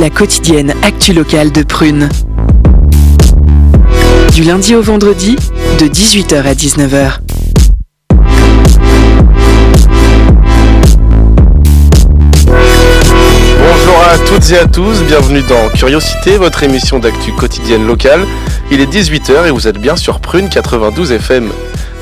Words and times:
La 0.00 0.08
quotidienne 0.08 0.72
actu 0.82 1.12
locale 1.12 1.52
de 1.52 1.62
Prune. 1.62 2.08
Du 4.32 4.42
lundi 4.42 4.74
au 4.74 4.80
vendredi, 4.80 5.36
de 5.78 5.84
18h 5.84 6.36
à 6.36 6.54
19h. 6.54 7.18
Bonjour 13.58 14.02
à 14.10 14.16
toutes 14.26 14.50
et 14.50 14.56
à 14.56 14.66
tous, 14.66 15.02
bienvenue 15.02 15.42
dans 15.42 15.68
Curiosité, 15.76 16.38
votre 16.38 16.62
émission 16.62 16.98
d'actu 16.98 17.32
quotidienne 17.32 17.86
locale. 17.86 18.24
Il 18.70 18.80
est 18.80 18.90
18h 18.90 19.46
et 19.46 19.50
vous 19.50 19.68
êtes 19.68 19.78
bien 19.78 19.96
sur 19.96 20.20
Prune 20.20 20.48
92 20.48 21.12
FM. 21.12 21.50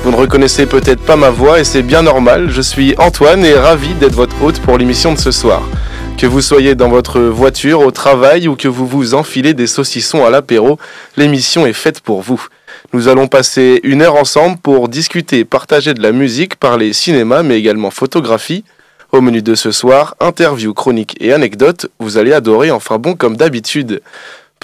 Vous 0.05 0.11
ne 0.11 0.15
reconnaissez 0.15 0.65
peut-être 0.65 1.01
pas 1.01 1.17
ma 1.17 1.29
voix 1.29 1.59
et 1.59 1.65
c'est 1.65 1.83
bien 1.83 2.03
normal, 2.03 2.49
je 2.51 2.61
suis 2.61 2.95
Antoine 2.99 3.43
et 3.43 3.55
ravi 3.55 3.93
d'être 3.95 4.15
votre 4.15 4.41
hôte 4.41 4.61
pour 4.61 4.77
l'émission 4.77 5.11
de 5.11 5.19
ce 5.19 5.31
soir. 5.31 5.61
Que 6.17 6.27
vous 6.27 6.41
soyez 6.41 6.75
dans 6.75 6.87
votre 6.89 7.19
voiture, 7.19 7.81
au 7.81 7.91
travail 7.91 8.47
ou 8.47 8.55
que 8.55 8.69
vous 8.69 8.87
vous 8.87 9.13
enfilez 9.13 9.53
des 9.53 9.67
saucissons 9.67 10.25
à 10.25 10.29
l'apéro, 10.29 10.79
l'émission 11.17 11.67
est 11.67 11.73
faite 11.73 11.99
pour 11.99 12.21
vous. 12.21 12.41
Nous 12.93 13.09
allons 13.09 13.27
passer 13.27 13.81
une 13.83 14.01
heure 14.01 14.15
ensemble 14.15 14.57
pour 14.57 14.87
discuter, 14.87 15.43
partager 15.43 15.93
de 15.93 16.01
la 16.01 16.13
musique, 16.13 16.55
parler 16.55 16.93
cinéma 16.93 17.43
mais 17.43 17.59
également 17.59 17.91
photographie. 17.91 18.63
Au 19.11 19.21
menu 19.21 19.41
de 19.41 19.55
ce 19.55 19.71
soir, 19.71 20.15
interview, 20.19 20.73
chronique 20.73 21.15
et 21.19 21.33
anecdotes, 21.33 21.87
vous 21.99 22.17
allez 22.17 22.33
adorer, 22.33 22.71
enfin 22.71 22.97
bon 22.97 23.15
comme 23.15 23.35
d'habitude. 23.35 24.01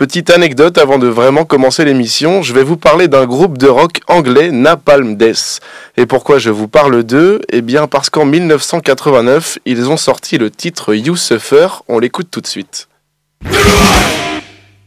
Petite 0.02 0.32
anecdote 0.32 0.80
avant 0.80 0.98
de 0.98 1.06
vraiment 1.06 1.46
commencer 1.46 1.86
l'émission, 1.86 2.42
je 2.42 2.54
vais 2.54 2.64
vous 2.64 2.76
parler 2.76 3.08
d'un 3.08 3.28
groupe 3.28 3.60
de 3.60 3.68
rock 3.68 4.00
anglais, 4.08 4.50
Napalm 4.50 5.16
Death. 5.16 5.60
Et 5.96 6.08
pourquoi 6.08 6.40
je 6.40 6.50
vous 6.50 6.68
parle 6.68 7.04
d'eux? 7.04 7.40
Eh 7.50 7.62
bien 7.62 7.86
parce 7.86 8.10
qu'en 8.10 8.26
1989, 8.26 9.60
ils 9.66 9.92
ont 9.92 9.98
sorti 9.98 10.40
le 10.40 10.50
titre 10.50 10.96
You 10.96 11.16
Suffer, 11.16 11.68
on 11.88 12.00
l'écoute 12.00 12.30
tout 12.32 12.42
de 12.42 12.48
suite. 12.48 12.88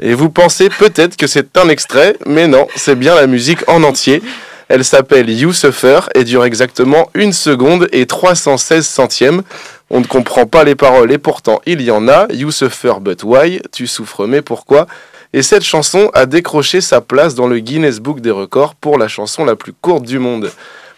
Et 0.01 0.15
vous 0.15 0.31
pensez 0.31 0.69
peut-être 0.69 1.17
que 1.17 1.29
c'est 1.29 1.57
un 1.59 1.69
extrait, 1.69 2.17
mais 2.27 2.49
non, 2.49 2.67
c'est 2.75 2.97
bien 2.97 3.15
la 3.15 3.29
musique 3.29 3.61
en 3.69 3.85
entier. 3.85 4.21
Elle 4.69 4.85
s'appelle 4.85 5.31
You 5.31 5.53
Suffer 5.53 6.01
et 6.15 6.25
dure 6.25 6.45
exactement 6.45 7.09
1 7.15 7.33
seconde 7.33 7.89
et 7.93 8.07
316 8.07 8.87
centièmes. 8.87 9.43
On 9.91 10.01
ne 10.01 10.07
comprend 10.07 10.47
pas 10.47 10.65
les 10.65 10.75
paroles 10.75 11.13
et 11.13 11.19
pourtant 11.19 11.61
il 11.67 11.83
y 11.83 11.91
en 11.91 12.09
a. 12.09 12.27
You 12.33 12.51
suffer 12.51 12.95
but 13.01 13.23
why? 13.23 13.61
Tu 13.73 13.87
souffres 13.87 14.27
mais 14.27 14.43
pourquoi? 14.43 14.87
Et 15.35 15.43
cette 15.43 15.65
chanson 15.65 16.11
a 16.15 16.27
décroché 16.27 16.81
sa 16.81 17.01
place 17.01 17.35
dans 17.35 17.49
le 17.49 17.59
Guinness 17.59 18.01
Book 18.01 18.21
des 18.21 18.31
records 18.31 18.75
pour 18.75 18.99
la 18.99 19.09
chanson 19.09 19.45
la 19.45 19.57
plus 19.57 19.73
courte 19.73 20.05
du 20.05 20.19
monde. 20.19 20.51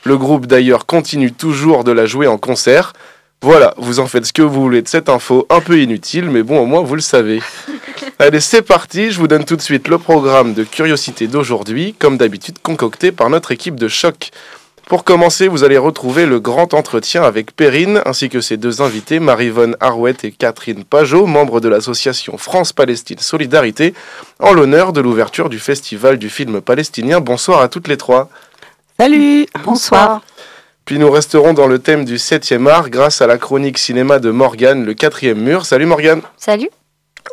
Le 0.05 0.17
groupe 0.17 0.47
d'ailleurs 0.47 0.87
continue 0.87 1.33
toujours 1.33 1.83
de 1.83 1.91
la 1.91 2.07
jouer 2.07 2.27
en 2.27 2.39
concert. 2.39 2.93
Voilà, 3.43 3.75
vous 3.77 3.99
en 3.99 4.07
faites 4.07 4.27
ce 4.27 4.33
que 4.33 4.43
vous 4.43 4.63
voulez 4.63 4.83
de 4.83 4.89
cette 4.89 5.09
info 5.09 5.47
un 5.51 5.61
peu 5.61 5.81
inutile, 5.81 6.31
mais 6.31 6.43
bon, 6.43 6.61
au 6.61 6.67
moins 6.67 6.83
vous 6.83 6.95
le 6.95 7.01
savez. 7.01 7.41
Allez, 8.19 8.41
c'est 8.41 8.63
parti, 8.63 9.11
je 9.11 9.19
vous 9.19 9.29
donne 9.29 9.45
tout 9.45 9.57
de 9.57 9.61
suite 9.61 9.89
le 9.89 9.99
programme 9.99 10.55
de 10.55 10.65
curiosité 10.65 11.27
d'aujourd'hui, 11.27 11.95
comme 11.99 12.17
d'habitude 12.17 12.59
concocté 12.63 13.13
par 13.13 13.29
notre 13.29 13.53
équipe 13.53 13.79
de 13.79 13.89
choc. 13.89 14.31
Pour 14.87 15.05
commencer, 15.05 15.49
vous 15.49 15.65
allez 15.65 15.77
retrouver 15.77 16.25
le 16.25 16.41
grand 16.41 16.73
entretien 16.73 17.23
avec 17.25 17.55
Perrine 17.55 18.01
ainsi 18.07 18.31
que 18.31 18.41
ses 18.41 18.57
deux 18.57 18.81
invités, 18.81 19.21
Marivonne 19.21 19.77
Arouette 19.81 20.25
et 20.25 20.33
Catherine 20.33 20.85
Pajot, 20.85 21.27
membres 21.27 21.61
de 21.61 21.69
l'association 21.69 22.39
France-Palestine 22.39 23.19
Solidarité, 23.19 23.93
en 24.41 24.55
l'honneur 24.55 24.95
de 24.95 25.03
l'ouverture 25.03 25.51
du 25.51 25.59
Festival 25.59 26.19
du 26.19 26.31
film 26.31 26.63
palestinien. 26.63 27.21
Bonsoir 27.21 27.61
à 27.61 27.69
toutes 27.69 27.87
les 27.87 27.99
trois. 27.99 28.31
Salut, 28.99 29.47
bonsoir. 29.63 30.23
Puis 30.87 30.99
nous 30.99 31.11
resterons 31.11 31.53
dans 31.53 31.67
le 31.67 31.81
thème 31.81 32.07
du 32.07 32.17
7e 32.17 32.67
art 32.67 32.89
grâce 32.89 33.21
à 33.21 33.27
la 33.27 33.37
chronique 33.37 33.77
cinéma 33.77 34.21
de 34.21 34.31
Morgane, 34.31 34.87
le 34.87 34.95
quatrième 34.95 35.41
mur. 35.41 35.67
Salut 35.67 35.85
Morgane. 35.85 36.23
Salut. 36.39 36.71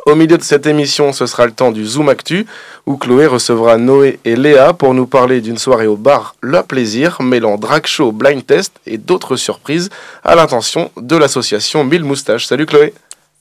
Au 0.06 0.14
milieu 0.14 0.36
de 0.36 0.42
cette 0.42 0.66
émission, 0.66 1.12
ce 1.12 1.26
sera 1.26 1.46
le 1.46 1.52
temps 1.52 1.72
du 1.72 1.86
Zoom 1.86 2.08
Actu, 2.08 2.46
où 2.86 2.96
Chloé 2.96 3.26
recevra 3.26 3.78
Noé 3.78 4.18
et 4.24 4.36
Léa 4.36 4.72
pour 4.74 4.94
nous 4.94 5.06
parler 5.06 5.40
d'une 5.40 5.58
soirée 5.58 5.86
au 5.86 5.96
bar 5.96 6.36
Le 6.40 6.62
Plaisir, 6.62 7.22
mêlant 7.22 7.56
drag 7.56 7.86
show, 7.86 8.12
blind 8.12 8.44
test 8.44 8.72
et 8.86 8.98
d'autres 8.98 9.36
surprises 9.36 9.88
à 10.22 10.34
l'intention 10.34 10.90
de 10.96 11.16
l'association 11.16 11.84
Mille 11.84 12.04
Moustaches. 12.04 12.46
Salut 12.46 12.66
Chloé. 12.66 12.92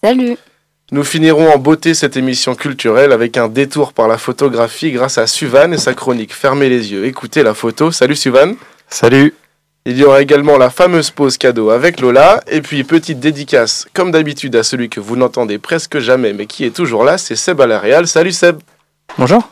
Salut. 0.03 0.37
Nous 0.91 1.03
finirons 1.03 1.49
en 1.49 1.57
beauté 1.57 1.93
cette 1.93 2.17
émission 2.17 2.55
culturelle 2.55 3.11
avec 3.11 3.37
un 3.37 3.47
détour 3.47 3.93
par 3.93 4.07
la 4.07 4.17
photographie 4.17 4.91
grâce 4.91 5.17
à 5.17 5.27
Suvan 5.27 5.71
et 5.71 5.77
sa 5.77 5.93
chronique 5.93 6.33
Fermez 6.33 6.69
les 6.69 6.91
yeux, 6.91 7.05
écoutez 7.05 7.41
la 7.41 7.53
photo. 7.53 7.91
Salut 7.91 8.15
Suvan. 8.15 8.53
Salut. 8.89 9.33
Il 9.85 9.97
y 9.97 10.05
aura 10.05 10.21
également 10.21 10.57
la 10.57 10.69
fameuse 10.69 11.11
pause 11.11 11.37
cadeau 11.37 11.69
avec 11.69 11.99
Lola. 11.99 12.41
Et 12.49 12.61
puis, 12.61 12.85
petite 12.85 13.19
dédicace, 13.19 13.85
comme 13.93 14.11
d'habitude, 14.11 14.55
à 14.55 14.63
celui 14.63 14.87
que 14.87 15.01
vous 15.01 15.17
n'entendez 15.17 15.57
presque 15.57 15.99
jamais, 15.99 16.31
mais 16.31 16.45
qui 16.45 16.63
est 16.63 16.73
toujours 16.73 17.03
là, 17.03 17.17
c'est 17.17 17.35
Seb 17.35 17.59
à 17.59 17.67
la 17.67 17.79
Réal. 17.79 18.07
Salut 18.07 18.31
Seb. 18.31 18.59
Bonjour. 19.17 19.49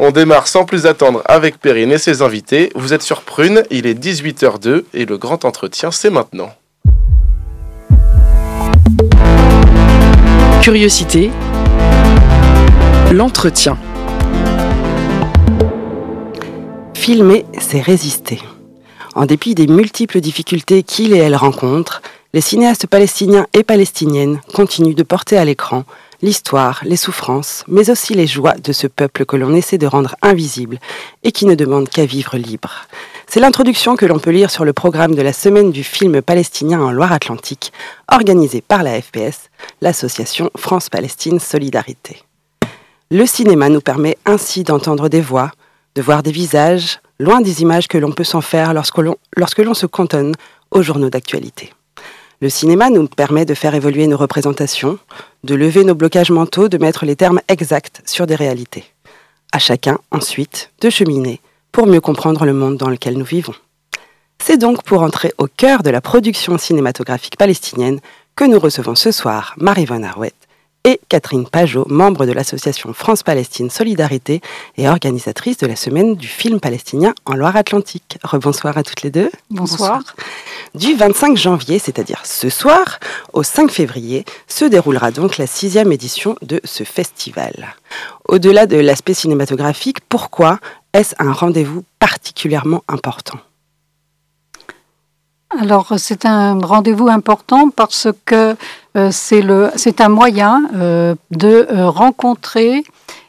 On 0.00 0.10
démarre 0.10 0.48
sans 0.48 0.64
plus 0.64 0.84
attendre 0.84 1.22
avec 1.26 1.60
Perrine 1.60 1.92
et 1.92 1.98
ses 1.98 2.22
invités. 2.22 2.72
Vous 2.74 2.92
êtes 2.92 3.02
sur 3.02 3.22
Prune, 3.22 3.62
il 3.70 3.86
est 3.86 3.94
18h02 3.94 4.82
et 4.94 5.06
le 5.06 5.16
grand 5.16 5.44
entretien, 5.44 5.92
c'est 5.92 6.10
maintenant. 6.10 6.52
Curiosité. 10.60 11.30
L'entretien. 13.12 13.78
Filmer, 16.94 17.44
c'est 17.60 17.80
résister. 17.80 18.40
En 19.14 19.26
dépit 19.26 19.54
des 19.54 19.66
multiples 19.66 20.20
difficultés 20.20 20.82
qu'il 20.82 21.12
et 21.12 21.18
elle 21.18 21.36
rencontrent, 21.36 22.00
les 22.32 22.40
cinéastes 22.40 22.86
palestiniens 22.86 23.46
et 23.52 23.62
palestiniennes 23.62 24.40
continuent 24.54 24.94
de 24.94 25.02
porter 25.02 25.36
à 25.36 25.44
l'écran 25.44 25.84
l'histoire, 26.22 26.80
les 26.84 26.96
souffrances, 26.96 27.64
mais 27.68 27.90
aussi 27.90 28.14
les 28.14 28.26
joies 28.26 28.54
de 28.54 28.72
ce 28.72 28.86
peuple 28.86 29.26
que 29.26 29.36
l'on 29.36 29.54
essaie 29.54 29.76
de 29.76 29.86
rendre 29.86 30.14
invisible 30.22 30.78
et 31.24 31.32
qui 31.32 31.46
ne 31.46 31.54
demande 31.54 31.88
qu'à 31.88 32.06
vivre 32.06 32.38
libre. 32.38 32.86
C'est 33.26 33.40
l'introduction 33.40 33.96
que 33.96 34.06
l'on 34.06 34.18
peut 34.18 34.30
lire 34.30 34.50
sur 34.50 34.64
le 34.64 34.72
programme 34.72 35.14
de 35.14 35.22
la 35.22 35.32
Semaine 35.32 35.72
du 35.72 35.84
film 35.84 36.22
palestinien 36.22 36.80
en 36.80 36.92
Loire-Atlantique, 36.92 37.72
organisée 38.10 38.60
par 38.60 38.82
la 38.82 39.00
FPS, 39.00 39.50
l'association 39.80 40.50
France-Palestine 40.56 41.40
Solidarité. 41.40 42.22
Le 43.10 43.26
cinéma 43.26 43.68
nous 43.68 43.80
permet 43.80 44.16
ainsi 44.24 44.62
d'entendre 44.62 45.08
des 45.08 45.20
voix, 45.20 45.50
de 45.94 46.02
voir 46.02 46.22
des 46.22 46.32
visages, 46.32 47.00
loin 47.18 47.40
des 47.40 47.62
images 47.62 47.88
que 47.88 47.98
l'on 47.98 48.12
peut 48.12 48.24
s'en 48.24 48.40
faire 48.40 48.74
lorsque 48.74 48.98
l'on, 48.98 49.74
se 49.74 49.86
cantonne 49.86 50.34
aux 50.70 50.82
journaux 50.82 51.10
d'actualité. 51.10 51.72
Le 52.40 52.48
cinéma 52.48 52.90
nous 52.90 53.06
permet 53.06 53.44
de 53.44 53.54
faire 53.54 53.74
évoluer 53.74 54.06
nos 54.06 54.16
représentations, 54.16 54.98
de 55.44 55.54
lever 55.54 55.84
nos 55.84 55.94
blocages 55.94 56.30
mentaux, 56.30 56.68
de 56.68 56.78
mettre 56.78 57.04
les 57.04 57.14
termes 57.14 57.40
exacts 57.48 58.02
sur 58.04 58.26
des 58.26 58.34
réalités. 58.34 58.84
À 59.52 59.58
chacun, 59.58 59.98
ensuite, 60.10 60.70
de 60.80 60.90
cheminer 60.90 61.40
pour 61.70 61.86
mieux 61.86 62.00
comprendre 62.00 62.44
le 62.44 62.52
monde 62.52 62.78
dans 62.78 62.88
lequel 62.88 63.16
nous 63.16 63.24
vivons. 63.24 63.54
C'est 64.44 64.58
donc 64.58 64.82
pour 64.82 65.02
entrer 65.02 65.32
au 65.38 65.46
cœur 65.46 65.84
de 65.84 65.90
la 65.90 66.00
production 66.00 66.58
cinématographique 66.58 67.36
palestinienne 67.36 68.00
que 68.34 68.44
nous 68.44 68.58
recevons 68.58 68.96
ce 68.96 69.12
soir 69.12 69.54
Marie-Von 69.58 70.02
Arouette 70.02 70.41
et 70.84 71.00
Catherine 71.08 71.46
Pajot, 71.46 71.86
membre 71.88 72.26
de 72.26 72.32
l'association 72.32 72.92
France-Palestine 72.92 73.70
Solidarité 73.70 74.40
et 74.76 74.88
organisatrice 74.88 75.58
de 75.58 75.66
la 75.66 75.76
semaine 75.76 76.14
du 76.14 76.26
film 76.26 76.60
palestinien 76.60 77.14
en 77.24 77.34
Loire-Atlantique. 77.34 78.18
Rebonsoir 78.22 78.76
à 78.76 78.82
toutes 78.82 79.02
les 79.02 79.10
deux. 79.10 79.30
Bonsoir. 79.50 80.02
Du 80.74 80.94
25 80.94 81.36
janvier, 81.36 81.78
c'est-à-dire 81.78 82.22
ce 82.24 82.48
soir, 82.48 82.98
au 83.32 83.42
5 83.42 83.70
février, 83.70 84.24
se 84.48 84.64
déroulera 84.64 85.10
donc 85.10 85.38
la 85.38 85.46
sixième 85.46 85.92
édition 85.92 86.36
de 86.42 86.60
ce 86.64 86.84
festival. 86.84 87.74
Au-delà 88.28 88.66
de 88.66 88.76
l'aspect 88.76 89.14
cinématographique, 89.14 89.98
pourquoi 90.08 90.58
est-ce 90.92 91.14
un 91.18 91.32
rendez-vous 91.32 91.84
particulièrement 91.98 92.82
important? 92.88 93.38
Alors 95.58 95.94
c'est 95.98 96.24
un 96.24 96.58
rendez-vous 96.58 97.08
important 97.08 97.70
parce 97.70 98.08
que 98.24 98.56
euh, 98.96 99.10
c'est 99.10 100.00
un 100.00 100.08
moyen 100.08 100.64
euh, 100.74 101.14
de 101.30 101.66
euh, 101.70 101.88
rencontrer 101.88 102.84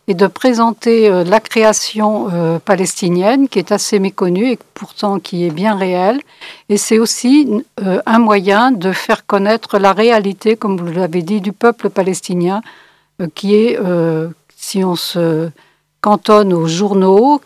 et 0.08 0.14
de 0.14 0.28
présenter 0.28 1.10
la 1.24 1.40
création 1.40 2.28
palestinienne 2.66 3.48
qui 3.48 3.58
est 3.58 3.72
assez 3.72 4.00
méconnue 4.00 4.52
et 4.52 4.60
pourtant 4.74 5.18
qui 5.18 5.46
est 5.46 5.50
bien 5.50 5.78
réelle. 5.78 6.20
Et 6.68 6.76
c'est 6.76 7.00
aussi 7.00 7.64
un 7.78 8.20
moyen 8.20 8.72
de 8.72 8.92
faire 8.92 9.26
connaître 9.26 9.80
la 9.80 9.94
réalité, 9.94 10.58
comme 10.58 10.76
vous 10.76 10.92
l'avez 10.92 11.22
dit, 11.22 11.40
du 11.40 11.54
peuple 11.54 11.90
palestinien, 11.90 12.62
qui 13.34 13.56
est, 13.56 13.80
si 14.58 14.84
on 14.84 14.98
se 14.98 15.50
cantonne 16.02 16.52
aux 16.52 16.68
journaux, 16.68 17.40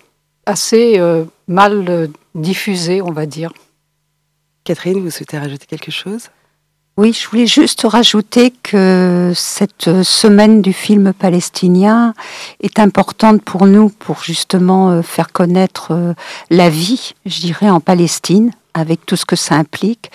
assez 0.47 0.99
mal 1.47 2.09
diffusé, 2.33 3.03
on 3.03 3.11
va 3.11 3.27
dire. 3.27 3.51
Catherine, 4.67 4.99
vous 5.01 5.11
souhaitez 5.11 5.39
rajouter 5.39 5.65
quelque 5.65 5.91
chose? 5.91 6.23
Oui, 6.97 7.13
je 7.13 7.25
voulais 7.29 7.47
juste 7.47 7.83
rajouter 7.83 8.51
que 8.51 9.31
cette 9.33 10.03
semaine 10.03 10.61
du 10.61 10.73
film 10.73 11.13
palestinien 11.13 12.13
est 12.59 12.77
importante 12.77 13.41
pour 13.41 13.65
nous 13.65 13.87
pour 13.87 14.23
justement 14.23 14.89
euh, 14.89 15.01
faire 15.03 15.31
connaître 15.31 15.91
euh, 15.91 16.13
la 16.49 16.69
vie, 16.69 17.13
je 17.25 17.39
dirais, 17.39 17.69
en 17.69 17.79
Palestine, 17.79 18.51
avec 18.73 19.05
tout 19.05 19.15
ce 19.15 19.23
que 19.23 19.37
ça 19.37 19.55
implique. 19.55 20.11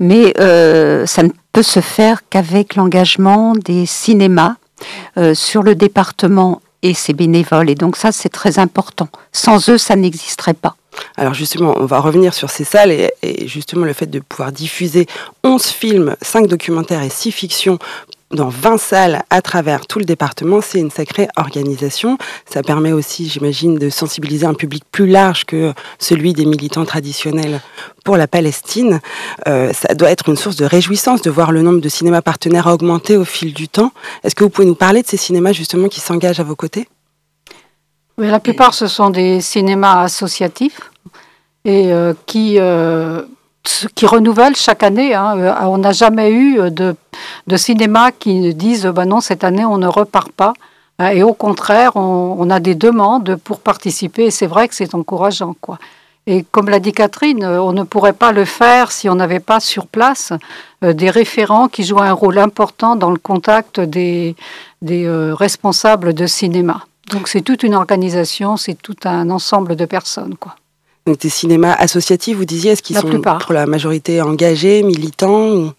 Mais 0.00 0.34
euh, 0.40 1.06
ça 1.06 1.22
ne 1.22 1.30
peut 1.52 1.62
se 1.62 1.78
faire 1.78 2.28
qu'avec 2.28 2.74
l'engagement 2.74 3.52
des 3.52 3.86
cinémas 3.86 4.56
sur 5.34 5.62
le 5.62 5.76
département 5.76 6.60
et 6.82 6.92
ses 6.92 7.12
bénévoles. 7.12 7.70
Et 7.70 7.76
donc 7.76 7.96
ça, 7.96 8.10
c'est 8.10 8.30
très 8.30 8.58
important. 8.58 9.08
Sans 9.30 9.68
eux, 9.68 9.78
ça 9.78 9.94
n'existerait 9.94 10.54
pas. 10.54 10.74
Alors 11.16 11.34
justement, 11.34 11.74
on 11.78 11.86
va 11.86 12.00
revenir 12.00 12.34
sur 12.34 12.50
ces 12.50 12.64
salles 12.64 12.92
et, 12.92 13.10
et, 13.22 13.46
justement 13.46 13.84
le 13.84 13.92
fait 13.92 14.06
de 14.06 14.20
pouvoir 14.20 14.52
diffuser 14.52 15.06
11 15.44 15.64
films, 15.64 16.16
5 16.22 16.46
documentaires 16.46 17.02
et 17.02 17.10
6 17.10 17.32
fictions 17.32 17.78
dans 18.32 18.48
20 18.48 18.78
salles 18.78 19.22
à 19.30 19.42
travers 19.42 19.86
tout 19.86 19.98
le 19.98 20.04
département, 20.04 20.60
c'est 20.60 20.78
une 20.78 20.90
sacrée 20.90 21.28
organisation. 21.36 22.18
Ça 22.46 22.62
permet 22.62 22.92
aussi, 22.92 23.28
j'imagine, 23.28 23.76
de 23.78 23.90
sensibiliser 23.90 24.46
un 24.46 24.54
public 24.54 24.84
plus 24.90 25.06
large 25.06 25.44
que 25.44 25.72
celui 25.98 26.32
des 26.32 26.46
militants 26.46 26.84
traditionnels 26.84 27.60
pour 28.04 28.16
la 28.16 28.26
Palestine. 28.26 29.00
Euh, 29.46 29.72
ça 29.72 29.94
doit 29.94 30.10
être 30.10 30.28
une 30.28 30.36
source 30.36 30.56
de 30.56 30.64
réjouissance 30.64 31.22
de 31.22 31.30
voir 31.30 31.52
le 31.52 31.62
nombre 31.62 31.80
de 31.80 31.88
cinémas 31.88 32.22
partenaires 32.22 32.66
augmenter 32.66 33.16
au 33.16 33.24
fil 33.24 33.52
du 33.52 33.68
temps. 33.68 33.92
Est-ce 34.24 34.34
que 34.34 34.44
vous 34.44 34.50
pouvez 34.50 34.66
nous 34.66 34.74
parler 34.74 35.02
de 35.02 35.06
ces 35.06 35.16
cinémas 35.16 35.52
justement 35.52 35.88
qui 35.88 36.00
s'engagent 36.00 36.40
à 36.40 36.44
vos 36.44 36.56
côtés? 36.56 36.88
Oui, 38.22 38.30
La 38.30 38.38
plupart, 38.38 38.72
ce 38.72 38.86
sont 38.86 39.10
des 39.10 39.40
cinémas 39.40 40.02
associatifs 40.02 40.90
et 41.64 41.92
euh, 41.92 42.14
qui... 42.26 42.56
Euh 42.58 43.22
qui 43.94 44.06
renouvellent 44.06 44.56
chaque 44.56 44.82
année. 44.82 45.14
Hein. 45.14 45.38
Euh, 45.38 45.54
on 45.62 45.78
n'a 45.78 45.92
jamais 45.92 46.32
eu 46.32 46.70
de, 46.70 46.96
de 47.46 47.56
cinéma 47.56 48.10
qui 48.10 48.54
disent 48.54 48.86
bah 48.86 49.04
non, 49.04 49.20
cette 49.20 49.44
année, 49.44 49.64
on 49.64 49.78
ne 49.78 49.86
repart 49.86 50.32
pas. 50.32 50.52
Et 51.12 51.22
au 51.22 51.32
contraire, 51.32 51.92
on, 51.94 52.36
on 52.38 52.50
a 52.50 52.58
des 52.58 52.74
demandes 52.74 53.36
pour 53.36 53.60
participer. 53.60 54.24
Et 54.24 54.30
c'est 54.32 54.48
vrai 54.48 54.66
que 54.66 54.74
c'est 54.74 54.96
encourageant. 54.96 55.54
Quoi. 55.60 55.78
Et 56.26 56.44
comme 56.50 56.70
l'a 56.70 56.80
dit 56.80 56.92
Catherine, 56.92 57.44
on 57.44 57.72
ne 57.72 57.84
pourrait 57.84 58.12
pas 58.12 58.32
le 58.32 58.44
faire 58.44 58.90
si 58.90 59.08
on 59.08 59.14
n'avait 59.14 59.40
pas 59.40 59.60
sur 59.60 59.86
place 59.86 60.32
des 60.82 61.10
référents 61.10 61.68
qui 61.68 61.84
jouent 61.84 62.00
un 62.00 62.12
rôle 62.12 62.38
important 62.38 62.96
dans 62.96 63.10
le 63.10 63.18
contact 63.18 63.78
des, 63.78 64.34
des 64.80 65.08
responsables 65.32 66.14
de 66.14 66.26
cinéma. 66.26 66.84
Donc 67.12 67.28
c'est 67.28 67.42
toute 67.42 67.62
une 67.62 67.74
organisation, 67.74 68.56
c'est 68.56 68.74
tout 68.74 68.96
un 69.04 69.30
ensemble 69.30 69.76
de 69.76 69.84
personnes. 69.84 70.36
quoi. 70.36 70.56
Donc 71.06 71.18
des 71.18 71.28
cinémas 71.28 71.74
associatifs, 71.74 72.36
vous 72.36 72.44
disiez, 72.44 72.72
est-ce 72.72 72.82
qu'ils 72.82 72.96
sont 72.96 73.08
plupart. 73.08 73.38
pour 73.38 73.52
la 73.52 73.66
majorité 73.66 74.20
engagés, 74.22 74.82
militants 74.82 75.50
ou 75.50 75.72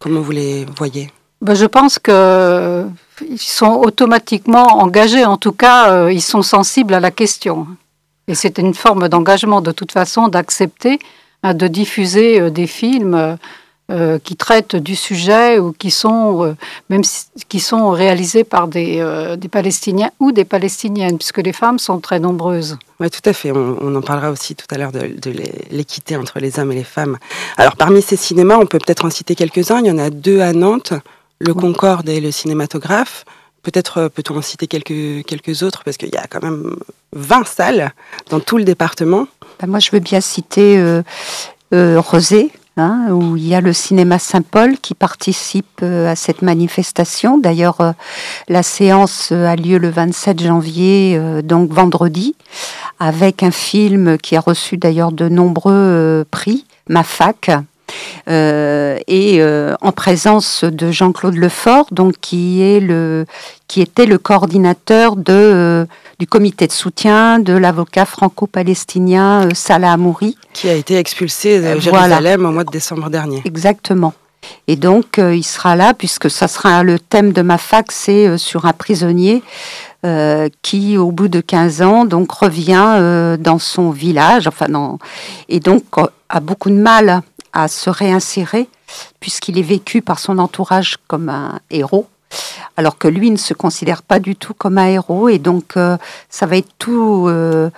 Comment 0.00 0.22
vous 0.22 0.32
les 0.32 0.64
voyez? 0.78 1.10
Ben, 1.42 1.54
Je 1.54 1.66
pense 1.66 1.98
qu'ils 1.98 3.38
sont 3.38 3.82
automatiquement 3.84 4.80
engagés, 4.80 5.26
en 5.26 5.36
tout 5.36 5.52
cas, 5.52 5.92
euh, 5.92 6.12
ils 6.12 6.22
sont 6.22 6.40
sensibles 6.40 6.94
à 6.94 7.00
la 7.00 7.10
question. 7.10 7.66
Et 8.26 8.34
c'est 8.34 8.56
une 8.58 8.72
forme 8.72 9.08
d'engagement, 9.08 9.60
de 9.60 9.72
toute 9.72 9.92
façon, 9.92 10.28
d'accepter 10.28 10.98
hein, 11.42 11.52
de 11.52 11.68
diffuser 11.68 12.40
euh, 12.40 12.50
des 12.50 12.66
films 12.66 13.14
euh, 13.14 13.36
euh, 13.90 14.20
qui 14.22 14.36
traitent 14.36 14.76
du 14.76 14.94
sujet 14.94 15.58
ou 15.58 15.72
qui 15.72 15.90
sont, 15.90 16.44
euh, 16.44 16.56
même 16.90 17.02
qui 17.48 17.58
sont 17.58 17.90
réalisés 17.90 18.44
par 18.44 18.68
des, 18.68 19.00
euh, 19.00 19.34
des, 19.34 19.48
Palestiniens 19.48 20.12
ou 20.20 20.30
des 20.30 20.44
Palestiniennes, 20.44 21.18
puisque 21.18 21.38
les 21.38 21.52
femmes 21.52 21.80
sont 21.80 21.98
très 21.98 22.20
nombreuses. 22.20 22.78
Oui, 23.00 23.10
tout 23.10 23.28
à 23.28 23.32
fait. 23.32 23.50
On, 23.50 23.96
en 23.96 24.00
parlera 24.00 24.30
aussi 24.30 24.54
tout 24.54 24.66
à 24.70 24.78
l'heure 24.78 24.92
de, 24.92 25.08
de 25.20 25.34
l'équité 25.72 26.16
entre 26.16 26.38
les 26.38 26.60
hommes 26.60 26.70
et 26.70 26.76
les 26.76 26.84
femmes. 26.84 27.18
Alors, 27.56 27.74
parmi 27.74 28.00
ces 28.00 28.14
cinémas, 28.14 28.58
on 28.58 28.66
peut 28.66 28.78
peut-être 28.78 29.04
en 29.06 29.10
citer 29.10 29.34
quelques-uns. 29.34 29.80
Il 29.80 29.86
y 29.86 29.90
en 29.90 29.98
a 29.98 30.10
deux 30.10 30.40
à 30.40 30.52
Nantes, 30.52 30.92
le 31.40 31.52
Concorde 31.52 32.08
et 32.08 32.20
le 32.20 32.30
Cinématographe. 32.30 33.24
Peut-être 33.64 34.06
peut-on 34.06 34.36
en 34.36 34.42
citer 34.42 34.68
quelques, 34.68 35.26
quelques 35.26 35.64
autres, 35.64 35.82
parce 35.82 35.96
qu'il 35.96 36.10
y 36.10 36.16
a 36.16 36.28
quand 36.28 36.44
même 36.44 36.76
20 37.14 37.44
salles 37.44 37.92
dans 38.28 38.38
tout 38.38 38.56
le 38.56 38.64
département. 38.64 39.26
Ben 39.58 39.66
moi, 39.66 39.80
je 39.80 39.90
veux 39.90 39.98
bien 39.98 40.20
citer 40.20 40.78
euh, 41.72 42.00
Rosé, 42.00 42.52
Hein, 42.76 43.08
où 43.10 43.36
il 43.36 43.46
y 43.46 43.54
a 43.54 43.60
le 43.60 43.72
cinéma 43.72 44.18
Saint-Paul 44.18 44.78
qui 44.78 44.94
participe 44.94 45.80
euh, 45.82 46.10
à 46.10 46.14
cette 46.14 46.40
manifestation. 46.40 47.36
D'ailleurs, 47.36 47.80
euh, 47.80 47.92
la 48.48 48.62
séance 48.62 49.32
a 49.32 49.56
lieu 49.56 49.76
le 49.76 49.90
27 49.90 50.40
janvier, 50.40 51.16
euh, 51.18 51.42
donc 51.42 51.72
vendredi, 51.72 52.36
avec 53.00 53.42
un 53.42 53.50
film 53.50 54.16
qui 54.18 54.36
a 54.36 54.40
reçu 54.40 54.76
d'ailleurs 54.76 55.10
de 55.12 55.28
nombreux 55.28 56.24
prix, 56.30 56.64
Ma 56.90 57.04
fac, 57.04 57.50
euh, 57.50 57.60
et 59.10 59.38
euh, 59.40 59.74
en 59.80 59.92
présence 59.92 60.64
de 60.64 60.90
Jean-Claude 60.90 61.34
Lefort, 61.34 61.86
donc 61.90 62.14
qui 62.20 62.62
est 62.62 62.80
le 62.80 63.26
qui 63.68 63.80
était 63.80 64.06
le 64.06 64.18
coordinateur 64.18 65.16
de 65.16 65.32
euh, 65.32 65.84
du 66.18 66.26
comité 66.26 66.66
de 66.66 66.72
soutien 66.72 67.38
de 67.38 67.52
l'avocat 67.52 68.04
franco-palestinien 68.04 69.48
Salah 69.54 69.92
Amouri, 69.92 70.36
qui 70.52 70.68
a 70.68 70.74
été 70.74 70.96
expulsé 70.96 71.60
de 71.60 71.80
Jérusalem 71.80 72.46
au 72.46 72.50
mois 72.50 72.64
de 72.64 72.70
décembre 72.70 73.10
dernier. 73.10 73.42
Exactement. 73.44 74.12
Et 74.66 74.76
donc, 74.76 75.18
il 75.18 75.44
sera 75.44 75.76
là, 75.76 75.92
puisque 75.92 76.30
ça 76.30 76.48
sera 76.48 76.82
le 76.82 76.98
thème 76.98 77.32
de 77.32 77.42
ma 77.42 77.58
fac, 77.58 77.92
c'est 77.92 78.38
sur 78.38 78.64
un 78.64 78.72
prisonnier 78.72 79.42
euh, 80.06 80.48
qui, 80.62 80.96
au 80.96 81.12
bout 81.12 81.28
de 81.28 81.40
15 81.40 81.82
ans, 81.82 82.04
donc 82.06 82.32
revient 82.32 83.36
dans 83.38 83.58
son 83.58 83.90
village, 83.90 84.46
enfin, 84.46 84.68
non, 84.68 84.98
et 85.48 85.60
donc 85.60 85.84
a 86.30 86.40
beaucoup 86.40 86.70
de 86.70 86.76
mal 86.76 87.22
à 87.52 87.68
se 87.68 87.90
réinsérer, 87.90 88.68
puisqu'il 89.20 89.58
est 89.58 89.62
vécu 89.62 90.02
par 90.02 90.18
son 90.18 90.38
entourage 90.38 90.96
comme 91.06 91.28
un 91.28 91.60
héros, 91.70 92.06
alors 92.76 92.96
que 92.96 93.08
lui 93.08 93.30
ne 93.30 93.36
se 93.36 93.54
considère 93.54 94.02
pas 94.02 94.18
du 94.18 94.36
tout 94.36 94.54
comme 94.54 94.78
un 94.78 94.86
héros. 94.86 95.28
Et 95.28 95.38
donc, 95.38 95.76
euh, 95.76 95.96
ça 96.28 96.46
va 96.46 96.56
être 96.56 96.70
tout, 96.78 97.26
euh, 97.28 97.70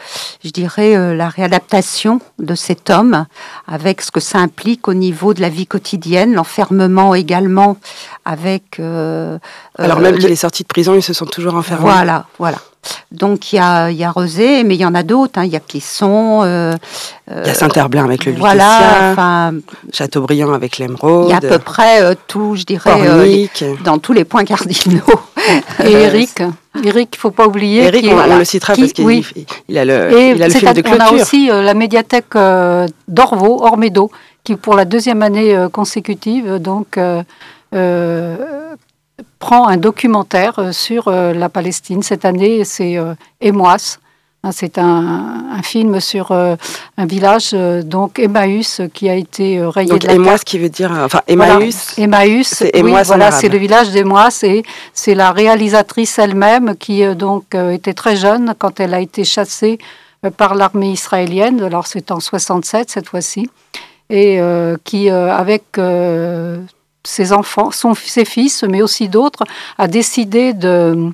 je 0.45 0.51
dirais, 0.51 0.97
euh, 0.97 1.15
la 1.15 1.29
réadaptation 1.29 2.21
de 2.39 2.55
cet 2.55 2.91
homme, 2.91 3.27
avec 3.67 4.03
ce 4.03 4.11
que 4.11 4.21
ça 4.21 4.39
implique 4.39 4.89
au 4.89 4.95
niveau 4.95 5.35
de 5.35 5.41
la 5.41 5.49
vie 5.49 5.67
quotidienne, 5.67 6.35
l'enfermement 6.35 7.15
également, 7.15 7.79
avec... 8.25 8.79
alors 8.79 10.01
même 10.01 10.19
qu'il 10.19 10.31
est 10.31 10.37
sorti 10.37 10.63
de 10.63 10.69
prison, 10.69 10.95
ils 10.95 11.03
se 11.03 11.13
sont 11.13 11.27
toujours 11.27 11.55
enfermés. 11.55 11.83
Voilà, 11.83 12.27
voilà. 12.39 12.59
Donc 13.12 13.52
il 13.52 13.56
y 13.56 13.58
a, 13.58 13.90
y 13.90 14.05
a 14.05 14.11
Rosé, 14.11 14.64
mais 14.64 14.75
il 14.75 14.81
y 14.81 14.84
en 14.84 14.94
a 14.94 15.02
d'autres. 15.02 15.38
Hein. 15.38 15.44
Il 15.44 15.52
y 15.52 15.56
a 15.56 15.61
Clisson. 15.61 16.42
Euh, 16.42 16.75
il 17.30 17.47
y 17.47 17.50
a 17.50 17.54
Saint-Herblain 17.54 18.04
avec 18.04 18.25
le 18.25 18.33
voilà, 18.33 19.52
Châteaubriand 19.92 20.52
avec 20.52 20.78
l'émeraude. 20.78 21.26
Il 21.28 21.30
y 21.30 21.35
a 21.35 21.37
à 21.37 21.40
peu 21.40 21.59
près 21.59 22.02
euh, 22.02 22.14
tout, 22.26 22.57
je 22.57 22.64
dirais, 22.64 22.90
euh, 22.90 23.47
dans 23.85 23.99
tous 23.99 24.12
les 24.12 24.25
points 24.25 24.45
cardinaux. 24.45 25.02
Et 25.85 25.92
Eric 25.92 26.42
Eric, 26.85 27.11
il 27.12 27.16
ne 27.16 27.21
faut 27.21 27.30
pas 27.30 27.47
oublier. 27.47 27.83
Eric, 27.83 28.07
on, 28.11 28.38
le 28.38 28.45
citera 28.45 28.75
parce 28.75 28.92
qu'il 28.92 29.04
oui. 29.04 29.26
il 29.68 29.76
a 29.76 29.85
le, 29.85 30.18
Et 30.18 30.30
il 30.30 30.42
a 30.42 30.49
le 30.49 30.54
film 30.54 30.73
de 30.73 30.80
clôture. 30.80 31.04
On 31.11 31.18
a 31.18 31.21
aussi 31.21 31.49
la 31.49 31.75
médiathèque 31.75 32.35
d'Orvaux, 33.09 33.62
Ormedo, 33.62 34.11
qui 34.42 34.57
pour 34.57 34.75
la 34.75 34.87
deuxième 34.87 35.23
année 35.23 35.66
consécutive 35.71 36.59
donc 36.59 36.99
prend 39.42 39.66
un 39.66 39.76
documentaire 39.76 40.61
euh, 40.61 40.70
sur 40.70 41.08
euh, 41.08 41.34
la 41.34 41.49
Palestine. 41.49 42.00
Cette 42.04 42.25
année, 42.25 42.64
c'est 42.64 42.96
euh, 42.96 43.14
Émois. 43.40 43.99
Hein, 44.44 44.52
c'est 44.52 44.78
un, 44.78 45.61
film 45.62 46.00
sur 46.00 46.32
un 46.32 47.06
village, 47.06 47.52
donc 47.84 48.18
Emmaüs, 48.18 48.80
qui 48.92 49.08
a 49.08 49.14
été 49.14 49.64
rayé 49.64 49.88
donc, 49.88 50.00
de 50.00 50.08
la 50.08 50.14
Émois, 50.14 50.38
qui 50.38 50.58
veut 50.58 50.68
dire, 50.68 50.90
enfin 50.90 51.20
Emmaüs. 51.28 51.94
Voilà, 51.94 52.04
Emmaüs, 52.04 52.49
c'est 52.49 52.82
oui, 52.82 52.92
voilà, 53.04 53.30
c'est 53.30 53.49
le 53.49 53.58
village 53.58 53.90
d'Émois 53.90 54.30
et 54.42 54.64
c'est 54.92 55.14
la 55.14 55.30
réalisatrice 55.30 56.18
elle-même 56.18 56.75
qui 56.75 57.04
donc 57.14 57.54
était 57.54 57.94
très 57.94 58.16
jeune 58.16 58.54
quand 58.58 58.80
elle 58.80 58.94
a 58.94 59.00
été 59.00 59.22
chassée 59.22 59.78
par 60.37 60.56
l'armée 60.56 60.90
israélienne. 60.90 61.62
Alors 61.62 61.87
c'est 61.87 62.11
en 62.11 62.18
67 62.18 62.90
cette 62.90 63.08
fois-ci, 63.08 63.49
et 64.11 64.40
qui 64.82 65.08
avec 65.08 65.78
ses 67.04 67.32
enfants, 67.32 67.71
son, 67.71 67.94
ses 67.94 68.25
fils, 68.25 68.62
mais 68.62 68.82
aussi 68.82 69.09
d'autres, 69.09 69.44
a 69.78 69.88
décidé 69.88 70.52
de, 70.52 71.11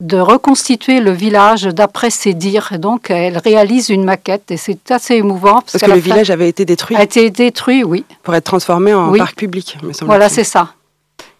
de 0.00 0.18
reconstituer 0.18 1.00
le 1.00 1.12
village 1.12 1.62
d'après 1.64 2.10
ses 2.10 2.34
dires. 2.34 2.72
Et 2.72 2.78
donc, 2.78 3.10
elle 3.10 3.38
réalise 3.38 3.88
une 3.88 4.04
maquette 4.04 4.50
et 4.50 4.56
c'est 4.56 4.90
assez 4.90 5.14
émouvant. 5.14 5.60
Parce, 5.60 5.82
que 5.82 5.90
le 5.90 5.98
village 5.98 6.30
avait 6.30 6.48
été 6.48 6.64
détruit 6.64 6.96
A 6.96 7.02
été 7.02 7.30
détruit, 7.30 7.84
oui. 7.84 8.04
Pour 8.22 8.34
être 8.34 8.44
transformé 8.44 8.92
en 8.92 9.12
parc 9.12 9.36
public, 9.36 9.78
me 9.82 9.92
semble 9.92 10.08
Voilà, 10.08 10.28
c'est 10.28 10.44
ça. 10.44 10.74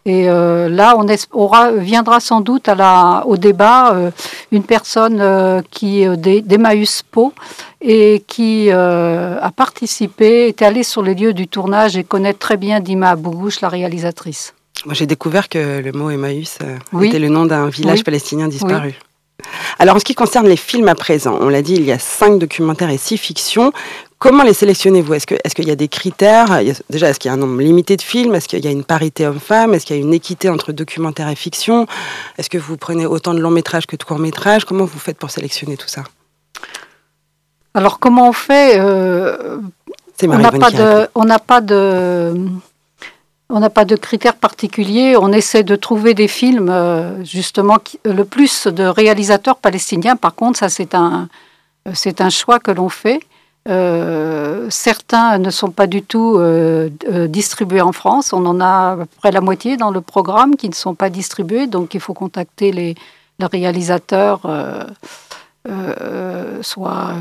Et 0.06 0.28
euh, 0.28 0.68
là, 0.68 0.96
on 0.98 1.06
aura, 1.32 1.72
viendra 1.72 2.20
sans 2.20 2.42
doute 2.42 2.68
à 2.68 2.74
la, 2.74 3.24
au 3.26 3.38
débat 3.38 3.94
euh, 3.94 4.10
une 4.52 4.62
personne 4.62 5.18
euh, 5.20 5.62
qui 5.70 6.04
d'Emmaüs 6.06 7.02
Po 7.10 7.32
et 7.80 8.22
qui 8.26 8.70
a 8.70 9.52
participé, 9.56 10.48
est 10.48 10.62
allée 10.62 10.82
sur 10.82 11.02
les 11.02 11.14
lieux 11.14 11.32
du 11.32 11.48
tournage 11.48 11.96
et 11.96 12.04
connaît 12.04 12.34
très 12.34 12.56
bien 12.56 12.80
Dima 12.80 13.10
Abougouche, 13.10 13.60
la 13.60 13.68
réalisatrice. 13.68 14.54
Moi, 14.84 14.94
j'ai 14.94 15.06
découvert 15.06 15.48
que 15.48 15.80
le 15.80 15.92
mot 15.92 16.10
Emmaüs 16.10 16.58
était 17.02 17.18
le 17.18 17.28
nom 17.28 17.46
d'un 17.46 17.68
village 17.68 18.04
palestinien 18.04 18.48
disparu. 18.48 18.94
Alors, 19.78 19.96
en 19.96 19.98
ce 19.98 20.04
qui 20.04 20.14
concerne 20.14 20.46
les 20.46 20.56
films 20.56 20.88
à 20.88 20.94
présent, 20.94 21.38
on 21.40 21.48
l'a 21.48 21.62
dit, 21.62 21.74
il 21.74 21.84
y 21.84 21.92
a 21.92 21.98
cinq 21.98 22.38
documentaires 22.38 22.90
et 22.90 22.98
six 22.98 23.18
fictions. 23.18 23.72
Comment 24.18 24.42
les 24.42 24.54
sélectionnez-vous? 24.54 25.14
Est-ce 25.14 25.26
qu'il 25.26 25.36
est 25.36 25.68
y 25.68 25.70
a 25.70 25.76
des 25.76 25.88
critères? 25.88 26.60
Déjà, 26.88 27.10
est-ce 27.10 27.20
qu'il 27.20 27.28
y 27.28 27.32
a 27.32 27.34
un 27.34 27.38
nombre 27.38 27.60
limité 27.60 27.96
de 27.96 28.02
films? 28.02 28.34
Est-ce 28.34 28.48
qu'il 28.48 28.64
y 28.64 28.68
a 28.68 28.70
une 28.70 28.84
parité 28.84 29.26
homme-femme? 29.26 29.74
Est-ce 29.74 29.84
qu'il 29.84 29.96
y 29.96 29.98
a 29.98 30.02
une 30.02 30.14
équité 30.14 30.48
entre 30.48 30.72
documentaire 30.72 31.28
et 31.28 31.34
fiction? 31.34 31.86
Est-ce 32.38 32.48
que 32.48 32.58
vous 32.58 32.76
prenez 32.76 33.04
autant 33.04 33.34
de 33.34 33.40
longs 33.40 33.50
métrages 33.50 33.86
que 33.86 33.96
de 33.96 34.02
courts 34.02 34.18
métrages? 34.18 34.64
Comment 34.64 34.84
vous 34.84 34.98
faites 34.98 35.18
pour 35.18 35.30
sélectionner 35.30 35.76
tout 35.76 35.88
ça? 35.88 36.04
Alors, 37.74 37.98
comment 37.98 38.28
on 38.28 38.32
fait 38.32 38.78
euh, 38.78 39.58
On 40.22 40.38
n'a 40.38 40.52
pas 40.52 40.70
de, 40.70 41.08
on 41.14 41.24
n'a 41.24 41.38
pas 41.38 41.60
de 41.60 42.34
On 43.50 43.60
n'a 43.60 43.70
pas 43.70 43.84
de 43.84 43.96
critères 43.96 44.36
particuliers. 44.36 45.16
On 45.16 45.32
essaie 45.32 45.62
de 45.62 45.76
trouver 45.76 46.14
des 46.14 46.28
films, 46.28 46.70
euh, 46.70 47.22
justement, 47.24 47.76
qui, 47.76 48.00
le 48.04 48.24
plus 48.24 48.66
de 48.66 48.84
réalisateurs 48.84 49.56
palestiniens. 49.56 50.16
Par 50.16 50.34
contre, 50.34 50.58
ça, 50.58 50.68
c'est 50.68 50.94
un, 50.94 51.28
c'est 51.92 52.20
un 52.20 52.30
choix 52.30 52.58
que 52.58 52.70
l'on 52.70 52.88
fait. 52.88 53.20
Euh, 53.66 54.66
certains 54.68 55.38
ne 55.38 55.48
sont 55.48 55.70
pas 55.70 55.86
du 55.86 56.02
tout 56.02 56.36
euh, 56.36 56.90
euh, 57.10 57.26
distribués 57.26 57.80
en 57.80 57.92
France. 57.92 58.32
On 58.32 58.44
en 58.44 58.60
a 58.60 58.92
à 58.92 58.96
peu 58.96 59.06
près 59.06 59.30
la 59.30 59.40
moitié 59.40 59.76
dans 59.76 59.90
le 59.90 60.02
programme 60.02 60.56
qui 60.56 60.68
ne 60.68 60.74
sont 60.74 60.94
pas 60.94 61.08
distribués. 61.08 61.66
Donc, 61.66 61.94
il 61.94 62.00
faut 62.00 62.14
contacter 62.14 62.72
les, 62.72 62.94
les 63.38 63.46
réalisateurs, 63.46 64.40
soit 66.60 67.14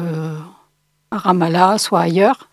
à 1.12 1.18
Ramallah, 1.18 1.78
soit 1.78 2.02
ailleurs. 2.02 2.50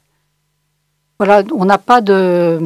Voilà, 1.19 1.43
on 1.55 1.65
n'a 1.65 1.79
pas 1.79 2.01
de 2.01 2.61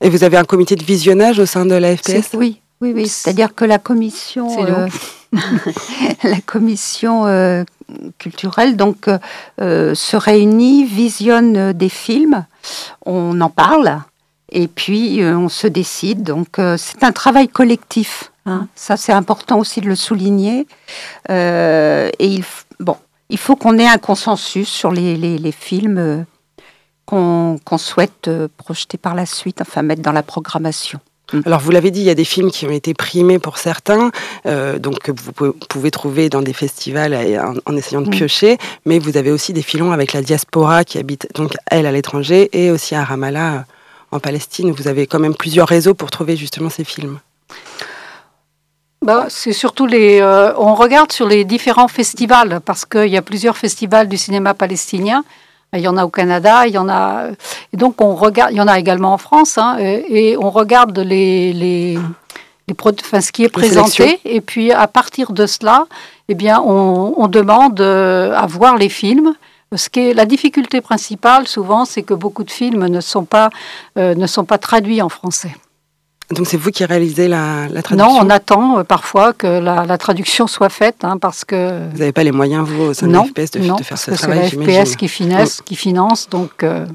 et 0.00 0.08
vous 0.08 0.24
avez 0.24 0.36
un 0.36 0.44
comité 0.44 0.76
de 0.76 0.84
visionnage 0.84 1.38
au 1.38 1.46
sein 1.46 1.66
de 1.66 1.74
la 1.74 1.96
FPS 1.96 2.30
Oui, 2.34 2.60
oui, 2.80 2.92
oui. 2.94 3.08
C'est-à-dire 3.08 3.54
que 3.54 3.64
la 3.64 3.78
commission, 3.78 4.64
euh, 4.64 4.86
la 6.24 6.40
commission 6.46 7.26
euh, 7.26 7.64
culturelle 8.18 8.76
donc 8.76 9.08
euh, 9.60 9.94
se 9.94 10.16
réunit, 10.16 10.84
visionne 10.84 11.72
des 11.72 11.90
films, 11.90 12.46
on 13.04 13.38
en 13.40 13.50
parle 13.50 14.00
et 14.50 14.68
puis 14.68 15.20
on 15.22 15.48
se 15.48 15.66
décide. 15.66 16.22
Donc 16.22 16.58
c'est 16.78 17.04
un 17.04 17.12
travail 17.12 17.48
collectif. 17.48 18.32
Hein. 18.46 18.66
Ça 18.74 18.96
c'est 18.96 19.12
important 19.12 19.58
aussi 19.58 19.82
de 19.82 19.88
le 19.88 19.96
souligner. 19.96 20.66
et 21.28 22.10
il, 22.18 22.42
bon, 22.80 22.96
il 23.28 23.38
faut 23.38 23.56
qu'on 23.56 23.78
ait 23.78 23.86
un 23.86 23.98
consensus 23.98 24.68
sur 24.68 24.90
les, 24.90 25.16
les, 25.16 25.36
les 25.36 25.52
films 25.52 26.24
qu'on 27.10 27.78
souhaite 27.78 28.28
euh, 28.28 28.48
projeter 28.56 28.96
par 28.96 29.14
la 29.14 29.26
suite, 29.26 29.60
enfin 29.60 29.82
mettre 29.82 30.02
dans 30.02 30.12
la 30.12 30.22
programmation. 30.22 31.00
Mm. 31.32 31.40
Alors 31.44 31.60
vous 31.60 31.72
l'avez 31.72 31.90
dit, 31.90 32.00
il 32.00 32.06
y 32.06 32.10
a 32.10 32.14
des 32.14 32.24
films 32.24 32.50
qui 32.50 32.66
ont 32.66 32.70
été 32.70 32.94
primés 32.94 33.40
pour 33.40 33.58
certains, 33.58 34.12
euh, 34.46 34.78
donc 34.78 35.00
que 35.00 35.12
vous 35.12 35.52
pouvez 35.68 35.90
trouver 35.90 36.28
dans 36.28 36.42
des 36.42 36.52
festivals 36.52 37.14
en, 37.66 37.76
essayant 37.76 38.00
de 38.00 38.08
mm. 38.08 38.10
piocher, 38.10 38.58
mais 38.86 39.00
vous 39.00 39.16
avez 39.16 39.32
aussi 39.32 39.52
des 39.52 39.62
filons 39.62 39.90
avec 39.90 40.12
la 40.12 40.22
diaspora 40.22 40.84
qui 40.84 40.98
habite 40.98 41.28
donc 41.34 41.54
elle 41.66 41.86
à 41.86 41.92
l'étranger 41.92 42.48
et 42.52 42.70
aussi 42.70 42.94
à 42.94 43.02
Ramallah 43.02 43.54
euh, 43.54 43.60
en 44.12 44.20
Palestine. 44.20 44.70
Vous 44.70 44.86
avez 44.86 45.06
quand 45.08 45.18
même 45.18 45.34
plusieurs 45.34 45.66
réseaux 45.66 45.94
pour 45.94 46.10
trouver 46.10 46.36
justement 46.36 46.70
ces 46.70 46.84
films. 46.84 47.18
Bah, 49.02 49.26
c'est 49.30 49.54
surtout 49.54 49.86
les. 49.86 50.22
on 50.58 50.74
regarde 50.74 51.10
sur 51.10 51.26
les 51.26 51.44
différents 51.44 51.88
festivals 51.88 52.60
parce 52.64 52.84
qu'il 52.84 53.08
y 53.08 53.16
a 53.16 53.22
plusieurs 53.22 53.56
festivals 53.56 54.08
du 54.08 54.18
cinéma 54.18 54.52
palestinien. 54.52 55.24
Il 55.74 55.80
y 55.80 55.88
en 55.88 55.96
a 55.96 56.04
au 56.04 56.08
Canada, 56.08 56.66
il 56.66 56.74
y 56.74 56.78
en 56.78 56.88
a. 56.88 57.28
Et 57.72 57.76
donc 57.76 58.00
on 58.00 58.14
regarde, 58.14 58.52
il 58.52 58.56
y 58.56 58.60
en 58.60 58.68
a 58.68 58.78
également 58.78 59.12
en 59.12 59.18
France, 59.18 59.56
hein, 59.56 59.76
et, 59.78 60.36
on 60.36 60.50
regarde 60.50 60.98
les, 60.98 61.52
les, 61.52 61.98
les 62.66 62.74
enfin, 63.02 63.20
ce 63.20 63.30
qui 63.30 63.44
est 63.44 63.48
présenté, 63.48 64.20
et 64.24 64.40
puis 64.40 64.72
à 64.72 64.86
partir 64.88 65.32
de 65.32 65.46
cela, 65.46 65.86
eh 66.28 66.34
bien, 66.34 66.60
on, 66.60 67.14
on 67.16 67.28
demande 67.28 67.80
euh, 67.80 68.34
à 68.34 68.46
voir 68.46 68.76
les 68.76 68.88
films. 68.88 69.34
Ce 69.76 69.88
qui 69.88 70.00
est 70.00 70.14
la 70.14 70.26
difficulté 70.26 70.80
principale, 70.80 71.46
souvent, 71.46 71.84
c'est 71.84 72.02
que 72.02 72.14
beaucoup 72.14 72.42
de 72.42 72.50
films 72.50 72.86
ne 72.88 73.00
sont 73.00 73.24
pas, 73.24 73.50
euh, 73.98 74.16
ne 74.16 74.26
sont 74.26 74.44
pas 74.44 74.58
traduits 74.58 75.00
en 75.02 75.08
français. 75.08 75.54
Donc 76.32 76.46
c'est 76.46 76.56
vous 76.56 76.70
qui 76.70 76.84
réalisez 76.84 77.26
la, 77.26 77.66
traduction? 77.82 77.96
Non, 77.96 78.20
on 78.20 78.30
attend 78.30 78.78
euh, 78.78 78.84
parfois 78.84 79.32
que 79.32 79.46
la, 79.46 79.98
traduction 79.98 80.46
soit 80.46 80.68
faite, 80.68 81.04
hein, 81.04 81.18
parce 81.18 81.44
que... 81.44 81.88
Vous 81.90 81.98
n'avez 81.98 82.12
pas 82.12 82.22
les 82.22 82.32
moyens, 82.32 82.68
vous, 82.68 82.84
au 82.84 82.94
sein 82.94 83.08
de 83.08 83.16
FPS, 83.16 83.50
de, 83.50 83.82
faire 83.82 83.98
ce 83.98 84.12
travail, 84.12 84.48
c'est 84.48 84.56
la 84.56 84.84
FPS 84.84 84.96
qui 84.96 85.08
finance, 85.08 85.62
qui 85.62 85.74
finance 85.74 86.28
donc... 86.28 86.62
Euh, 86.62 86.86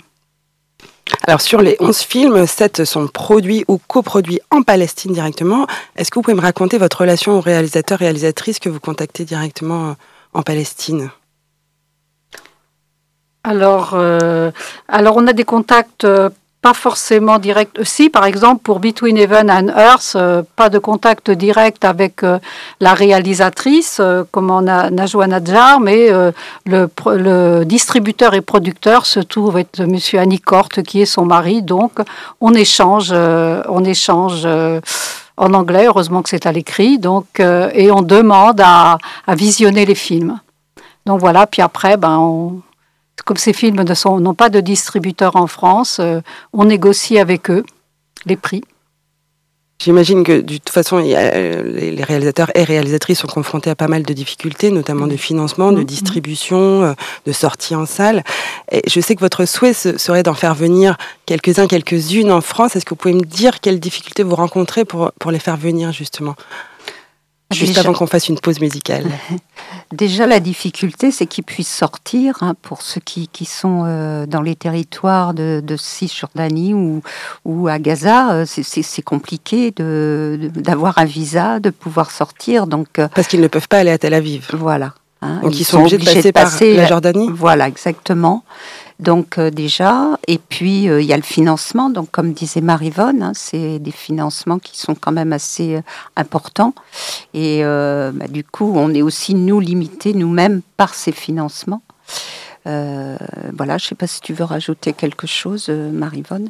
Alors 1.28 1.42
sur 1.42 1.62
les 1.62 1.76
11 1.82 1.98
films, 1.98 2.48
7 2.48 2.86
sont 2.86 3.08
produits 3.08 3.66
ou 3.68 3.78
coproduits 3.78 4.40
en 4.52 4.62
Palestine 4.62 5.12
directement. 5.12 5.68
Est-ce 5.98 6.12
que 6.12 6.16
vous 6.16 6.24
pouvez 6.24 6.36
me 6.36 6.42
raconter 6.42 6.78
votre 6.78 7.02
relation 7.02 7.34
aux 7.34 7.42
réalisateurs, 7.42 8.00
réalisatrices 8.00 8.60
que 8.60 8.70
vous 8.70 8.80
contactez 8.80 9.26
directement 9.26 9.90
euh, 9.90 9.94
en 10.34 10.44
Palestine? 10.44 11.12
Alors, 13.44 13.94
alors, 14.88 15.18
on 15.18 15.28
a 15.28 15.34
des 15.34 15.44
contacts 15.44 16.08
pas 16.66 16.74
forcément 16.74 17.38
direct. 17.38 17.84
Si, 17.84 18.10
par 18.10 18.26
exemple, 18.26 18.64
pour 18.64 18.80
Between 18.80 19.18
Heaven 19.18 19.52
and 19.52 19.68
Earth, 19.78 20.14
euh, 20.16 20.42
pas 20.56 20.70
de 20.70 20.80
contact 20.80 21.30
direct 21.30 21.86
avec 21.86 22.24
euh, 22.24 22.40
la 22.80 22.96
réalisatrice, 22.96 23.98
euh, 24.00 24.24
comme 24.32 24.50
on 24.50 24.66
a 24.68 24.90
Najwa 24.90 25.28
Nadjar, 25.28 25.80
mais 25.80 26.10
le, 26.66 27.64
distributeur 27.66 28.34
et 28.34 28.42
producteur 28.42 29.06
se 29.06 29.20
trouve 29.20 29.60
être 29.60 29.84
Monsieur 29.84 30.18
Annie 30.18 30.40
Korte, 30.40 30.82
qui 30.82 31.04
est 31.04 31.06
son 31.06 31.26
mari. 31.26 31.62
Donc, 31.62 31.92
on 32.42 32.56
échange, 32.56 33.12
on 33.12 33.84
échange 33.84 34.48
en 35.38 35.54
anglais. 35.54 35.86
Heureusement 35.86 36.24
que 36.24 36.30
c'est 36.30 36.48
à 36.48 36.52
l'écrit. 36.52 36.98
Donc, 36.98 37.28
et 37.40 37.92
on 37.92 38.02
demande 38.02 38.60
à, 38.60 38.98
à 39.28 39.36
visionner 39.36 39.86
les 39.86 39.94
films. 40.08 40.40
Donc 41.06 41.20
voilà. 41.20 41.46
Puis 41.46 41.62
après, 41.62 41.96
ben, 41.98 42.18
on, 42.18 42.62
comme 43.24 43.38
ces 43.38 43.54
films 43.54 43.84
n'ont 43.84 44.34
pas 44.34 44.50
de 44.50 44.60
distributeur 44.60 45.36
en 45.36 45.48
France, 45.48 46.00
euh, 46.00 46.20
on 46.54 46.66
négocie 46.66 47.18
avec 47.18 47.50
eux 47.50 47.64
les 48.26 48.36
prix. 48.36 48.64
J'imagine 49.78 50.24
que 50.24 50.40
de 50.40 50.54
toute 50.54 50.70
façon, 50.70 51.04
euh, 51.06 51.64
les 51.64 52.04
réalisateurs 52.04 52.50
et 52.56 52.64
réalisatrices 52.64 53.20
sont 53.20 53.28
confrontés 53.28 53.70
à 53.70 53.76
pas 53.76 53.90
mal 53.90 54.04
de 54.04 54.14
difficultés, 54.14 54.72
notamment 54.72 55.06
de 55.06 55.18
financement, 55.18 55.74
de 55.74 55.82
mm-hmm. 55.82 55.86
distribution, 55.86 56.84
euh, 56.84 56.94
de 57.26 57.32
sortie 57.34 57.76
en 57.76 57.86
salle. 57.86 58.24
Et 58.72 58.82
je 58.88 59.02
sais 59.02 59.16
que 59.16 59.20
votre 59.20 59.46
souhait 59.46 59.74
serait 59.74 60.24
d'en 60.24 60.34
faire 60.34 60.56
venir 60.56 60.96
quelques-uns, 61.26 61.68
quelques-unes 61.68 62.32
en 62.32 62.42
France. 62.42 62.76
Est-ce 62.76 62.86
que 62.86 62.92
vous 62.92 62.96
pouvez 62.96 63.14
me 63.14 63.26
dire 63.26 63.60
quelles 63.60 63.82
difficultés 63.82 64.24
vous 64.24 64.36
rencontrez 64.36 64.86
pour, 64.86 65.12
pour 65.20 65.32
les 65.32 65.40
faire 65.40 65.58
venir 65.58 65.92
justement? 65.92 66.36
Juste 67.52 67.78
avant 67.78 67.94
qu'on 67.94 68.08
fasse 68.08 68.28
une 68.28 68.40
pause 68.40 68.60
musicale. 68.60 69.06
Déjà, 69.92 70.26
la 70.26 70.40
difficulté, 70.40 71.12
c'est 71.12 71.28
qu'ils 71.28 71.44
puissent 71.44 71.74
sortir 71.74 72.38
hein, 72.42 72.56
pour 72.62 72.82
ceux 72.82 73.00
qui, 73.00 73.28
qui 73.28 73.46
sont 73.46 73.84
euh, 73.86 74.26
dans 74.26 74.42
les 74.42 74.56
territoires 74.56 75.36
de, 75.36 75.62
de 75.64 75.78
Cisjordanie 75.78 76.74
ou, 76.74 77.02
ou 77.46 77.68
à 77.68 77.78
Gaza. 77.78 78.32
Euh, 78.34 78.46
c'est 78.48 79.02
compliqué 79.04 79.72
d'avoir 79.78 80.98
un 80.98 81.06
visa, 81.06 81.60
de 81.60 81.70
pouvoir 81.70 82.10
sortir. 82.10 82.66
Donc, 82.66 82.98
euh, 82.98 83.08
Parce 83.14 83.28
qu'ils 83.28 83.42
ne 83.42 83.48
peuvent 83.48 83.68
pas 83.68 83.78
aller 83.78 83.92
à 83.92 84.00
Tel 84.00 84.16
Aviv. 84.16 84.50
Voilà. 84.54 84.94
Hein. 85.22 85.40
donc 85.42 85.58
ils, 85.60 85.64
sont, 85.64 85.80
obligés, 85.80 85.98
de 85.98 86.32
passer, 86.32 86.74
par 86.74 86.84
la 86.84 86.88
Jordanie 86.88 87.30
Voilà, 87.32 87.68
exactement. 87.68 88.44
Donc 89.00 89.38
euh, 89.38 89.50
déjà, 89.50 90.18
et 90.26 90.38
puis 90.38 90.88
euh, 90.88 91.02
il 91.02 91.08
y 91.08 91.12
a 91.12 91.18
le 91.18 91.24
financement. 91.24 91.90
Donc 91.90 92.12
comme 92.12 92.32
disait 92.32 92.62
Marivonne, 92.62 93.22
hein, 93.22 93.32
c'est 93.36 93.80
des 93.80 93.92
financements 93.92 94.58
qui 94.58 94.80
sont 94.80 94.96
quand 94.96 95.12
même 95.12 95.34
assez 95.34 95.76
euh, 95.76 95.82
importants. 96.16 96.74
Et 97.34 97.62
bah, 97.64 98.28
du 98.30 98.44
coup, 98.44 98.72
on 98.76 98.94
est 98.94 99.02
aussi 99.02 99.36
nous 99.36 99.60
limités 99.60 100.14
nous-mêmes 100.14 100.62
par 100.78 100.94
ces 100.94 101.12
financements. 101.12 101.82
voilà, 102.66 103.18
je 103.78 103.86
ne 103.86 103.90
sais 103.90 103.96
pas 103.96 104.08
si 104.08 104.22
tu 104.22 104.34
veux 104.34 104.46
rajouter 104.46 104.94
quelque 104.94 105.28
chose, 105.28 105.70
Marivonne. 105.70 106.50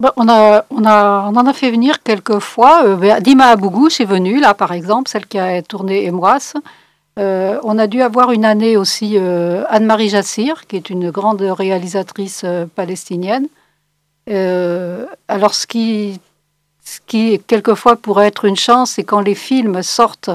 Bon, 0.00 0.10
on, 0.16 0.28
a, 0.28 0.64
on, 0.70 0.84
a, 0.84 1.28
on 1.30 1.36
en 1.36 1.46
a 1.46 1.52
fait 1.52 1.70
venir 1.70 2.02
quelques 2.02 2.38
fois. 2.38 2.96
Dima 3.20 3.46
Abougou 3.46 3.88
est 3.88 4.04
venue, 4.04 4.40
là, 4.40 4.54
par 4.54 4.72
exemple, 4.72 5.08
celle 5.08 5.26
qui 5.26 5.38
a 5.38 5.60
tourné 5.62 6.04
Émoise. 6.04 6.54
Euh, 7.18 7.60
on 7.62 7.78
a 7.78 7.86
dû 7.86 8.02
avoir 8.02 8.32
une 8.32 8.44
année 8.44 8.76
aussi 8.76 9.12
euh, 9.16 9.62
Anne-Marie 9.68 10.08
Jassir, 10.08 10.66
qui 10.66 10.76
est 10.76 10.90
une 10.90 11.10
grande 11.10 11.42
réalisatrice 11.42 12.42
euh, 12.44 12.66
palestinienne. 12.74 13.46
alors, 14.26 15.54
ce 15.54 15.66
qui, 15.66 16.20
ce 16.84 16.98
qui, 17.06 17.40
quelquefois, 17.46 17.96
pourrait 17.96 18.26
être 18.26 18.44
une 18.44 18.56
chance, 18.56 18.92
c'est 18.92 19.04
quand 19.04 19.20
les 19.20 19.36
films 19.36 19.82
sortent 19.82 20.30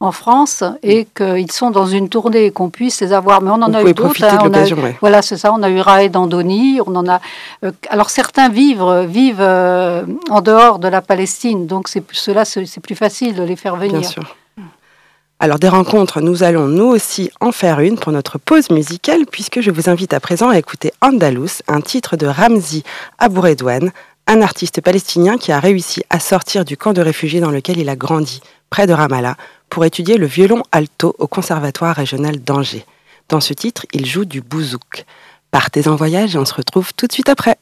en 0.00 0.10
France 0.10 0.64
et 0.82 1.06
qu'ils 1.14 1.52
sont 1.52 1.70
dans 1.70 1.86
une 1.86 2.08
tournée 2.08 2.46
et 2.46 2.50
qu'on 2.50 2.70
puisse 2.70 3.00
les 3.02 3.12
avoir. 3.12 3.40
Mais 3.42 3.50
on 3.50 3.62
en 3.62 3.72
a 3.72 3.82
eu 3.82 3.92
d'autres. 3.92 4.24
Hein, 4.24 4.94
voilà, 5.00 5.22
c'est 5.22 5.36
ça. 5.36 5.52
On 5.52 5.62
a 5.62 5.70
eu 5.70 5.80
Raed 5.80 6.16
Andoni. 6.16 6.80
On 6.86 6.96
en 6.96 7.08
a. 7.08 7.20
alors 7.88 8.10
certains 8.10 8.48
vivent, 8.48 9.06
vivent 9.06 9.42
en 9.42 10.40
dehors 10.40 10.78
de 10.80 10.88
la 10.88 11.02
Palestine, 11.02 11.66
donc 11.66 11.88
c'est 11.88 12.02
cela, 12.12 12.44
c'est 12.44 12.80
plus 12.80 12.96
facile 12.96 13.34
de 13.36 13.44
les 13.44 13.54
faire 13.54 13.76
venir. 13.76 14.00
Bien 14.00 14.08
sûr. 14.08 14.36
Alors 15.42 15.58
des 15.58 15.68
rencontres, 15.68 16.20
nous 16.20 16.44
allons 16.44 16.68
nous 16.68 16.84
aussi 16.84 17.32
en 17.40 17.50
faire 17.50 17.80
une 17.80 17.98
pour 17.98 18.12
notre 18.12 18.38
pause 18.38 18.70
musicale 18.70 19.26
puisque 19.28 19.60
je 19.60 19.72
vous 19.72 19.90
invite 19.90 20.14
à 20.14 20.20
présent 20.20 20.50
à 20.50 20.56
écouter 20.56 20.92
Andalous, 21.00 21.62
un 21.66 21.80
titre 21.80 22.16
de 22.16 22.28
Ramzi 22.28 22.84
Abouredouane, 23.18 23.90
un 24.28 24.40
artiste 24.40 24.80
palestinien 24.80 25.38
qui 25.38 25.50
a 25.50 25.58
réussi 25.58 26.04
à 26.10 26.20
sortir 26.20 26.64
du 26.64 26.76
camp 26.76 26.92
de 26.92 27.00
réfugiés 27.00 27.40
dans 27.40 27.50
lequel 27.50 27.78
il 27.78 27.88
a 27.88 27.96
grandi, 27.96 28.40
près 28.70 28.86
de 28.86 28.92
Ramallah, 28.92 29.36
pour 29.68 29.84
étudier 29.84 30.16
le 30.16 30.26
violon 30.26 30.62
alto 30.70 31.16
au 31.18 31.26
Conservatoire 31.26 31.96
régional 31.96 32.38
d'Angers. 32.38 32.86
Dans 33.28 33.40
ce 33.40 33.52
titre, 33.52 33.84
il 33.92 34.06
joue 34.06 34.24
du 34.24 34.42
bouzouk. 34.42 35.04
Partez 35.50 35.88
en 35.88 35.96
voyage 35.96 36.36
et 36.36 36.38
on 36.38 36.44
se 36.44 36.54
retrouve 36.54 36.94
tout 36.94 37.08
de 37.08 37.12
suite 37.12 37.28
après. 37.28 37.58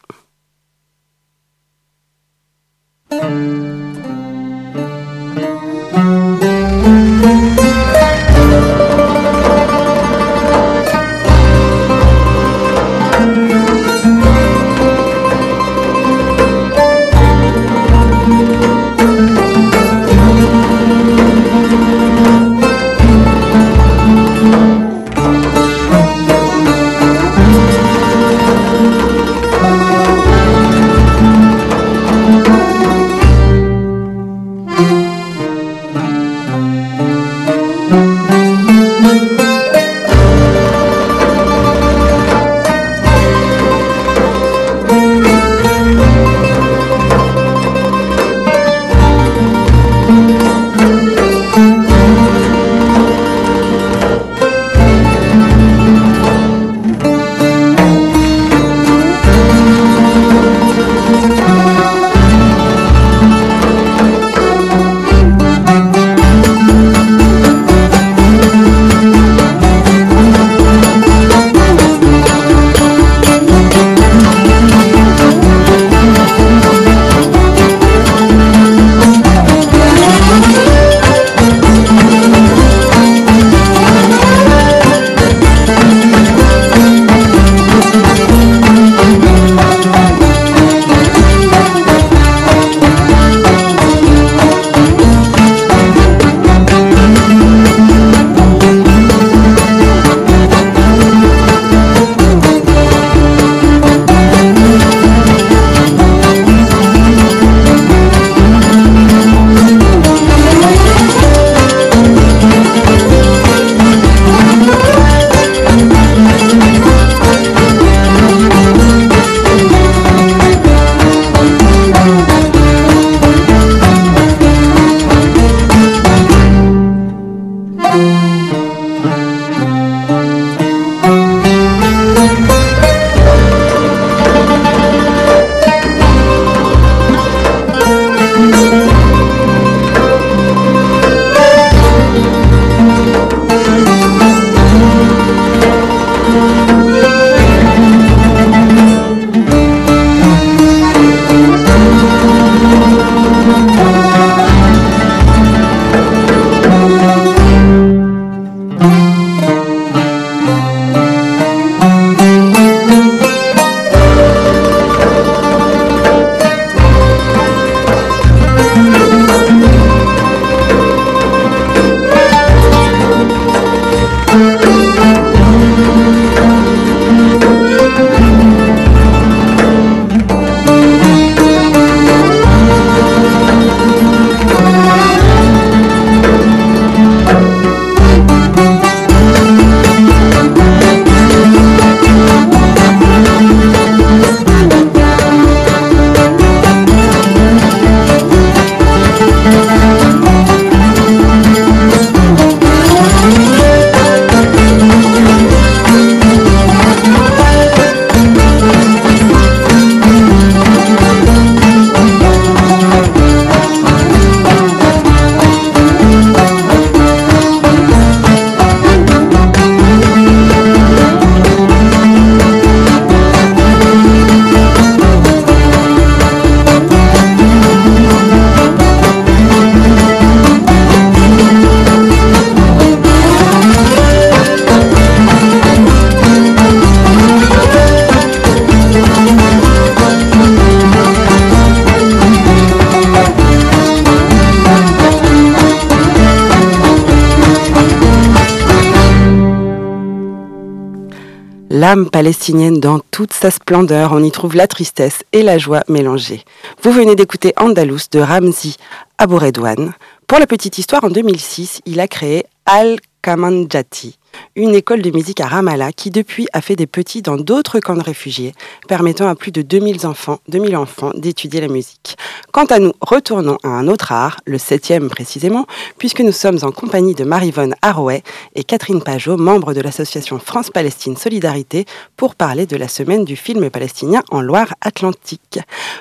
Palestinienne 251.96 252.78
dans 252.78 253.00
toute 253.10 253.32
sa 253.32 253.50
splendeur, 253.50 254.12
on 254.12 254.22
y 254.22 254.30
trouve 254.30 254.54
la 254.54 254.68
tristesse 254.68 255.24
et 255.32 255.42
la 255.42 255.58
joie 255.58 255.82
mélangées. 255.88 256.44
Vous 256.82 256.92
venez 256.92 257.16
d'écouter 257.16 257.52
Andalous 257.56 258.02
de 258.12 258.20
Ramzi 258.20 258.76
Abouredouane. 259.18 259.92
Pour 260.28 260.38
la 260.38 260.46
petite 260.46 260.78
histoire, 260.78 261.02
en 261.02 261.08
2006, 261.08 261.80
il 261.86 261.98
a 261.98 262.06
créé 262.06 262.46
Al-Kamanjati, 262.64 264.19
une 264.56 264.74
école 264.74 265.02
de 265.02 265.10
musique 265.10 265.40
à 265.40 265.46
Ramallah 265.46 265.92
qui 265.92 266.10
depuis 266.10 266.46
a 266.52 266.60
fait 266.60 266.76
des 266.76 266.86
petits 266.86 267.22
dans 267.22 267.36
d'autres 267.36 267.80
camps 267.80 267.94
de 267.94 268.02
réfugiés, 268.02 268.54
permettant 268.88 269.28
à 269.28 269.34
plus 269.34 269.52
de 269.52 269.62
2000 269.62 270.06
enfants, 270.06 270.38
2000 270.48 270.76
enfants 270.76 271.12
d'étudier 271.14 271.60
la 271.60 271.68
musique. 271.68 272.16
Quant 272.52 272.64
à 272.66 272.78
nous, 272.78 272.92
retournons 273.00 273.58
à 273.62 273.68
un 273.68 273.88
autre 273.88 274.12
art, 274.12 274.40
le 274.44 274.58
septième 274.58 275.08
précisément, 275.08 275.66
puisque 275.98 276.20
nous 276.20 276.32
sommes 276.32 276.58
en 276.62 276.72
compagnie 276.72 277.14
de 277.14 277.24
Marivonne 277.24 277.74
Arouet 277.82 278.22
et 278.54 278.64
Catherine 278.64 279.02
Pajot, 279.02 279.36
membres 279.36 279.74
de 279.74 279.80
l'association 279.80 280.38
France-Palestine 280.38 281.16
Solidarité, 281.16 281.84
pour 282.16 282.34
parler 282.34 282.66
de 282.66 282.76
la 282.76 282.88
semaine 282.88 283.24
du 283.24 283.36
film 283.36 283.70
palestinien 283.70 284.22
en 284.30 284.40
Loire-Atlantique. 284.40 285.60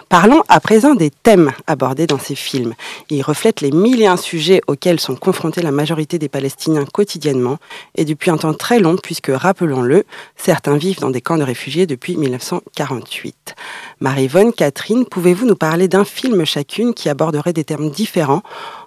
Parlons 0.09 0.41
à 0.49 0.59
présent 0.59 0.95
des 0.95 1.11
thèmes 1.11 1.51
abordés 1.67 2.07
dans 2.07 2.19
ces 2.19 2.35
films. 2.35 2.73
Ils 3.09 3.21
reflètent 3.21 3.61
les 3.61 3.71
mille 3.71 4.01
et 4.01 4.17
sujets 4.17 4.61
auxquels 4.67 4.99
sont 4.99 5.15
confrontés 5.15 5.61
la 5.61 5.71
majorité 5.71 6.17
des 6.19 6.29
Palestiniens 6.29 6.85
quotidiennement 6.85 7.57
et 7.95 8.05
depuis 8.19 8.31
un 8.31 8.37
temps 8.37 8.53
très 8.53 8.79
long, 8.79 8.97
puisque, 8.97 9.31
rappelons-le, 9.33 10.03
certains 10.35 10.75
vivent 10.75 10.99
dans 10.99 11.09
des 11.09 11.21
camps 11.21 11.37
de 11.37 11.43
réfugiés 11.43 11.87
depuis 11.87 12.17
1948. 12.17 13.55
Marie-Vonne, 14.01 14.51
Catherine, 14.51 15.05
pouvez-vous 15.05 15.45
nous 15.45 15.55
parler 15.55 15.87
d'un 15.87 16.03
film 16.03 16.43
chacune 16.43 16.93
qui 16.93 17.07
aborderait 17.07 17.53
des 17.53 17.63
termes 17.63 17.89
différents 17.89 18.43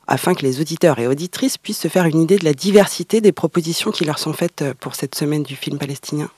afin 0.07 0.35
que 0.35 0.43
les 0.43 0.61
auditeurs 0.61 0.99
et 0.99 1.07
auditrices 1.07 1.57
puissent 1.57 1.81
se 1.81 1.89
faire 1.89 2.05
une 2.05 2.21
idée 2.21 2.37
de 2.37 2.45
la 2.45 2.53
diversité 2.53 3.23
des 3.23 3.33
propositions 3.33 3.91
qui 3.91 4.05
leur 4.05 4.19
sont 4.19 4.35
faites 4.35 4.61
euh, 4.61 4.75
pour 4.79 4.95
cette 4.95 5.15
semaine 5.15 5.45
du 5.45 5.57
film 5.57 5.79
palestinien? 5.79 6.29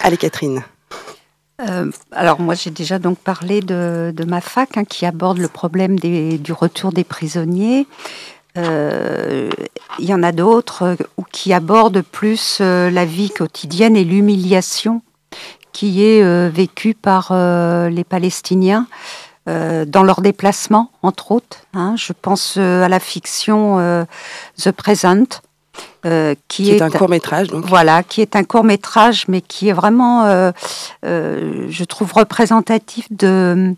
Allez, 0.00 0.16
Catherine. 0.16 0.62
Euh, 1.66 1.90
alors 2.12 2.38
moi 2.38 2.54
j'ai 2.54 2.68
déjà 2.68 2.98
donc 2.98 3.18
parlé 3.18 3.62
de, 3.62 4.12
ma 4.28 4.42
fac 4.42 4.76
hein, 4.76 4.84
qui 4.84 5.06
aborde 5.06 5.38
le 5.38 5.48
problème 5.48 5.98
du 5.98 6.52
retour 6.52 6.92
des 6.92 7.02
prisonniers. 7.02 7.86
Euh, 8.56 9.50
il 9.98 10.04
y 10.06 10.14
en 10.14 10.22
a 10.22 10.32
d'autres 10.32 10.96
qui 11.32 11.52
abordent 11.52 12.02
plus 12.02 12.60
la 12.60 13.04
vie 13.04 13.30
quotidienne 13.30 13.96
et 13.96 14.04
l'humiliation 14.04 15.02
qui 15.76 16.02
est 16.02 16.22
euh, 16.22 16.48
vécu 16.50 16.94
par 16.94 17.28
euh, 17.32 17.90
les 17.90 18.02
Palestiniens 18.02 18.86
euh, 19.46 19.84
dans 19.84 20.02
leurs 20.02 20.22
déplacements, 20.22 20.90
entre 21.02 21.32
autres. 21.32 21.58
Hein. 21.74 21.96
Je 21.98 22.14
pense 22.14 22.56
à 22.56 22.88
la 22.88 22.98
fiction 22.98 23.76
The 24.56 24.70
Present. 24.70 25.42
qui, 26.48 26.70
est, 26.70 26.80
un 26.80 26.88
court 26.88 27.10
métrage. 27.10 27.48
Donc. 27.48 27.66
Voilà, 27.66 28.02
qui 28.02 28.22
est 28.22 28.36
un 28.36 28.44
court 28.44 28.64
métrage, 28.64 29.26
mais 29.28 29.42
qui 29.42 29.68
est 29.68 29.74
vraiment, 29.74 30.24
je 31.02 31.84
trouve, 31.84 32.10
représentatif 32.14 33.06
de, 33.10 33.74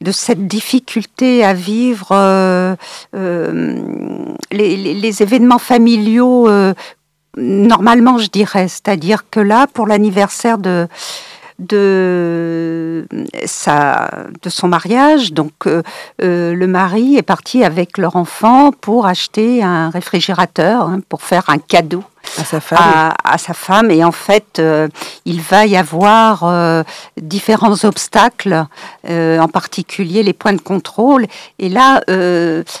de 0.00 0.12
cette 0.12 0.46
difficulté 0.46 1.44
à 1.44 1.54
vivre 1.54 2.76
les, 3.12 4.76
les, 4.76 5.22
événements 5.22 5.58
familiaux 5.58 6.48
normalement, 7.36 8.18
je 8.18 8.28
dirais. 8.28 8.68
C'est-à-dire 8.68 9.28
que 9.30 9.40
là, 9.40 9.66
pour 9.72 9.86
l'anniversaire 9.86 10.58
de, 10.58 10.88
de, 11.58 13.06
sa, 13.44 14.10
de 14.42 14.48
son 14.48 14.68
mariage. 14.68 15.32
Donc, 15.32 15.66
euh, 15.66 15.82
euh, 16.22 16.54
le 16.54 16.66
mari 16.66 17.16
est 17.16 17.22
parti 17.22 17.64
avec 17.64 17.98
leur 17.98 18.16
enfant 18.16 18.72
pour 18.72 19.06
acheter 19.06 19.62
un 19.62 19.90
réfrigérateur, 19.90 20.82
hein, 20.82 21.00
pour 21.08 21.22
faire 21.22 21.44
un 21.48 21.58
cadeau. 21.58 22.04
À 22.36 22.44
sa 22.44 22.60
femme. 22.60 23.12
À, 23.24 23.38
sa 23.38 23.54
femme. 23.54 23.90
Et 23.90 24.04
en 24.04 24.12
fait, 24.12 24.58
euh, 24.58 24.88
il 25.24 25.40
va 25.40 25.66
y 25.66 25.76
avoir 25.76 26.84
différents 27.16 27.84
obstacles, 27.84 28.66
en 29.08 29.48
particulier 29.48 30.22
les 30.22 30.32
points 30.32 30.52
de 30.52 30.60
contrôle. 30.60 31.26
Et 31.58 31.68
là, 31.68 32.02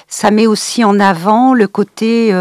ça 0.08 0.30
met 0.30 0.46
aussi 0.46 0.84
en 0.84 1.00
avant 1.00 1.54
le 1.54 1.66
côté 1.66 2.32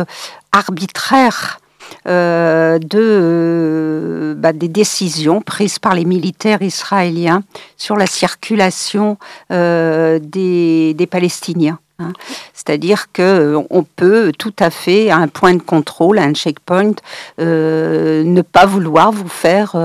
arbitraire 0.51 1.59
euh, 2.07 2.79
de, 2.79 2.99
euh, 3.01 4.33
bah, 4.37 4.53
des 4.53 4.69
décisions 4.69 5.41
prises 5.41 5.77
par 5.77 5.93
les 5.93 6.05
militaires 6.05 6.61
israéliens 6.61 7.43
sur 7.75 7.97
la 7.97 8.07
circulation 8.07 9.17
euh, 9.51 10.17
des, 10.21 11.07
Palestiniens. 11.11 11.79
Hein. 11.99 12.13
C'est-à-dire 12.53 13.11
que 13.11 13.57
on 13.69 13.83
peut 13.83 14.31
tout 14.37 14.53
à 14.59 14.69
fait, 14.69 15.09
à 15.09 15.17
un 15.17 15.27
point 15.27 15.53
de 15.53 15.61
contrôle, 15.61 16.19
à 16.19 16.23
un 16.23 16.33
checkpoint, 16.33 16.93
ne 17.39 18.41
pas 18.41 18.65
vouloir 18.65 19.11
vous 19.11 19.27
faire 19.27 19.75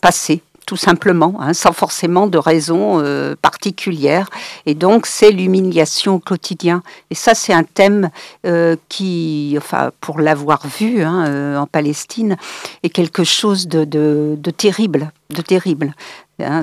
passer 0.00 0.42
tout 0.66 0.76
simplement, 0.76 1.36
hein, 1.40 1.54
sans 1.54 1.72
forcément 1.72 2.26
de 2.26 2.38
raison 2.38 3.00
euh, 3.00 3.36
particulière. 3.40 4.28
Et 4.66 4.74
donc, 4.74 5.06
c'est 5.06 5.30
l'humiliation 5.30 6.16
au 6.16 6.18
quotidien. 6.18 6.82
Et 7.10 7.14
ça, 7.14 7.34
c'est 7.34 7.52
un 7.52 7.62
thème 7.62 8.10
euh, 8.44 8.74
qui, 8.88 9.54
enfin, 9.56 9.92
pour 10.00 10.18
l'avoir 10.18 10.66
vu 10.66 11.02
hein, 11.02 11.24
euh, 11.26 11.56
en 11.56 11.66
Palestine, 11.66 12.36
est 12.82 12.88
quelque 12.88 13.22
chose 13.22 13.68
de, 13.68 13.84
de, 13.84 14.50
terrible, 14.50 15.12
de 15.30 15.40
terrible. 15.40 15.94
Hein, 16.42 16.62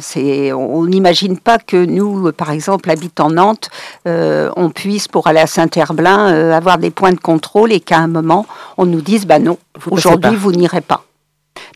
on 0.54 0.86
n'imagine 0.86 1.40
pas 1.40 1.58
que 1.58 1.78
nous, 1.78 2.32
par 2.34 2.52
exemple, 2.52 2.92
habitant 2.92 3.32
Nantes, 3.32 3.70
on 4.06 4.70
puisse, 4.70 5.08
pour 5.08 5.28
aller 5.28 5.40
à 5.40 5.48
Saint-Herblain, 5.48 6.52
avoir 6.52 6.78
des 6.78 6.92
points 6.92 7.14
de 7.14 7.20
contrôle 7.20 7.72
et 7.72 7.80
qu'à 7.80 7.98
un 7.98 8.08
moment, 8.08 8.46
on 8.78 8.86
nous 8.86 9.02
dise, 9.02 9.26
bah 9.26 9.40
non, 9.40 9.58
aujourd'hui, 9.90 10.36
vous 10.36 10.52
n'irez 10.52 10.82
pas. 10.82 11.06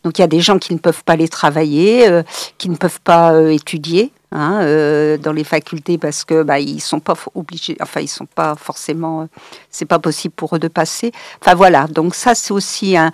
Donc 0.04 0.18
il 0.18 0.22
y 0.22 0.24
a 0.24 0.28
des 0.28 0.40
gens 0.40 0.58
qui 0.58 0.72
ne 0.72 0.78
peuvent 0.78 1.04
pas 1.04 1.16
les 1.16 1.28
travailler, 1.28 2.08
euh, 2.08 2.22
qui 2.58 2.68
ne 2.68 2.76
peuvent 2.76 3.00
pas 3.00 3.32
euh, 3.32 3.50
étudier 3.50 4.12
hein, 4.32 4.60
euh, 4.62 5.16
dans 5.16 5.32
les 5.32 5.44
facultés 5.44 5.98
parce 5.98 6.24
que 6.24 6.42
bah, 6.42 6.60
ils 6.60 6.80
sont 6.80 7.00
pas 7.00 7.14
obligés, 7.34 7.76
enfin 7.80 8.00
ils 8.00 8.08
sont 8.08 8.26
pas 8.26 8.54
forcément, 8.54 9.28
c'est 9.70 9.86
pas 9.86 9.98
possible 9.98 10.34
pour 10.34 10.56
eux 10.56 10.58
de 10.58 10.68
passer. 10.68 11.12
Enfin 11.40 11.54
voilà, 11.54 11.86
donc 11.86 12.14
ça 12.14 12.34
c'est 12.34 12.52
aussi 12.52 12.96
un, 12.96 13.12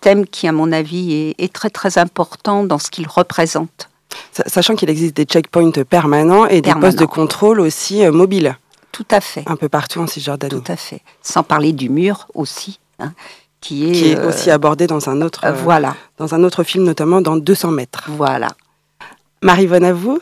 thème 0.00 0.26
qui 0.26 0.46
à 0.48 0.52
mon 0.52 0.72
avis 0.72 1.34
est, 1.38 1.52
très 1.52 1.70
très 1.70 1.98
important 1.98 2.64
dans 2.64 2.78
ce 2.78 2.90
qu'il 2.90 3.06
représente. 3.06 3.88
Sachant 4.46 4.74
qu'il 4.74 4.90
existe 4.90 5.16
des 5.16 5.24
checkpoints 5.24 5.70
permanents 5.88 6.46
et 6.46 6.60
des 6.60 6.74
postes 6.74 6.98
de 6.98 7.04
contrôle 7.04 7.60
aussi 7.60 8.04
mobiles. 8.06 8.56
Tout 8.92 9.06
à 9.10 9.20
fait. 9.20 9.44
Un 9.46 9.56
peu 9.56 9.68
partout 9.68 10.00
en 10.00 10.08
Cisjordanie. 10.08 10.50
Tout 10.50 10.72
à 10.72 10.76
fait. 10.76 11.00
Sans 11.22 11.44
parler 11.44 11.72
du 11.72 11.88
mur 11.88 12.26
aussi. 12.34 12.80
Hein 12.98 13.12
qui 13.60 14.10
est, 14.10 14.18
aussi 14.24 14.50
euh, 14.50 14.54
abordé 14.54 14.86
dans 14.86 15.08
un 15.08 15.20
autre 15.20 15.44
euh, 15.44 15.52
voilà. 15.52 15.94
dans 16.18 16.34
un 16.34 16.42
autre 16.44 16.62
film 16.62 16.84
notamment 16.84 17.20
dans 17.20 17.36
200 17.36 17.70
mètres. 17.70 18.04
Voilà. 18.08 18.48
Marie-Vonne 19.42 19.84
à 19.84 19.92
vous? 19.92 20.18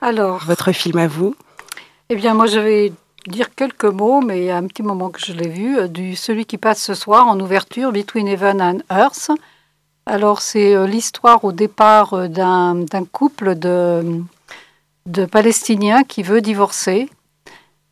Alors 0.00 0.42
votre 0.46 0.72
film 0.72 0.98
à 0.98 1.06
vous? 1.06 1.34
Eh 2.08 2.16
bien 2.16 2.34
moi 2.34 2.46
je 2.46 2.58
vais 2.58 2.92
dire 3.26 3.54
quelques 3.54 3.84
mots, 3.84 4.20
mais 4.20 4.40
il 4.40 4.44
y 4.44 4.50
a 4.50 4.56
un 4.56 4.66
petit 4.66 4.82
moment 4.82 5.10
que 5.10 5.20
je 5.20 5.32
l'ai 5.32 5.48
vu, 5.48 5.78
euh, 5.78 5.88
du 5.88 6.16
celui 6.16 6.46
qui 6.46 6.56
passe 6.56 6.82
ce 6.82 6.94
soir 6.94 7.28
en 7.28 7.38
ouverture, 7.38 7.92
Between 7.92 8.26
Heaven 8.26 8.62
and 8.62 8.78
Earth. 8.90 9.30
Alors 10.06 10.40
c'est 10.40 10.86
l'histoire 10.86 11.44
au 11.44 11.52
départ 11.52 12.28
d'un 12.28 13.04
couple 13.12 13.54
de, 13.54 14.22
de 15.06 15.24
Palestiniens 15.26 16.02
qui 16.02 16.22
veut 16.22 16.40
divorcer 16.40 17.08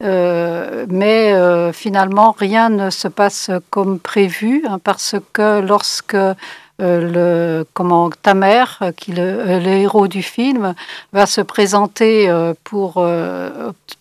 euh, 0.03 0.87
mais 0.89 1.33
euh, 1.33 1.73
finalement, 1.73 2.35
rien 2.39 2.69
ne 2.69 2.91
se 2.91 3.09
passe 3.09 3.51
comme 3.71 3.99
prévu 3.99 4.65
hein, 4.69 4.79
parce 4.83 5.17
que 5.33 5.61
lorsque 5.61 6.15
euh, 6.15 6.35
le, 6.79 7.67
comment, 7.75 8.11
ta 8.11 8.35
mère, 8.35 8.81
qui 8.97 9.13
le, 9.13 9.59
le, 9.59 9.69
héros 9.69 10.07
du 10.07 10.23
film, 10.23 10.75
va 11.13 11.27
se 11.27 11.41
présenter 11.41 12.33
pour, 12.63 13.05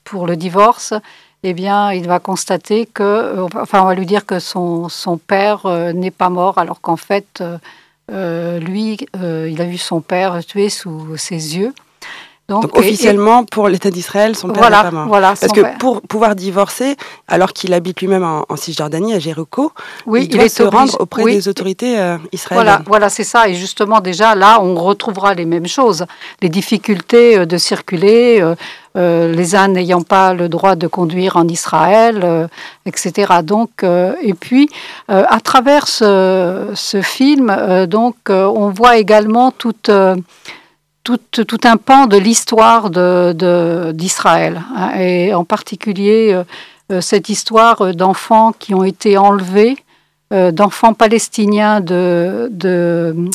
pour 0.03 0.27
le 0.27 0.35
divorce, 0.35 0.93
eh 1.43 1.53
bien, 1.53 1.91
il 1.91 2.07
va 2.07 2.19
constater 2.19 2.85
que, 2.85 3.47
enfin, 3.55 3.81
on 3.81 3.85
va 3.85 3.95
lui 3.95 4.05
dire 4.05 4.25
que 4.25 4.39
son, 4.39 4.89
son 4.89 5.17
père 5.17 5.65
n'est 5.95 6.11
pas 6.11 6.29
mort, 6.29 6.59
alors 6.59 6.81
qu'en 6.81 6.97
fait, 6.97 7.43
lui, 8.09 8.99
il 9.15 9.61
a 9.61 9.65
vu 9.65 9.77
son 9.77 10.01
père 10.01 10.45
tué 10.45 10.69
sous 10.69 11.17
ses 11.17 11.57
yeux. 11.57 11.73
Donc, 12.49 12.77
officiellement, 12.77 13.43
pour 13.43 13.67
l'État 13.67 13.91
d'Israël, 13.91 14.33
son 14.33 14.47
père 14.47 14.61
voilà, 14.61 14.77
n'est 14.77 14.83
pas 14.83 14.91
mort. 14.91 15.07
Voilà, 15.07 15.33
Parce 15.39 15.51
que 15.51 15.77
pour 15.79 16.01
pouvoir 16.01 16.33
divorcer, 16.33 16.95
alors 17.27 17.51
qu'il 17.51 17.73
habite 17.73 17.99
lui-même 17.99 18.23
en, 18.23 18.55
Cisjordanie, 18.55 19.13
à 19.13 19.19
Jéricho, 19.19 19.73
oui, 20.05 20.29
il, 20.31 20.37
doit 20.37 20.47
se 20.47 20.63
rendre 20.63 20.95
auprès 21.01 21.25
des 21.25 21.49
autorités 21.49 21.99
euh, 21.99 22.17
israéliennes. 22.31 22.65
Voilà, 22.65 22.81
voilà 22.87 23.09
c'est 23.09 23.25
ça. 23.25 23.49
Et 23.49 23.53
justement, 23.53 23.99
déjà, 23.99 24.33
là, 24.33 24.61
on 24.61 24.75
retrouvera 24.75 25.33
les 25.33 25.43
mêmes 25.43 25.67
choses. 25.67 26.05
Les 26.41 26.47
difficultés 26.47 27.37
euh, 27.37 27.45
de 27.45 27.57
circuler, 27.57 28.41
euh, 28.95 29.33
les 29.33 29.55
ânes 29.55 29.73
n'ayant 29.73 30.01
pas 30.01 30.33
le 30.33 30.47
droit 30.47 30.75
de 30.75 30.87
conduire 30.87 31.35
en 31.35 31.49
Israël, 31.49 32.47
etc. 32.85 33.41
Donc, 33.43 33.83
et 33.83 34.33
puis, 34.33 34.69
à 35.07 35.39
travers 35.39 35.87
ce, 35.87 36.71
ce 36.73 37.01
film, 37.01 37.85
donc, 37.87 38.15
on 38.29 38.69
voit 38.69 38.97
également 38.97 39.51
toute 39.51 39.91
tout, 41.15 41.59
un 41.63 41.77
pan 41.77 42.05
de 42.07 42.17
l'histoire 42.17 42.89
d'Israël, 43.93 44.61
hein, 44.75 44.91
et 44.99 45.33
en 45.33 45.45
particulier 45.45 46.33
euh, 46.33 46.43
euh, 46.91 47.01
cette 47.01 47.29
histoire 47.29 47.93
d'enfants 47.95 48.53
qui 48.57 48.73
ont 48.73 48.83
été 48.83 49.17
enlevés, 49.17 49.77
euh, 50.33 50.51
d'enfants 50.51 50.93
palestiniens 50.93 51.79
de, 51.79 52.49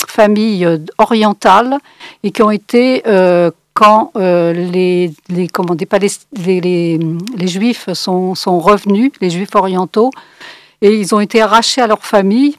familles 0.07 0.67
orientales 0.99 1.77
et 2.23 2.31
qui 2.31 2.43
ont 2.43 2.51
été, 2.51 3.01
quand 3.73 4.11
les, 4.15 5.11
comment, 5.51 5.73
les, 5.73 6.61
les, 6.61 6.99
les, 7.37 7.47
juifs 7.47 7.91
sont, 7.93 8.35
sont 8.35 8.59
revenus, 8.59 9.11
les 9.21 9.31
juifs 9.31 9.55
orientaux, 9.55 10.11
et 10.81 10.95
ils 10.95 11.15
ont 11.15 11.19
été 11.19 11.41
arrachés 11.41 11.81
à 11.81 11.87
leur 11.87 12.05
famille 12.05 12.55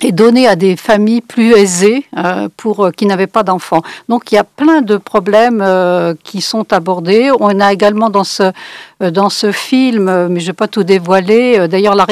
et 0.00 0.12
donné 0.12 0.48
à 0.48 0.56
des 0.56 0.76
familles 0.76 1.20
plus 1.20 1.52
aisées 1.52 2.06
euh, 2.16 2.48
pour 2.56 2.86
euh, 2.86 2.90
qui 2.90 3.06
n'avaient 3.06 3.26
pas 3.26 3.42
d'enfants. 3.42 3.82
Donc 4.08 4.32
il 4.32 4.36
y 4.36 4.38
a 4.38 4.44
plein 4.44 4.80
de 4.80 4.96
problèmes 4.96 5.60
euh, 5.60 6.14
qui 6.24 6.40
sont 6.40 6.72
abordés. 6.72 7.30
On 7.40 7.60
a 7.60 7.72
également 7.72 8.10
dans 8.10 8.24
ce 8.24 8.52
dans 9.00 9.30
ce 9.30 9.52
film, 9.52 10.04
mais 10.28 10.40
je 10.40 10.44
ne 10.44 10.50
vais 10.50 10.52
pas 10.52 10.68
tout 10.68 10.84
dévoiler. 10.84 11.68
D'ailleurs 11.68 11.94
la, 11.94 12.06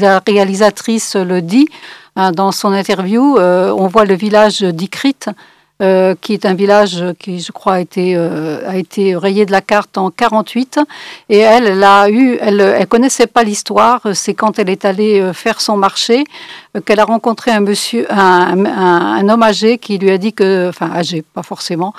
la, 0.00 0.22
réalisatrice 0.26 1.16
le 1.16 1.42
dit 1.42 1.68
hein, 2.16 2.32
dans 2.32 2.52
son 2.52 2.72
interview. 2.72 3.38
on 3.38 3.86
voit 3.88 4.04
le 4.04 4.14
village 4.14 4.60
d'Ikrit 4.60 5.16
euh, 5.80 6.16
qui 6.20 6.32
est 6.32 6.44
un 6.44 6.54
village 6.54 7.04
qui, 7.20 7.38
je 7.38 7.52
crois, 7.52 7.74
a 7.74 7.80
été, 7.80 8.16
euh, 8.16 8.68
a 8.68 8.78
été 8.78 9.14
rayé 9.14 9.46
de 9.46 9.52
la 9.52 9.60
carte 9.60 9.96
en 9.96 10.10
48. 10.10 10.80
Et 11.28 11.38
elle, 11.38 11.68
elle 11.68 11.84
a 11.84 12.10
eu, 12.10 12.36
elle, 12.40 12.60
elle 12.60 12.86
connaissait 12.88 13.28
pas 13.28 13.44
l'histoire. 13.44 14.00
C'est 14.12 14.34
quand 14.34 14.58
elle 14.58 14.70
est 14.70 14.84
allée 14.84 15.20
euh, 15.20 15.32
faire 15.32 15.60
son 15.60 15.76
marché 15.76 16.24
qu'elle 16.84 16.98
a 16.98 17.04
rencontré 17.04 17.52
un 17.52 17.60
monsieur, 17.60 18.12
un, 18.12 18.66
un, 18.66 19.28
homme 19.28 19.44
âgé 19.44 19.78
qui 19.78 19.98
lui 19.98 20.10
a 20.10 20.18
dit 20.18 20.32
que, 20.32 20.68
enfin 20.68 20.90
âgé, 20.92 21.22
pas 21.22 21.42
forcément, 21.42 21.92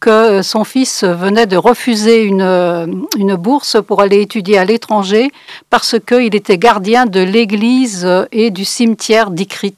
que 0.00 0.42
son 0.42 0.64
fils 0.64 1.04
venait 1.04 1.46
de 1.46 1.56
refuser 1.56 2.22
une, 2.22 3.06
une 3.16 3.36
bourse 3.36 3.76
pour 3.86 4.00
aller 4.00 4.22
étudier 4.22 4.58
à 4.58 4.64
l'étranger 4.64 5.30
parce 5.70 5.96
qu'il 6.04 6.34
était 6.34 6.58
gardien 6.58 7.06
de 7.06 7.20
l'église 7.20 8.08
et 8.32 8.50
du 8.50 8.64
cimetière 8.64 9.30
d'Ikrit. 9.30 9.76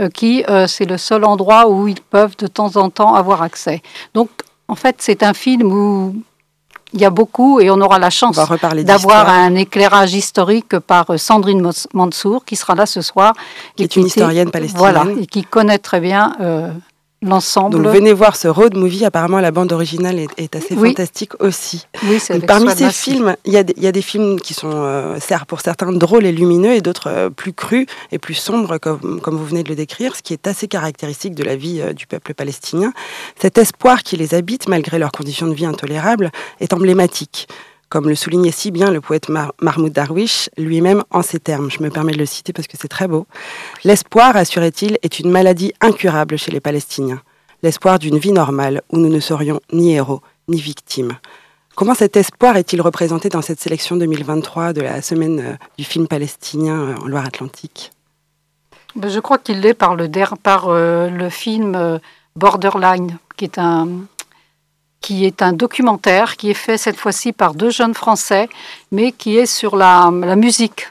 Euh, 0.00 0.08
qui 0.08 0.44
euh, 0.48 0.66
c'est 0.66 0.86
le 0.86 0.98
seul 0.98 1.24
endroit 1.24 1.68
où 1.68 1.86
ils 1.86 2.00
peuvent 2.00 2.36
de 2.36 2.48
temps 2.48 2.76
en 2.76 2.90
temps 2.90 3.14
avoir 3.14 3.42
accès. 3.42 3.80
Donc 4.12 4.28
en 4.66 4.74
fait 4.74 4.96
c'est 4.98 5.22
un 5.22 5.34
film 5.34 5.72
où 5.72 6.16
il 6.92 7.00
y 7.00 7.04
a 7.04 7.10
beaucoup 7.10 7.60
et 7.60 7.70
on 7.70 7.80
aura 7.80 8.00
la 8.00 8.10
chance 8.10 8.36
d'avoir 8.84 9.28
un 9.28 9.54
éclairage 9.54 10.14
historique 10.14 10.80
par 10.80 11.06
Sandrine 11.16 11.70
Mansour 11.92 12.44
qui 12.44 12.56
sera 12.56 12.74
là 12.74 12.86
ce 12.86 13.02
soir. 13.02 13.34
Qui 13.76 13.84
est 13.84 13.94
une 13.94 14.06
historienne 14.06 14.50
palestinienne. 14.50 14.94
Voilà, 14.94 15.06
et 15.20 15.26
qui 15.26 15.44
connaît 15.44 15.78
très 15.78 16.00
bien 16.00 16.34
euh, 16.40 16.72
l'ensemble. 17.22 17.82
Donc 17.82 17.94
venez 17.94 18.12
voir 18.12 18.36
ce 18.36 18.48
road 18.48 18.76
movie. 18.76 19.04
Apparemment, 19.04 19.40
la 19.40 19.50
bande 19.50 19.72
originale 19.72 20.18
est, 20.18 20.56
assez 20.56 20.74
fantastique 20.74 21.40
aussi. 21.40 21.86
Oui, 22.04 22.18
parmi 22.46 22.70
ces 22.74 22.90
films, 22.90 23.36
il 23.44 23.52
y, 23.52 23.56
a 23.86 23.92
des 23.92 24.02
films 24.02 24.40
qui 24.40 24.54
sont, 24.54 24.72
euh, 24.72 25.18
pour 25.48 25.60
certains, 25.60 25.92
drôles 25.92 26.26
et 26.26 26.32
lumineux, 26.32 26.72
et 26.72 26.80
d'autres 26.80 27.08
euh, 27.08 27.30
plus 27.30 27.52
crus 27.52 27.86
et 28.12 28.18
plus 28.18 28.34
sombres, 28.34 28.78
comme, 28.78 29.20
comme, 29.20 29.36
vous 29.36 29.44
venez 29.44 29.62
de 29.62 29.68
le 29.68 29.74
décrire, 29.74 30.16
ce 30.16 30.22
qui 30.22 30.32
est 30.32 30.46
assez 30.46 30.68
caractéristique 30.68 31.34
de 31.34 31.44
la 31.44 31.56
vie 31.56 31.80
euh, 31.80 31.92
du 31.92 32.06
peuple 32.06 32.34
palestinien. 32.34 32.92
Cet 33.40 33.58
espoir 33.58 34.02
qui 34.02 34.16
les 34.16 34.34
habite, 34.34 34.68
malgré 34.68 34.98
leurs 34.98 35.12
conditions 35.12 35.46
de 35.46 35.54
vie 35.54 35.66
intolérables, 35.66 36.30
est 36.60 36.72
emblématique 36.72 37.48
comme 37.94 38.08
le 38.08 38.16
soulignait 38.16 38.50
si 38.50 38.72
bien 38.72 38.90
le 38.90 39.00
poète 39.00 39.28
Mahmoud 39.28 39.92
Darwish 39.92 40.50
lui-même 40.58 41.04
en 41.12 41.22
ces 41.22 41.38
termes. 41.38 41.70
Je 41.70 41.80
me 41.80 41.90
permets 41.90 42.10
de 42.10 42.18
le 42.18 42.26
citer 42.26 42.52
parce 42.52 42.66
que 42.66 42.76
c'est 42.76 42.88
très 42.88 43.06
beau. 43.06 43.28
L'espoir, 43.84 44.36
assurait-il, 44.36 44.98
est 45.02 45.20
une 45.20 45.30
maladie 45.30 45.72
incurable 45.80 46.36
chez 46.36 46.50
les 46.50 46.58
Palestiniens. 46.58 47.22
L'espoir 47.62 48.00
d'une 48.00 48.18
vie 48.18 48.32
normale 48.32 48.82
où 48.90 48.98
nous 48.98 49.08
ne 49.08 49.20
serions 49.20 49.60
ni 49.72 49.94
héros 49.94 50.22
ni 50.48 50.60
victimes. 50.60 51.18
Comment 51.76 51.94
cet 51.94 52.16
espoir 52.16 52.56
est-il 52.56 52.82
représenté 52.82 53.28
dans 53.28 53.42
cette 53.42 53.60
sélection 53.60 53.94
2023 53.94 54.72
de 54.72 54.80
la 54.80 55.00
semaine 55.00 55.38
euh, 55.38 55.54
du 55.78 55.84
film 55.84 56.08
palestinien 56.08 56.80
euh, 56.80 56.96
en 56.96 57.06
Loire-Atlantique? 57.06 57.92
Ben, 58.96 59.08
Je 59.08 59.20
crois 59.20 59.38
qu'il 59.38 59.60
l'est 59.60 59.72
par 59.72 59.94
le, 59.94 60.10
euh, 60.16 61.10
le 61.10 61.28
film 61.30 62.00
Borderline, 62.34 63.18
qui 63.36 63.44
est 63.44 63.58
un, 63.58 63.86
qui 65.04 65.26
est 65.26 65.42
un 65.42 65.52
documentaire 65.52 66.38
qui 66.38 66.48
est 66.50 66.60
fait 66.66 66.78
cette 66.78 66.96
fois-ci 66.96 67.32
par 67.32 67.52
deux 67.52 67.68
jeunes 67.68 67.92
Français, 67.92 68.48
mais 68.90 69.12
qui 69.12 69.36
est 69.36 69.44
sur 69.44 69.76
la, 69.76 70.10
musique 70.10 70.88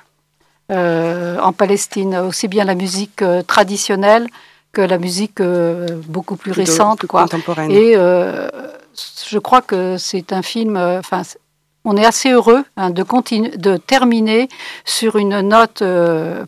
euh, 0.71 1.39
en 1.39 1.51
Palestine, 1.51 2.17
aussi 2.17 2.47
bien 2.47 2.63
la 2.63 2.75
musique 2.75 3.23
euh, 3.23 3.41
traditionnelle 3.41 4.27
que 4.71 4.81
la 4.81 4.99
musique 4.99 5.39
euh, 5.39 5.87
beaucoup 6.07 6.35
plus 6.35 6.51
récente, 6.51 7.07
quoi. 7.07 7.23
contemporaine. 7.23 7.71
Et 7.71 7.95
je 7.95 9.39
crois 9.39 9.63
que 9.63 9.97
c'est 9.97 10.31
un 10.31 10.43
film. 10.43 10.77
Enfin, 10.77 11.23
on 11.83 11.97
est 11.97 12.05
assez 12.05 12.29
heureux 12.29 12.63
hein, 12.77 12.91
de, 12.91 13.03
de 13.57 13.77
terminer 13.77 14.47
sur 14.85 15.15
une 15.15 15.41
note 15.41 15.83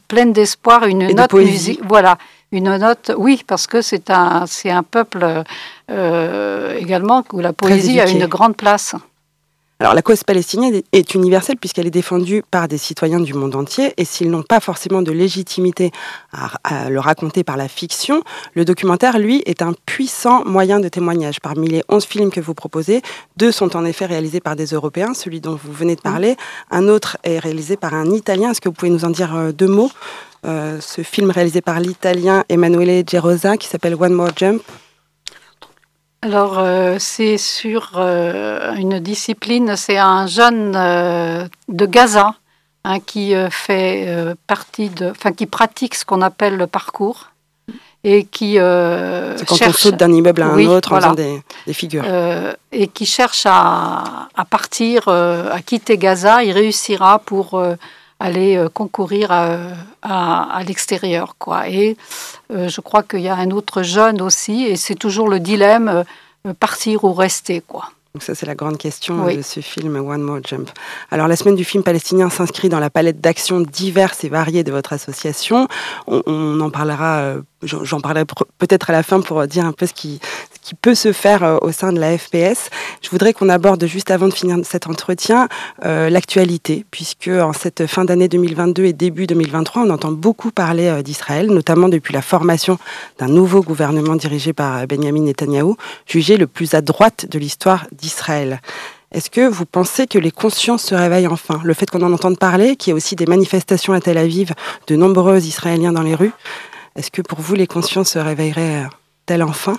pleine 0.07 0.33
d'espoir, 0.33 0.85
une 0.85 1.07
note 1.13 1.33
musique, 1.33 1.79
voilà, 1.83 2.19
une 2.55 2.75
note, 2.77 3.11
oui, 3.17 3.43
parce 3.45 3.67
que 3.67 3.81
c'est 3.81 4.09
un, 4.09 4.45
c'est 4.47 4.71
un 4.71 4.83
peuple 4.83 5.43
euh, 5.91 6.75
également 6.77 7.23
où 7.33 7.39
la 7.39 7.53
poésie 7.53 7.99
a 7.99 8.09
une 8.09 8.25
grande 8.25 8.55
place. 8.55 8.95
Alors 9.81 9.93
la 9.93 10.01
cause 10.01 10.23
palestinienne 10.23 10.81
est 10.93 11.15
universelle 11.15 11.57
puisqu'elle 11.57 11.85
est 11.85 11.91
défendue 11.91 12.43
par 12.49 12.69
des 12.69 12.77
citoyens 12.77 13.19
du 13.19 13.33
monde 13.33 13.55
entier 13.55 13.93
et 13.97 14.05
s'ils 14.05 14.31
n'ont 14.31 14.41
pas 14.41 14.61
forcément 14.61 15.01
de 15.01 15.11
légitimité 15.11 15.91
à, 16.31 16.89
le 16.89 16.97
raconter 16.97 17.43
par 17.43 17.57
la 17.57 17.67
fiction, 17.67 18.23
le 18.53 18.63
documentaire, 18.63 19.19
lui, 19.19 19.43
est 19.45 19.61
un 19.61 19.73
puissant 19.85 20.45
moyen 20.45 20.79
de 20.79 20.87
témoignage. 20.87 21.41
Parmi 21.41 21.67
les 21.67 21.83
11 21.89 22.05
films 22.05 22.31
que 22.31 22.39
vous 22.39 22.53
proposez, 22.53 23.01
deux 23.35 23.51
sont 23.51 23.75
en 23.75 23.83
effet 23.83 24.05
réalisés 24.05 24.39
par 24.39 24.55
des 24.55 24.67
Européens, 24.67 25.13
celui 25.13 25.41
dont 25.41 25.59
vous 25.61 25.73
venez 25.73 25.97
de 25.97 26.01
parler, 26.01 26.37
un 26.71 26.87
autre 26.87 27.17
est 27.25 27.39
réalisé 27.39 27.75
par 27.75 27.93
un 27.93 28.09
Italien. 28.11 28.51
Est-ce 28.51 28.61
que 28.61 28.69
vous 28.69 28.75
pouvez 28.75 28.91
nous 28.91 29.03
en 29.03 29.09
dire 29.09 29.35
euh, 29.35 29.51
deux 29.51 29.67
mots? 29.67 29.91
Euh, 30.45 30.79
Ce 30.79 31.01
film 31.01 31.31
réalisé 31.31 31.61
par 31.61 31.79
l'Italien 31.79 32.43
Emanuele 32.49 33.03
Gerosa 33.09 33.57
qui 33.57 33.67
s'appelle 33.67 33.95
One 33.99 34.13
More 34.13 34.29
Jump. 34.35 34.61
Alors, 36.21 36.59
euh, 36.59 36.97
c'est 36.99 37.37
sur 37.37 37.93
euh, 37.97 38.73
une 38.75 38.99
discipline, 38.99 39.75
c'est 39.75 39.97
un 39.97 40.27
jeune 40.27 40.71
de 40.71 41.85
Gaza 41.85 42.35
hein, 42.83 42.99
qui 42.99 43.33
fait 43.51 44.35
partie 44.47 44.89
de, 44.89 45.11
enfin 45.11 45.31
qui 45.31 45.45
pratique 45.45 45.95
ce 45.95 46.05
qu'on 46.05 46.21
appelle 46.21 46.57
le 46.57 46.67
parcours 46.67 47.31
et 48.03 48.25
qui 48.25 48.55
quand 48.55 49.61
on 49.61 49.73
saute 49.73 49.97
d'un 49.97 50.11
immeuble 50.11 50.43
à 50.43 50.47
un 50.47 50.65
autre 50.65 50.93
en 50.93 50.97
faisant 50.97 51.13
des, 51.13 51.41
figures. 51.73 52.05
Et 52.71 52.87
qui 52.87 53.05
cherche 53.05 53.45
à, 53.45 54.27
à 54.35 54.45
partir, 54.45 55.07
à 55.07 55.59
quitter 55.65 55.97
Gaza. 55.97 56.43
Il 56.43 56.51
réussira 56.51 57.19
pour 57.19 57.59
aller 58.19 58.55
euh, 58.55 58.69
concourir 58.69 59.31
à, 59.31 59.57
à, 60.01 60.63
l'extérieur. 60.63 61.35
Quoi. 61.37 61.69
Et 61.69 61.97
euh, 62.51 62.69
je 62.69 62.81
crois 62.81 63.03
qu'il 63.03 63.21
y 63.21 63.27
a 63.27 63.35
un 63.35 63.51
autre 63.51 63.83
jeune 63.83 64.21
aussi, 64.21 64.63
et 64.63 64.75
c'est 64.75 64.95
toujours 64.95 65.29
le 65.29 65.39
dilemme 65.39 66.03
euh, 66.45 66.53
partir 66.53 67.03
ou 67.03 67.13
rester. 67.13 67.61
Quoi. 67.61 67.89
Donc 68.13 68.23
ça, 68.23 68.33
c'est 68.33 68.45
la 68.45 68.55
grande 68.55 68.77
question 68.77 69.25
de 69.27 69.41
ce 69.41 69.59
film 69.59 69.97
One 69.97 70.21
More 70.21 70.39
Jump. 70.41 70.69
Alors, 71.11 71.27
la 71.27 71.35
semaine 71.35 71.55
du 71.55 71.65
film 71.65 71.83
palestinien 71.83 72.29
s'inscrit 72.29 72.69
dans 72.69 72.79
la 72.79 72.89
palette 72.89 73.19
d'actions 73.19 73.59
diverses 73.59 74.23
et 74.23 74.29
variées 74.29 74.63
de 74.63 74.71
votre 74.71 74.93
association. 74.93 75.67
On, 76.07 76.21
on 76.25 76.61
en 76.61 76.69
parlera, 76.69 77.33
j'en 77.61 77.99
parlerai 77.99 78.23
peut-être 78.57 78.89
à 78.89 78.93
la 78.93 79.03
fin 79.03 79.19
pour 79.19 79.45
dire 79.47 79.65
un 79.65 79.73
peu 79.73 79.85
ce 79.85 79.93
qui, 79.93 80.21
qui 80.65 80.73
peut 80.73 80.95
se 80.95 81.13
faire 81.13 81.43
euh, 81.43 81.57
au 81.61 81.71
sein 81.71 81.93
de 81.93 81.99
la 81.99 82.17
FPS. 82.17 82.71
Je 83.03 83.09
voudrais 83.11 83.33
qu'on 83.33 83.49
aborde 83.49 83.85
juste 83.85 84.09
avant 84.09 84.27
de 84.27 84.33
finir 84.33 84.57
cet 84.63 84.87
entretien 84.87 85.47
euh, 85.85 86.09
l'actualité, 86.09 86.85
puisque 86.89 87.27
en 87.27 87.53
cette 87.53 87.85
fin 87.85 88.03
d'année 88.03 88.27
2022 88.27 88.85
et 88.85 88.93
début 88.93 89.27
2023, 89.27 89.83
on 89.83 89.91
entend 89.91 90.11
beaucoup 90.11 90.49
parler 90.49 90.87
euh, 90.87 91.03
d'Israël, 91.03 91.51
notamment 91.51 91.87
depuis 91.87 92.15
la 92.15 92.23
formation 92.23 92.79
d'un 93.19 93.27
nouveau 93.27 93.61
gouvernement 93.61 94.15
dirigé 94.15 94.53
par 94.53 94.87
Benjamin 94.87 95.21
Netanyahou, 95.21 95.77
jugé 96.07 96.35
le 96.35 96.47
plus 96.47 96.73
à 96.73 96.81
droite 96.81 97.27
de 97.29 97.37
l'histoire 97.37 97.85
d'Israël. 97.91 98.59
Est-ce 99.11 99.29
que 99.29 99.47
vous 99.47 99.65
pensez 99.65 100.07
que 100.07 100.17
les 100.17 100.31
consciences 100.31 100.85
se 100.85 100.95
réveillent 100.95 101.27
enfin? 101.27 101.61
Le 101.63 101.75
fait 101.75 101.87
qu'on 101.87 102.01
en 102.01 102.11
entende 102.11 102.39
parler, 102.39 102.75
qu'il 102.75 102.89
y 102.89 102.91
ait 102.91 102.97
aussi 102.97 103.15
des 103.15 103.27
manifestations 103.27 103.93
à 103.93 104.01
Tel 104.01 104.17
Aviv, 104.17 104.53
de 104.87 104.95
nombreux 104.95 105.37
Israéliens 105.37 105.93
dans 105.93 106.01
les 106.01 106.15
rues, 106.15 106.33
est-ce 106.95 107.11
que 107.11 107.21
pour 107.21 107.39
vous 107.39 107.53
les 107.53 107.67
consciences 107.67 108.13
se 108.13 108.19
réveilleraient-elles 108.19 109.43
enfin? 109.43 109.77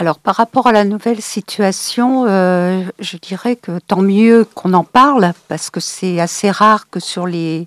Alors 0.00 0.20
par 0.20 0.36
rapport 0.36 0.68
à 0.68 0.72
la 0.72 0.84
nouvelle 0.84 1.20
situation, 1.20 2.24
euh, 2.28 2.84
je 3.00 3.16
dirais 3.16 3.56
que 3.56 3.80
tant 3.80 4.00
mieux 4.00 4.46
qu'on 4.54 4.72
en 4.72 4.84
parle, 4.84 5.32
parce 5.48 5.70
que 5.70 5.80
c'est 5.80 6.20
assez 6.20 6.52
rare 6.52 6.88
que 6.88 7.00
sur 7.00 7.26
les, 7.26 7.66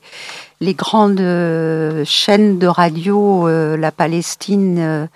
grandes 0.61 1.19
euh, 1.19 2.05
chaînes 2.05 2.57
de 2.57 2.67
radio, 2.67 3.49
euh, 3.49 3.75
la 3.75 3.91
Palestine 3.91 5.09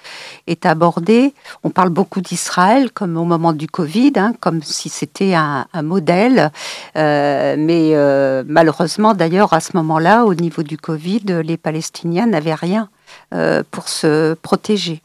est 0.48 0.66
abordée. 0.66 1.34
On 1.64 1.70
parle 1.70 1.88
beaucoup 1.88 2.20
d'Israël, 2.20 2.92
comme 2.92 3.16
au 3.16 3.24
moment 3.24 3.54
du 3.54 3.68
Covid, 3.68 4.12
hein, 4.18 4.34
comme 4.42 4.62
si 4.62 4.90
c'était 4.90 5.36
un, 5.36 5.68
un, 5.72 5.84
modèle. 5.84 6.52
mais 6.96 7.94
malheureusement, 8.46 9.14
d'ailleurs, 9.14 9.54
à 9.54 9.62
ce 9.62 9.72
moment-là, 9.78 10.26
au 10.26 10.34
niveau 10.34 10.64
du 10.64 10.78
Covid, 10.78 11.24
les 11.46 11.56
Palestiniens 11.56 12.28
n'avaient 12.28 12.56
rien 12.56 12.90
pour 13.72 13.88
se 13.88 14.34
protéger. 14.34 15.02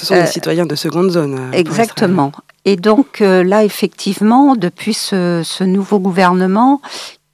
Ce 0.00 0.06
sont 0.06 0.14
des 0.14 0.20
euh, 0.20 0.26
citoyens 0.26 0.64
de 0.64 0.74
seconde 0.76 1.10
zone. 1.10 1.38
Euh, 1.38 1.52
exactement. 1.52 2.32
Et 2.64 2.76
donc 2.76 3.20
euh, 3.20 3.44
là, 3.44 3.64
effectivement, 3.64 4.56
depuis 4.56 4.94
ce, 4.94 5.62
nouveau 5.64 5.98
gouvernement, 5.98 6.80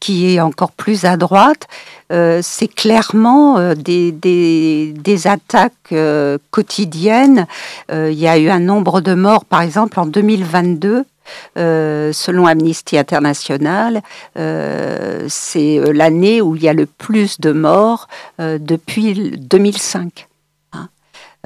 qui 0.00 0.34
est 0.34 0.40
encore 0.40 0.72
plus 0.72 1.04
à 1.04 1.16
droite, 1.16 1.68
c'est 2.10 2.72
clairement 2.72 3.74
des, 3.74 4.12
des, 4.12 5.26
attaques 5.26 5.94
quotidiennes. 6.50 7.46
il 7.90 8.12
y 8.12 8.28
a 8.28 8.38
eu 8.38 8.48
un 8.48 8.60
nombre 8.60 9.00
de 9.00 9.14
morts, 9.14 9.44
par 9.44 9.62
exemple, 9.62 9.98
en 9.98 10.06
2022. 10.06 11.04
selon 11.56 12.46
Amnesty 12.46 12.98
International, 12.98 14.02
c'est 14.36 15.80
l'année 15.92 16.40
où 16.40 16.54
il 16.54 16.62
y 16.62 16.68
a 16.68 16.74
le 16.74 16.86
plus 16.86 17.40
de 17.40 17.50
morts 17.50 18.06
depuis 18.38 19.32
2005. 19.38 20.28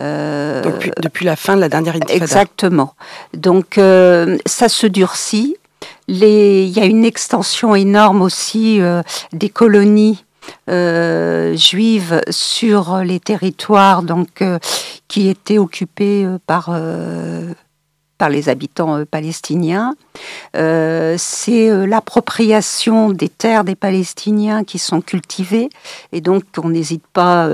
Euh, 0.01 0.63
depuis, 1.03 1.25
la 1.25 1.37
fin 1.37 1.57
de 1.57 1.61
la 1.61 1.69
dernière 1.69 1.97
intifada. 1.97 2.25
Exactement. 2.25 2.95
Donc 3.35 3.77
euh, 3.77 4.39
ça 4.47 4.69
se 4.69 4.87
durcit. 4.87 5.57
Les, 6.09 6.65
il 6.65 6.71
y 6.71 6.81
a 6.81 6.87
une 6.87 7.05
extension 7.05 7.75
énorme 7.75 8.23
aussi 8.23 8.81
euh, 8.81 9.03
des 9.33 9.49
colonies 9.49 10.25
juives 11.55 12.21
sur 12.31 12.99
les 12.99 13.21
territoires 13.21 14.03
donc 14.03 14.43
qui 15.07 15.29
étaient 15.29 15.59
occupés 15.59 16.27
par 16.47 16.75
par 18.19 18.31
les 18.31 18.49
habitants 18.49 19.05
palestiniens. 19.05 19.95
c'est 20.55 21.87
l'appropriation 21.87 23.11
des 23.11 23.29
terres 23.29 23.65
des 23.65 23.77
Palestiniens 23.77 24.65
qui 24.65 24.79
sont 24.79 25.03
cultivées 25.03 25.69
et 26.11 26.21
donc 26.21 26.45
on 26.59 26.71
n'hésite 26.71 27.07
pas 27.13 27.49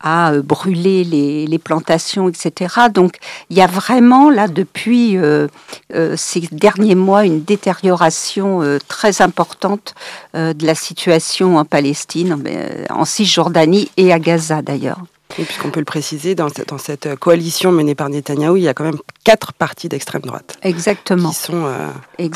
à 0.00 0.32
euh, 0.32 0.42
brûler 0.42 1.04
les, 1.04 1.58
plantations, 1.58 2.28
etc. 2.28 2.74
Donc 2.92 3.16
il 3.48 3.56
y 3.56 3.62
a 3.62 3.66
vraiment 3.66 4.30
là 4.30 4.46
depuis 4.46 5.16
euh, 5.16 5.48
euh, 5.94 6.14
ces 6.16 6.40
derniers 6.52 6.94
mois 6.94 7.24
une 7.24 7.42
détérioration 7.42 8.62
très 8.88 9.22
importante 9.22 9.94
de 10.34 10.66
la 10.66 10.74
situation 10.74 11.56
en 11.56 11.64
Palestine, 11.64 12.42
en 12.90 13.04
Cisjordanie 13.04 13.90
et 13.96 14.12
à 14.12 14.18
Gaza 14.18 14.60
d'ailleurs. 14.62 15.00
Et 15.38 15.44
puisqu'on 15.44 15.70
peut 15.70 15.80
le 15.80 15.84
préciser, 15.84 16.34
dans, 16.34 16.48
dans, 16.68 16.78
cette 16.78 17.14
coalition 17.16 17.72
menée 17.72 17.94
par 17.94 18.08
Netanyahou, 18.08 18.56
il 18.56 18.62
y 18.62 18.68
a 18.68 18.74
quand 18.74 18.84
même 18.84 18.98
quatre 19.24 19.52
partis 19.52 19.88
d'extrême 19.88 20.22
droite. 20.22 20.56
Exactement. 20.62 21.30
Qui 21.30 21.36
sont 21.36 21.68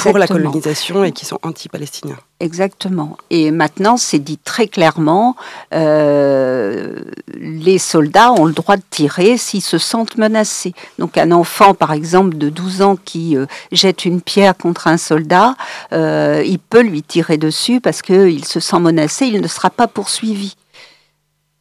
pour 0.03 0.18
la 0.18 0.26
colonisation 0.26 1.05
et 1.05 1.12
qui 1.12 1.24
sont 1.24 1.38
anti-palestiniens. 1.42 2.18
Exactement. 2.40 3.18
Et 3.29 3.50
maintenant, 3.50 3.98
c'est 3.98 4.18
dit 4.18 4.38
très 4.38 4.66
clairement, 4.66 5.37
euh, 5.74 7.00
les 7.35 7.79
soldats 7.79 8.33
ont 8.33 8.46
le 8.46 8.53
droit 8.53 8.76
de 8.76 8.83
tirer 8.88 9.37
s'ils 9.37 9.62
se 9.62 9.76
sentent 9.76 10.16
menacés. 10.16 10.74
Donc 10.98 11.18
un 11.18 11.33
enfant, 11.33 11.74
par 11.74 11.92
exemple, 11.92 12.38
de 12.38 12.48
12 12.48 12.81
ans 12.83 12.96
qui 12.96 13.37
euh, 13.37 13.44
jette 13.72 14.07
une 14.07 14.22
pierre 14.22 14.57
contre 14.57 14.88
un 14.88 14.96
soldat, 14.96 15.55
euh, 15.92 16.42
il 16.46 16.59
peut 16.59 16.83
lui 16.83 17.03
tirer 17.03 17.37
dessus 17.37 17.81
parce 17.81 18.00
qu'il 18.00 18.44
se 18.46 18.59
sent 18.59 18.81
menacé, 18.81 19.26
il 19.26 19.42
ne 19.42 19.48
sera 19.48 19.68
pas 19.68 19.87
poursuivi. 19.87 20.57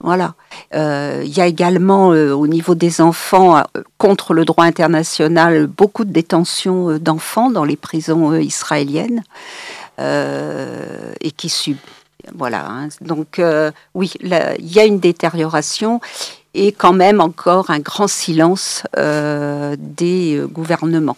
Voilà. 0.01 0.35
Il 0.73 1.27
y 1.27 1.41
a 1.41 1.45
également 1.45 2.09
au 2.09 2.47
niveau 2.47 2.73
des 2.73 3.01
enfants, 3.01 3.61
contre 3.97 4.33
le 4.33 4.45
droit 4.45 4.63
international, 4.63 5.67
beaucoup 5.67 6.05
de 6.05 6.11
détention 6.11 6.97
d'enfants 6.97 7.51
dans 7.51 7.65
les 7.65 7.75
prisons 7.75 8.33
israéliennes. 8.33 9.23
Euh, 9.99 11.13
et 11.19 11.31
qui 11.31 11.49
sub. 11.49 11.77
Voilà. 12.33 12.65
Hein. 12.65 12.87
Donc 13.01 13.39
euh, 13.39 13.71
oui, 13.93 14.13
il 14.21 14.71
y 14.71 14.79
a 14.79 14.85
une 14.85 14.99
détérioration 14.99 15.99
et 16.53 16.71
quand 16.71 16.93
même 16.93 17.19
encore 17.19 17.69
un 17.69 17.79
grand 17.79 18.07
silence 18.07 18.83
euh, 18.97 19.75
des 19.77 20.41
gouvernements 20.49 21.17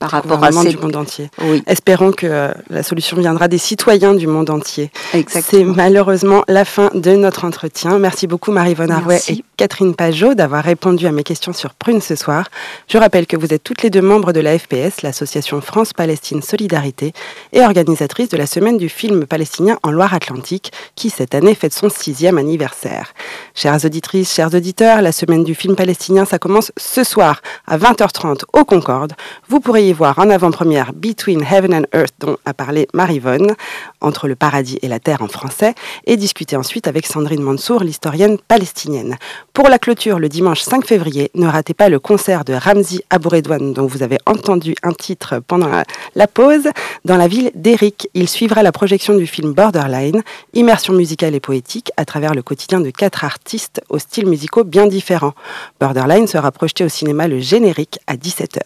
par 0.00 0.10
rapport 0.10 0.42
à 0.42 0.50
cette... 0.50 0.68
du 0.68 0.78
monde 0.78 0.96
entier. 0.96 1.30
Oui. 1.42 1.62
Espérons 1.66 2.10
que 2.10 2.26
euh, 2.26 2.52
la 2.70 2.82
solution 2.82 3.18
viendra 3.18 3.48
des 3.48 3.58
citoyens 3.58 4.14
du 4.14 4.26
monde 4.26 4.48
entier. 4.48 4.90
C'est 5.28 5.62
malheureusement 5.62 6.42
la 6.48 6.64
fin 6.64 6.90
de 6.94 7.12
notre 7.12 7.44
entretien. 7.44 7.98
Merci 7.98 8.26
beaucoup 8.26 8.50
Marie-Vonne 8.50 8.90
Arouet 8.90 9.20
et 9.28 9.44
Catherine 9.58 9.94
Pajot 9.94 10.32
d'avoir 10.32 10.64
répondu 10.64 11.06
à 11.06 11.12
mes 11.12 11.22
questions 11.22 11.52
sur 11.52 11.74
Prune 11.74 12.00
ce 12.00 12.16
soir. 12.16 12.48
Je 12.88 12.96
rappelle 12.96 13.26
que 13.26 13.36
vous 13.36 13.52
êtes 13.52 13.62
toutes 13.62 13.82
les 13.82 13.90
deux 13.90 14.00
membres 14.00 14.32
de 14.32 14.40
la 14.40 14.58
FPS, 14.58 15.02
l'association 15.02 15.60
France-Palestine 15.60 16.40
Solidarité, 16.40 17.12
et 17.52 17.60
organisatrice 17.60 18.30
de 18.30 18.38
la 18.38 18.46
semaine 18.46 18.78
du 18.78 18.88
film 18.88 19.26
palestinien 19.26 19.78
en 19.82 19.90
Loire-Atlantique, 19.90 20.72
qui 20.94 21.10
cette 21.10 21.34
année 21.34 21.54
fête 21.54 21.74
son 21.74 21.90
sixième 21.90 22.38
anniversaire. 22.38 23.12
Chères 23.54 23.84
auditrices, 23.84 24.32
chers 24.32 24.54
auditeurs, 24.54 25.02
la 25.02 25.12
semaine 25.12 25.44
du 25.44 25.54
film 25.54 25.76
palestinien, 25.76 26.24
ça 26.24 26.38
commence 26.38 26.72
ce 26.78 27.04
soir 27.04 27.42
à 27.66 27.76
20h30 27.76 28.44
au 28.54 28.64
Concorde. 28.64 29.12
Vous 29.46 29.60
pourrez 29.60 29.88
y 29.88 29.89
voir 29.92 30.18
en 30.18 30.30
avant-première 30.30 30.92
Between 30.92 31.42
Heaven 31.42 31.74
and 31.74 31.84
Earth, 31.94 32.14
dont 32.20 32.36
a 32.44 32.54
parlé 32.54 32.88
Marivonne, 32.94 33.54
entre 34.00 34.28
le 34.28 34.36
paradis 34.36 34.78
et 34.82 34.88
la 34.88 34.98
terre 34.98 35.22
en 35.22 35.28
français, 35.28 35.74
et 36.06 36.16
discuter 36.16 36.56
ensuite 36.56 36.88
avec 36.88 37.06
Sandrine 37.06 37.42
Mansour, 37.42 37.82
l'historienne 37.82 38.38
palestinienne. 38.38 39.16
Pour 39.52 39.68
la 39.68 39.78
clôture, 39.78 40.18
le 40.18 40.28
dimanche 40.28 40.60
5 40.60 40.84
février, 40.84 41.30
ne 41.34 41.46
ratez 41.46 41.74
pas 41.74 41.88
le 41.88 41.98
concert 41.98 42.44
de 42.44 42.52
Ramzi 42.54 43.02
Abouredouane, 43.10 43.72
dont 43.72 43.86
vous 43.86 44.02
avez 44.02 44.18
entendu 44.26 44.74
un 44.82 44.92
titre 44.92 45.40
pendant 45.46 45.82
la 46.14 46.26
pause, 46.26 46.68
dans 47.04 47.16
la 47.16 47.28
ville 47.28 47.50
d'Eric. 47.54 48.08
Il 48.14 48.28
suivra 48.28 48.62
la 48.62 48.72
projection 48.72 49.16
du 49.16 49.26
film 49.26 49.52
Borderline, 49.52 50.22
immersion 50.54 50.92
musicale 50.92 51.34
et 51.34 51.40
poétique 51.40 51.90
à 51.96 52.04
travers 52.04 52.34
le 52.34 52.42
quotidien 52.42 52.80
de 52.80 52.90
quatre 52.90 53.24
artistes 53.24 53.82
aux 53.88 53.98
styles 53.98 54.26
musicaux 54.26 54.64
bien 54.64 54.86
différents. 54.86 55.34
Borderline 55.80 56.26
sera 56.26 56.50
projeté 56.50 56.84
au 56.84 56.88
cinéma 56.88 57.28
le 57.28 57.40
générique 57.40 57.98
à 58.06 58.16
17h. 58.16 58.60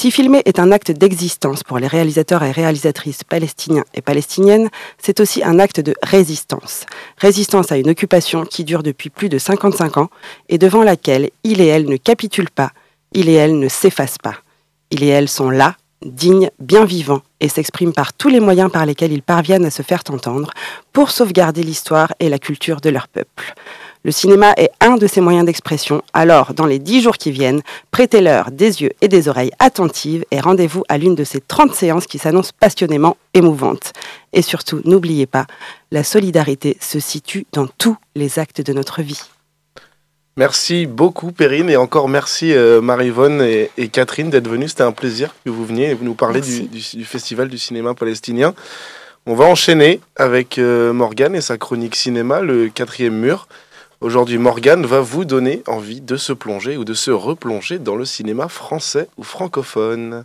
Si 0.00 0.12
filmer 0.12 0.42
est 0.44 0.60
un 0.60 0.70
acte 0.70 0.92
d'existence 0.92 1.64
pour 1.64 1.80
les 1.80 1.88
réalisateurs 1.88 2.44
et 2.44 2.52
réalisatrices 2.52 3.24
palestiniens 3.24 3.82
et 3.94 4.00
palestiniennes, 4.00 4.68
c'est 4.96 5.18
aussi 5.18 5.42
un 5.42 5.58
acte 5.58 5.80
de 5.80 5.92
résistance. 6.04 6.86
Résistance 7.16 7.72
à 7.72 7.78
une 7.78 7.90
occupation 7.90 8.44
qui 8.44 8.62
dure 8.62 8.84
depuis 8.84 9.10
plus 9.10 9.28
de 9.28 9.38
55 9.38 9.96
ans 9.96 10.08
et 10.48 10.56
devant 10.56 10.84
laquelle 10.84 11.30
il 11.42 11.60
et 11.60 11.66
elle 11.66 11.86
ne 11.86 11.96
capitulent 11.96 12.48
pas, 12.48 12.70
il 13.10 13.28
et 13.28 13.32
elle 13.32 13.58
ne 13.58 13.66
s'effacent 13.66 14.18
pas. 14.22 14.36
Il 14.92 15.02
et 15.02 15.08
elle 15.08 15.28
sont 15.28 15.50
là, 15.50 15.74
dignes, 16.06 16.50
bien 16.60 16.84
vivants, 16.84 17.22
et 17.40 17.48
s'expriment 17.48 17.92
par 17.92 18.12
tous 18.12 18.28
les 18.28 18.38
moyens 18.38 18.70
par 18.70 18.86
lesquels 18.86 19.12
ils 19.12 19.22
parviennent 19.22 19.66
à 19.66 19.70
se 19.72 19.82
faire 19.82 20.04
entendre 20.10 20.52
pour 20.92 21.10
sauvegarder 21.10 21.64
l'histoire 21.64 22.14
et 22.20 22.28
la 22.28 22.38
culture 22.38 22.80
de 22.80 22.90
leur 22.90 23.08
peuple. 23.08 23.52
Le 24.08 24.12
cinéma 24.12 24.54
est 24.56 24.70
un 24.80 24.96
de 24.96 25.06
ces 25.06 25.20
moyens 25.20 25.44
d'expression, 25.44 26.02
alors 26.14 26.54
dans 26.54 26.64
les 26.64 26.78
dix 26.78 27.02
jours 27.02 27.18
qui 27.18 27.30
viennent, 27.30 27.60
prêtez-leur 27.90 28.50
des 28.50 28.80
yeux 28.80 28.92
et 29.02 29.08
des 29.08 29.28
oreilles 29.28 29.50
attentives 29.58 30.24
et 30.30 30.40
rendez-vous 30.40 30.82
à 30.88 30.96
l'une 30.96 31.14
de 31.14 31.24
ces 31.24 31.42
30 31.42 31.74
séances 31.74 32.06
qui 32.06 32.16
s'annoncent 32.16 32.52
passionnément 32.58 33.18
émouvantes. 33.34 33.92
Et 34.32 34.40
surtout, 34.40 34.80
n'oubliez 34.86 35.26
pas, 35.26 35.46
la 35.90 36.04
solidarité 36.04 36.78
se 36.80 37.00
situe 37.00 37.44
dans 37.52 37.66
tous 37.66 37.98
les 38.14 38.38
actes 38.38 38.62
de 38.62 38.72
notre 38.72 39.02
vie. 39.02 39.20
Merci 40.38 40.86
beaucoup 40.86 41.30
Perrine 41.30 41.68
et 41.68 41.76
encore 41.76 42.08
merci 42.08 42.54
euh, 42.54 42.80
Marie-Yvonne 42.80 43.42
et, 43.42 43.88
Catherine 43.88 44.30
d'être 44.30 44.48
venues. 44.48 44.70
C'était 44.70 44.84
un 44.84 44.92
plaisir 44.92 45.34
que 45.44 45.50
vous 45.50 45.66
veniez 45.66 45.94
nous 46.00 46.14
parler 46.14 46.40
du, 46.40 47.04
Festival 47.04 47.48
du 47.48 47.58
cinéma 47.58 47.92
palestinien. 47.92 48.54
On 49.26 49.34
va 49.34 49.44
enchaîner 49.44 50.00
avec 50.16 50.56
euh, 50.56 50.94
Morgane 50.94 51.36
et 51.36 51.42
sa 51.42 51.58
chronique 51.58 51.94
cinéma, 51.94 52.40
le 52.40 52.70
quatrième 52.70 53.18
mur. 53.18 53.46
Aujourd'hui, 54.00 54.38
Morgane 54.38 54.86
va 54.86 55.00
vous 55.00 55.24
donner 55.24 55.64
envie 55.66 56.00
de 56.00 56.16
se 56.16 56.32
plonger 56.32 56.76
ou 56.76 56.84
de 56.84 56.94
se 56.94 57.10
replonger 57.10 57.80
dans 57.80 57.96
le 57.96 58.04
cinéma 58.04 58.46
français 58.46 59.08
ou 59.16 59.24
francophone. 59.24 60.24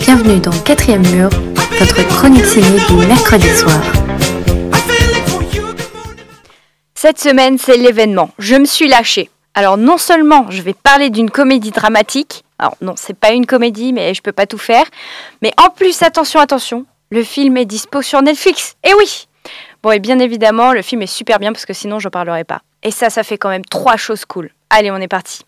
Bienvenue 0.00 0.40
dans 0.40 0.50
Quatrième 0.64 1.06
Mur, 1.08 1.28
votre 1.80 2.06
chronique 2.08 2.44
du 2.88 3.06
mercredi 3.06 3.48
soir. 3.48 3.80
Cette 6.94 7.18
semaine, 7.18 7.56
c'est 7.56 7.78
l'événement. 7.78 8.30
Je 8.38 8.56
me 8.56 8.66
suis 8.66 8.86
lâchée. 8.86 9.30
Alors 9.54 9.78
non 9.78 9.96
seulement 9.96 10.50
je 10.50 10.60
vais 10.60 10.74
parler 10.74 11.08
d'une 11.08 11.30
comédie 11.30 11.70
dramatique, 11.70 12.44
alors 12.58 12.76
non, 12.82 12.92
c'est 12.96 13.16
pas 13.16 13.30
une 13.30 13.46
comédie, 13.46 13.94
mais 13.94 14.12
je 14.12 14.20
peux 14.20 14.32
pas 14.32 14.44
tout 14.44 14.58
faire, 14.58 14.84
mais 15.40 15.52
en 15.56 15.70
plus, 15.70 16.02
attention, 16.02 16.38
attention, 16.38 16.84
le 17.10 17.24
film 17.24 17.56
est 17.56 17.64
dispo 17.64 18.02
sur 18.02 18.20
Netflix. 18.20 18.76
Et 18.84 18.90
eh 18.90 18.94
oui 18.98 19.26
Bon, 19.82 19.90
et 19.90 20.00
bien 20.00 20.18
évidemment, 20.18 20.74
le 20.74 20.82
film 20.82 21.00
est 21.00 21.06
super 21.06 21.38
bien 21.38 21.52
parce 21.52 21.64
que 21.64 21.72
sinon, 21.72 21.98
je 21.98 22.10
parlerai 22.10 22.44
pas. 22.44 22.60
Et 22.82 22.90
ça, 22.90 23.08
ça 23.08 23.22
fait 23.22 23.38
quand 23.38 23.48
même 23.48 23.64
trois 23.64 23.96
choses 23.96 24.26
cool. 24.26 24.50
Allez, 24.68 24.90
on 24.90 24.98
est 24.98 25.08
parti. 25.08 25.46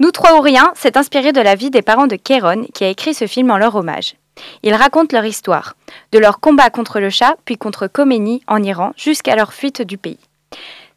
Nous 0.00 0.10
trois 0.10 0.36
ou 0.36 0.40
rien 0.40 0.72
s'est 0.74 0.98
inspiré 0.98 1.30
de 1.30 1.40
la 1.40 1.54
vie 1.54 1.70
des 1.70 1.82
parents 1.82 2.08
de 2.08 2.16
Kéron 2.16 2.66
qui 2.74 2.82
a 2.82 2.88
écrit 2.88 3.14
ce 3.14 3.28
film 3.28 3.52
en 3.52 3.56
leur 3.56 3.76
hommage. 3.76 4.16
Ils 4.62 4.74
racontent 4.74 5.16
leur 5.16 5.24
histoire, 5.24 5.76
de 6.12 6.18
leur 6.18 6.40
combat 6.40 6.70
contre 6.70 7.00
le 7.00 7.10
chat, 7.10 7.36
puis 7.44 7.56
contre 7.56 7.86
Khomeini 7.86 8.42
en 8.46 8.62
Iran, 8.62 8.92
jusqu'à 8.96 9.36
leur 9.36 9.52
fuite 9.52 9.82
du 9.82 9.98
pays. 9.98 10.18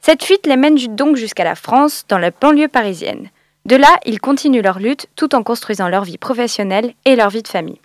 Cette 0.02 0.23
fuite 0.23 0.47
les 0.47 0.58
mène 0.58 0.78
donc 0.95 1.15
jusqu'à 1.15 1.43
la 1.43 1.56
France, 1.56 2.06
dans 2.08 2.17
la 2.17 2.32
banlieue 2.32 2.67
parisienne. 2.67 3.30
De 3.65 3.75
là, 3.75 4.00
ils 4.06 4.21
continuent 4.21 4.62
leur 4.62 4.79
lutte 4.79 5.08
tout 5.15 5.35
en 5.35 5.44
construisant 5.44 5.90
leur 5.90 6.06
vie 6.06 6.17
professionnelle 6.17 6.94
et 7.04 7.15
leur 7.15 7.29
vie 7.29 7.44
de 7.44 7.48
famille. 7.48 7.81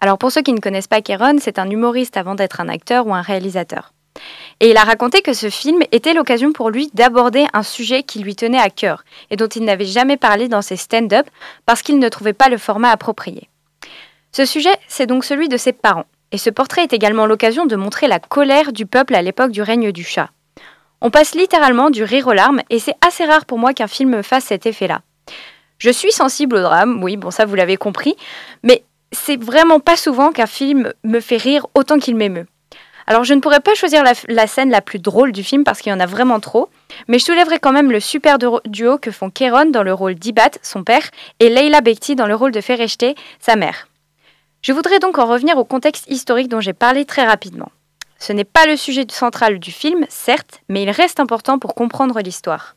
Alors 0.00 0.18
pour 0.18 0.30
ceux 0.30 0.42
qui 0.42 0.52
ne 0.52 0.60
connaissent 0.60 0.86
pas 0.86 1.00
Kéron, 1.00 1.38
c'est 1.40 1.58
un 1.58 1.70
humoriste 1.70 2.16
avant 2.16 2.34
d'être 2.34 2.60
un 2.60 2.68
acteur 2.68 3.06
ou 3.06 3.14
un 3.14 3.22
réalisateur. 3.22 3.92
Et 4.60 4.70
il 4.70 4.76
a 4.76 4.84
raconté 4.84 5.22
que 5.22 5.32
ce 5.32 5.48
film 5.48 5.80
était 5.92 6.14
l'occasion 6.14 6.52
pour 6.52 6.70
lui 6.70 6.90
d'aborder 6.92 7.46
un 7.52 7.62
sujet 7.62 8.02
qui 8.02 8.18
lui 8.20 8.36
tenait 8.36 8.60
à 8.60 8.70
cœur 8.70 9.04
et 9.30 9.36
dont 9.36 9.46
il 9.46 9.64
n'avait 9.64 9.84
jamais 9.84 10.16
parlé 10.16 10.48
dans 10.48 10.62
ses 10.62 10.76
stand-up 10.76 11.26
parce 11.66 11.82
qu'il 11.82 11.98
ne 11.98 12.08
trouvait 12.08 12.32
pas 12.32 12.48
le 12.48 12.58
format 12.58 12.90
approprié. 12.90 13.48
Ce 14.38 14.44
sujet, 14.44 14.76
c'est 14.86 15.06
donc 15.06 15.24
celui 15.24 15.48
de 15.48 15.56
ses 15.56 15.72
parents. 15.72 16.04
Et 16.30 16.38
ce 16.38 16.48
portrait 16.48 16.84
est 16.84 16.92
également 16.92 17.26
l'occasion 17.26 17.66
de 17.66 17.74
montrer 17.74 18.06
la 18.06 18.20
colère 18.20 18.72
du 18.72 18.86
peuple 18.86 19.16
à 19.16 19.22
l'époque 19.22 19.50
du 19.50 19.62
règne 19.62 19.90
du 19.90 20.04
chat. 20.04 20.30
On 21.00 21.10
passe 21.10 21.34
littéralement 21.34 21.90
du 21.90 22.04
rire 22.04 22.28
aux 22.28 22.32
larmes 22.32 22.62
et 22.70 22.78
c'est 22.78 22.94
assez 23.04 23.24
rare 23.24 23.46
pour 23.46 23.58
moi 23.58 23.74
qu'un 23.74 23.88
film 23.88 24.22
fasse 24.22 24.44
cet 24.44 24.64
effet-là. 24.64 25.00
Je 25.78 25.90
suis 25.90 26.12
sensible 26.12 26.54
au 26.54 26.60
drame, 26.60 27.02
oui, 27.02 27.16
bon 27.16 27.32
ça 27.32 27.46
vous 27.46 27.56
l'avez 27.56 27.76
compris, 27.76 28.14
mais 28.62 28.84
c'est 29.10 29.42
vraiment 29.42 29.80
pas 29.80 29.96
souvent 29.96 30.30
qu'un 30.30 30.46
film 30.46 30.92
me 31.02 31.18
fait 31.18 31.36
rire 31.36 31.66
autant 31.74 31.98
qu'il 31.98 32.14
m'émeut. 32.14 32.46
Alors 33.08 33.24
je 33.24 33.34
ne 33.34 33.40
pourrais 33.40 33.58
pas 33.58 33.74
choisir 33.74 34.04
la, 34.04 34.46
scène 34.46 34.70
la 34.70 34.82
plus 34.82 35.00
drôle 35.00 35.32
du 35.32 35.42
film 35.42 35.64
parce 35.64 35.80
qu'il 35.80 35.90
y 35.90 35.96
en 35.96 35.98
a 35.98 36.06
vraiment 36.06 36.38
trop, 36.38 36.68
mais 37.08 37.18
je 37.18 37.24
soulèverai 37.24 37.58
quand 37.58 37.72
même 37.72 37.90
le 37.90 37.98
super 37.98 38.38
duo 38.38 38.98
que 38.98 39.10
font 39.10 39.30
Kéron 39.30 39.72
dans 39.72 39.82
le 39.82 39.92
rôle 39.92 40.14
d'Ibat, 40.14 40.60
son 40.62 40.84
père, 40.84 41.10
et 41.40 41.48
Leila 41.48 41.80
Bekti 41.80 42.14
dans 42.14 42.28
le 42.28 42.36
rôle 42.36 42.52
de 42.52 42.60
Fereshte, 42.60 43.16
sa 43.40 43.56
mère. 43.56 43.88
Je 44.62 44.72
voudrais 44.72 44.98
donc 44.98 45.18
en 45.18 45.26
revenir 45.26 45.56
au 45.56 45.64
contexte 45.64 46.10
historique 46.10 46.48
dont 46.48 46.60
j'ai 46.60 46.72
parlé 46.72 47.04
très 47.04 47.24
rapidement. 47.24 47.70
Ce 48.18 48.32
n'est 48.32 48.44
pas 48.44 48.66
le 48.66 48.76
sujet 48.76 49.06
central 49.10 49.58
du 49.58 49.70
film, 49.70 50.04
certes, 50.08 50.60
mais 50.68 50.82
il 50.82 50.90
reste 50.90 51.20
important 51.20 51.58
pour 51.58 51.74
comprendre 51.74 52.20
l'histoire. 52.20 52.74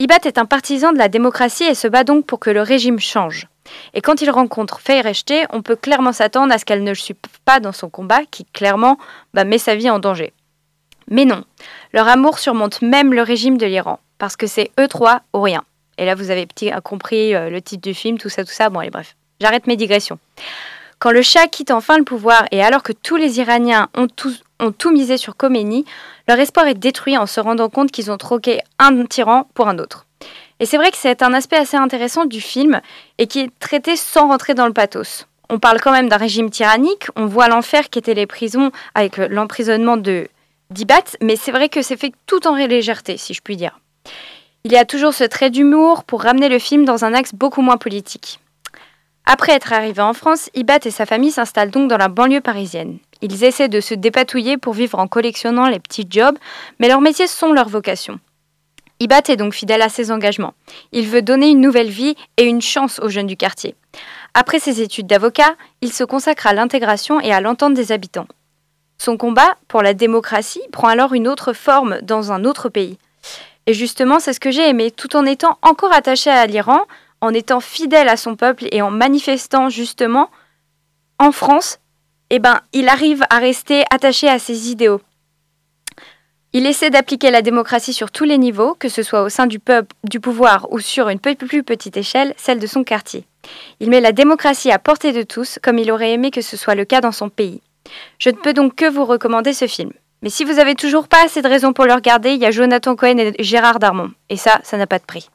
Ibat 0.00 0.18
est 0.24 0.38
un 0.38 0.44
partisan 0.44 0.92
de 0.92 0.98
la 0.98 1.08
démocratie 1.08 1.64
et 1.64 1.74
se 1.74 1.88
bat 1.88 2.04
donc 2.04 2.26
pour 2.26 2.40
que 2.40 2.50
le 2.50 2.62
régime 2.62 2.98
change. 2.98 3.46
Et 3.94 4.00
quand 4.00 4.20
il 4.22 4.30
rencontre 4.30 4.80
Feyreshte, 4.80 5.34
on 5.50 5.62
peut 5.62 5.76
clairement 5.76 6.12
s'attendre 6.12 6.52
à 6.52 6.58
ce 6.58 6.64
qu'elle 6.64 6.82
ne 6.82 6.90
le 6.90 6.94
suive 6.94 7.16
pas 7.44 7.60
dans 7.60 7.72
son 7.72 7.90
combat, 7.90 8.20
qui 8.30 8.44
clairement 8.44 8.98
bah, 9.34 9.44
met 9.44 9.58
sa 9.58 9.76
vie 9.76 9.90
en 9.90 9.98
danger. 9.98 10.32
Mais 11.10 11.24
non, 11.24 11.44
leur 11.92 12.08
amour 12.08 12.38
surmonte 12.38 12.82
même 12.82 13.12
le 13.12 13.22
régime 13.22 13.58
de 13.58 13.66
l'Iran, 13.66 14.00
parce 14.18 14.36
que 14.36 14.46
c'est 14.46 14.70
eux 14.78 14.88
trois 14.88 15.22
ou 15.34 15.40
rien. 15.40 15.64
Et 15.96 16.04
là, 16.04 16.14
vous 16.14 16.30
avez 16.30 16.46
petit, 16.46 16.70
compris 16.84 17.34
euh, 17.34 17.50
le 17.50 17.60
titre 17.60 17.82
du 17.82 17.94
film, 17.94 18.18
tout 18.18 18.28
ça, 18.28 18.44
tout 18.44 18.52
ça. 18.52 18.70
Bon, 18.70 18.80
allez, 18.80 18.90
bref, 18.90 19.16
j'arrête 19.40 19.66
mes 19.66 19.76
digressions. 19.76 20.18
Quand 20.98 21.12
le 21.12 21.22
Shah 21.22 21.46
quitte 21.46 21.70
enfin 21.70 21.96
le 21.96 22.04
pouvoir, 22.04 22.46
et 22.50 22.62
alors 22.62 22.82
que 22.82 22.92
tous 22.92 23.14
les 23.14 23.38
Iraniens 23.38 23.88
ont 23.94 24.08
tout, 24.08 24.32
ont 24.58 24.72
tout 24.72 24.90
misé 24.90 25.16
sur 25.16 25.36
Khomeini, 25.36 25.84
leur 26.26 26.40
espoir 26.40 26.66
est 26.66 26.74
détruit 26.74 27.16
en 27.16 27.26
se 27.26 27.38
rendant 27.38 27.68
compte 27.68 27.92
qu'ils 27.92 28.10
ont 28.10 28.16
troqué 28.16 28.60
un 28.80 29.04
tyran 29.04 29.46
pour 29.54 29.68
un 29.68 29.78
autre. 29.78 30.06
Et 30.58 30.66
c'est 30.66 30.76
vrai 30.76 30.90
que 30.90 30.96
c'est 30.96 31.22
un 31.22 31.34
aspect 31.34 31.56
assez 31.56 31.76
intéressant 31.76 32.24
du 32.24 32.40
film 32.40 32.80
et 33.18 33.28
qui 33.28 33.40
est 33.40 33.50
traité 33.60 33.94
sans 33.94 34.26
rentrer 34.26 34.54
dans 34.54 34.66
le 34.66 34.72
pathos. 34.72 35.26
On 35.50 35.60
parle 35.60 35.80
quand 35.80 35.92
même 35.92 36.08
d'un 36.08 36.16
régime 36.16 36.50
tyrannique, 36.50 37.06
on 37.14 37.26
voit 37.26 37.48
l'enfer 37.48 37.90
qu'étaient 37.90 38.14
les 38.14 38.26
prisons 38.26 38.72
avec 38.94 39.16
l'emprisonnement 39.18 39.96
de 39.96 40.28
d'Ibat, 40.70 41.16
mais 41.22 41.36
c'est 41.36 41.52
vrai 41.52 41.70
que 41.70 41.80
c'est 41.80 41.96
fait 41.96 42.12
tout 42.26 42.46
en 42.46 42.54
légèreté, 42.54 43.16
si 43.16 43.32
je 43.32 43.40
puis 43.40 43.56
dire. 43.56 43.78
Il 44.64 44.72
y 44.72 44.76
a 44.76 44.84
toujours 44.84 45.14
ce 45.14 45.24
trait 45.24 45.48
d'humour 45.48 46.04
pour 46.04 46.22
ramener 46.22 46.48
le 46.50 46.58
film 46.58 46.84
dans 46.84 47.04
un 47.04 47.14
axe 47.14 47.34
beaucoup 47.34 47.62
moins 47.62 47.78
politique. 47.78 48.40
Après 49.30 49.52
être 49.52 49.74
arrivé 49.74 50.00
en 50.00 50.14
France, 50.14 50.48
Ibat 50.54 50.78
et 50.86 50.90
sa 50.90 51.04
famille 51.04 51.30
s'installent 51.30 51.70
donc 51.70 51.90
dans 51.90 51.98
la 51.98 52.08
banlieue 52.08 52.40
parisienne. 52.40 52.96
Ils 53.20 53.44
essaient 53.44 53.68
de 53.68 53.82
se 53.82 53.92
dépatouiller 53.92 54.56
pour 54.56 54.72
vivre 54.72 54.98
en 54.98 55.06
collectionnant 55.06 55.68
les 55.68 55.80
petits 55.80 56.06
jobs, 56.08 56.38
mais 56.78 56.88
leurs 56.88 57.02
métiers 57.02 57.26
sont 57.26 57.52
leur 57.52 57.68
vocation. 57.68 58.20
Ibat 59.00 59.20
est 59.28 59.36
donc 59.36 59.52
fidèle 59.52 59.82
à 59.82 59.90
ses 59.90 60.10
engagements. 60.10 60.54
Il 60.92 61.06
veut 61.08 61.20
donner 61.20 61.50
une 61.50 61.60
nouvelle 61.60 61.90
vie 61.90 62.16
et 62.38 62.44
une 62.44 62.62
chance 62.62 63.00
aux 63.00 63.10
jeunes 63.10 63.26
du 63.26 63.36
quartier. 63.36 63.74
Après 64.32 64.60
ses 64.60 64.80
études 64.80 65.06
d'avocat, 65.06 65.56
il 65.82 65.92
se 65.92 66.04
consacre 66.04 66.46
à 66.46 66.54
l'intégration 66.54 67.20
et 67.20 67.30
à 67.30 67.42
l'entente 67.42 67.74
des 67.74 67.92
habitants. 67.92 68.28
Son 68.96 69.18
combat 69.18 69.56
pour 69.68 69.82
la 69.82 69.92
démocratie 69.92 70.62
prend 70.72 70.88
alors 70.88 71.12
une 71.12 71.28
autre 71.28 71.52
forme 71.52 72.00
dans 72.00 72.32
un 72.32 72.46
autre 72.46 72.70
pays. 72.70 72.96
Et 73.66 73.74
justement, 73.74 74.20
c'est 74.20 74.32
ce 74.32 74.40
que 74.40 74.50
j'ai 74.50 74.66
aimé, 74.66 74.90
tout 74.90 75.16
en 75.16 75.26
étant 75.26 75.58
encore 75.60 75.92
attaché 75.92 76.30
à 76.30 76.46
l'Iran, 76.46 76.86
en 77.20 77.34
étant 77.34 77.60
fidèle 77.60 78.08
à 78.08 78.16
son 78.16 78.36
peuple 78.36 78.66
et 78.72 78.82
en 78.82 78.90
manifestant 78.90 79.68
justement 79.68 80.30
en 81.18 81.32
France 81.32 81.78
eh 82.30 82.38
ben, 82.38 82.60
il 82.72 82.88
arrive 82.88 83.24
à 83.30 83.38
rester 83.38 83.84
attaché 83.90 84.28
à 84.28 84.38
ses 84.38 84.70
idéaux. 84.70 85.00
Il 86.52 86.66
essaie 86.66 86.90
d'appliquer 86.90 87.30
la 87.30 87.42
démocratie 87.42 87.92
sur 87.92 88.10
tous 88.10 88.24
les 88.24 88.38
niveaux, 88.38 88.74
que 88.74 88.88
ce 88.88 89.02
soit 89.02 89.22
au 89.22 89.28
sein 89.28 89.46
du 89.46 89.58
peuple, 89.58 89.94
du 90.04 90.18
pouvoir 90.18 90.72
ou 90.72 90.78
sur 90.78 91.08
une 91.08 91.20
plus 91.20 91.62
petite 91.62 91.96
échelle, 91.96 92.34
celle 92.38 92.58
de 92.58 92.66
son 92.66 92.84
quartier. 92.84 93.24
Il 93.80 93.90
met 93.90 94.00
la 94.00 94.12
démocratie 94.12 94.70
à 94.70 94.78
portée 94.78 95.12
de 95.12 95.22
tous, 95.22 95.58
comme 95.62 95.78
il 95.78 95.90
aurait 95.90 96.12
aimé 96.12 96.30
que 96.30 96.40
ce 96.40 96.56
soit 96.56 96.74
le 96.74 96.86
cas 96.86 97.00
dans 97.00 97.12
son 97.12 97.28
pays. 97.28 97.60
Je 98.18 98.30
ne 98.30 98.36
peux 98.36 98.54
donc 98.54 98.74
que 98.74 98.88
vous 98.88 99.04
recommander 99.04 99.52
ce 99.52 99.66
film. 99.66 99.92
Mais 100.22 100.30
si 100.30 100.44
vous 100.44 100.58
avez 100.58 100.74
toujours 100.74 101.06
pas 101.06 101.24
assez 101.24 101.42
de 101.42 101.48
raisons 101.48 101.72
pour 101.72 101.84
le 101.84 101.92
regarder, 101.92 102.32
il 102.32 102.40
y 102.40 102.46
a 102.46 102.50
Jonathan 102.50 102.96
Cohen 102.96 103.18
et 103.18 103.34
Gérard 103.38 103.78
Darmon. 103.78 104.10
Et 104.30 104.36
ça, 104.36 104.58
ça 104.64 104.76
n'a 104.76 104.86
pas 104.86 104.98
de 104.98 105.04
prix. 105.04 105.28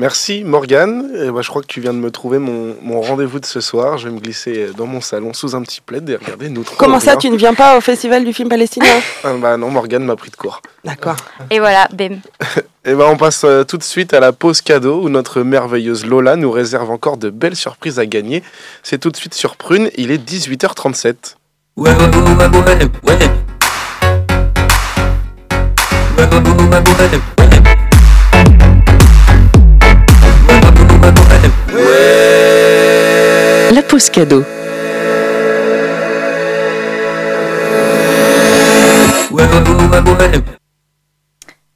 Merci 0.00 0.44
Morgane. 0.44 1.10
Et 1.16 1.28
bah, 1.32 1.40
je 1.42 1.48
crois 1.48 1.60
que 1.60 1.66
tu 1.66 1.80
viens 1.80 1.92
de 1.92 1.98
me 1.98 2.12
trouver 2.12 2.38
mon, 2.38 2.76
mon 2.82 3.00
rendez-vous 3.00 3.40
de 3.40 3.46
ce 3.46 3.60
soir. 3.60 3.98
Je 3.98 4.06
vais 4.06 4.14
me 4.14 4.20
glisser 4.20 4.68
dans 4.76 4.86
mon 4.86 5.00
salon 5.00 5.34
sous 5.34 5.56
un 5.56 5.62
petit 5.62 5.80
plaid 5.80 6.08
et 6.08 6.14
regarder 6.14 6.48
nous 6.50 6.62
trois. 6.62 6.78
Comment 6.78 7.00
ça, 7.00 7.16
tu 7.16 7.28
ne 7.28 7.36
viens 7.36 7.52
pas 7.52 7.76
au 7.76 7.80
festival 7.80 8.24
du 8.24 8.32
film 8.32 8.48
palestinien 8.48 9.00
ah, 9.24 9.32
Bah 9.40 9.56
non, 9.56 9.70
Morgane 9.70 10.04
m'a 10.04 10.14
pris 10.14 10.30
de 10.30 10.36
court. 10.36 10.62
D'accord. 10.84 11.16
Et 11.50 11.58
voilà, 11.58 11.88
bim. 11.92 12.18
et 12.84 12.94
bah 12.94 13.06
on 13.08 13.16
passe 13.16 13.42
euh, 13.42 13.64
tout 13.64 13.76
de 13.76 13.82
suite 13.82 14.14
à 14.14 14.20
la 14.20 14.30
pause 14.30 14.60
cadeau 14.60 15.02
où 15.02 15.08
notre 15.08 15.42
merveilleuse 15.42 16.06
Lola 16.06 16.36
nous 16.36 16.52
réserve 16.52 16.92
encore 16.92 17.16
de 17.16 17.30
belles 17.30 17.56
surprises 17.56 17.98
à 17.98 18.06
gagner. 18.06 18.44
C'est 18.84 18.98
tout 18.98 19.10
de 19.10 19.16
suite 19.16 19.34
sur 19.34 19.56
Prune, 19.56 19.90
il 19.96 20.12
est 20.12 20.24
18h37. 20.24 21.34
Ouais, 21.76 21.90
ouais, 21.90 21.96
ouais, 21.96 23.28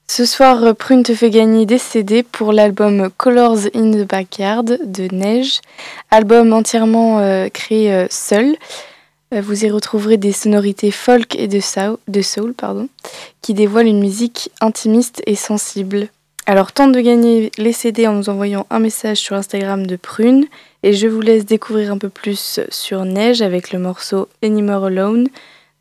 Ce 0.06 0.24
soir, 0.24 0.76
Prune 0.76 1.02
te 1.02 1.14
fait 1.14 1.30
gagner 1.30 1.66
des 1.66 1.78
CD 1.78 2.22
pour 2.22 2.52
l'album 2.52 3.10
Colors 3.16 3.66
in 3.74 3.90
the 3.90 4.08
Backyard 4.08 4.78
de 4.84 5.08
Neige, 5.12 5.62
album 6.12 6.52
entièrement 6.52 7.18
euh, 7.18 7.48
créé 7.48 7.92
euh, 7.92 8.06
seul. 8.08 8.54
Euh, 9.34 9.40
vous 9.40 9.64
y 9.64 9.70
retrouverez 9.70 10.16
des 10.16 10.30
sonorités 10.30 10.92
folk 10.92 11.34
et 11.34 11.48
de 11.48 11.58
soul, 11.58 11.96
de 12.06 12.22
soul 12.22 12.54
pardon, 12.54 12.88
qui 13.40 13.52
dévoilent 13.52 13.88
une 13.88 14.00
musique 14.00 14.52
intimiste 14.60 15.22
et 15.26 15.34
sensible. 15.34 16.06
Alors 16.46 16.70
tente 16.70 16.92
de 16.92 17.00
gagner 17.00 17.50
les 17.58 17.72
CD 17.72 18.06
en 18.06 18.12
nous 18.12 18.28
envoyant 18.28 18.66
un 18.70 18.78
message 18.78 19.16
sur 19.16 19.34
Instagram 19.34 19.88
de 19.88 19.96
Prune 19.96 20.46
et 20.82 20.92
je 20.92 21.06
vous 21.06 21.20
laisse 21.20 21.44
découvrir 21.46 21.92
un 21.92 21.98
peu 21.98 22.08
plus 22.08 22.60
sur 22.70 23.04
Neige 23.04 23.42
avec 23.42 23.72
le 23.72 23.78
morceau 23.78 24.28
Anymore 24.42 24.86
Alone 24.86 25.28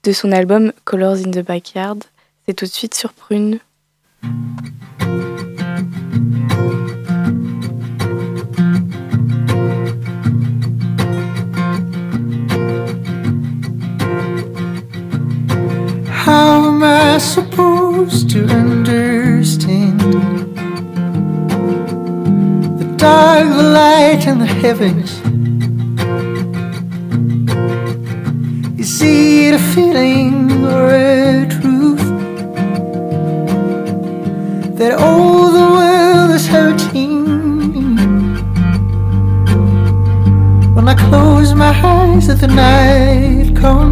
de 0.04 0.12
son 0.12 0.32
album 0.32 0.72
Colors 0.86 1.18
in 1.26 1.32
the 1.32 1.45
Backyard. 1.45 1.97
C'est 2.45 2.54
tout 2.54 2.66
de 2.66 2.70
suite 2.70 2.95
sur 2.95 3.14
Prune. 3.14 3.60
How 16.26 16.68
am 16.68 16.84
I 16.84 17.18
supposed 17.18 18.30
to 18.30 18.45
understand? 18.45 20.40
The 23.49 23.63
light, 23.63 24.27
in 24.27 24.39
the 24.39 24.45
heavens. 24.45 25.11
Is 28.79 29.01
it 29.01 29.53
a 29.53 29.59
feeling 29.73 30.65
or 30.65 30.89
a 30.91 31.47
truth 31.49 32.05
that 34.77 34.93
all 34.93 35.51
the 35.51 35.67
world 35.77 36.31
is 36.31 36.47
hurting? 36.47 37.25
When 40.75 40.87
I 40.87 40.95
close 40.95 41.53
my 41.53 41.73
eyes, 41.83 42.27
that 42.27 42.39
the 42.39 42.47
night 42.47 43.55
comes. 43.55 43.90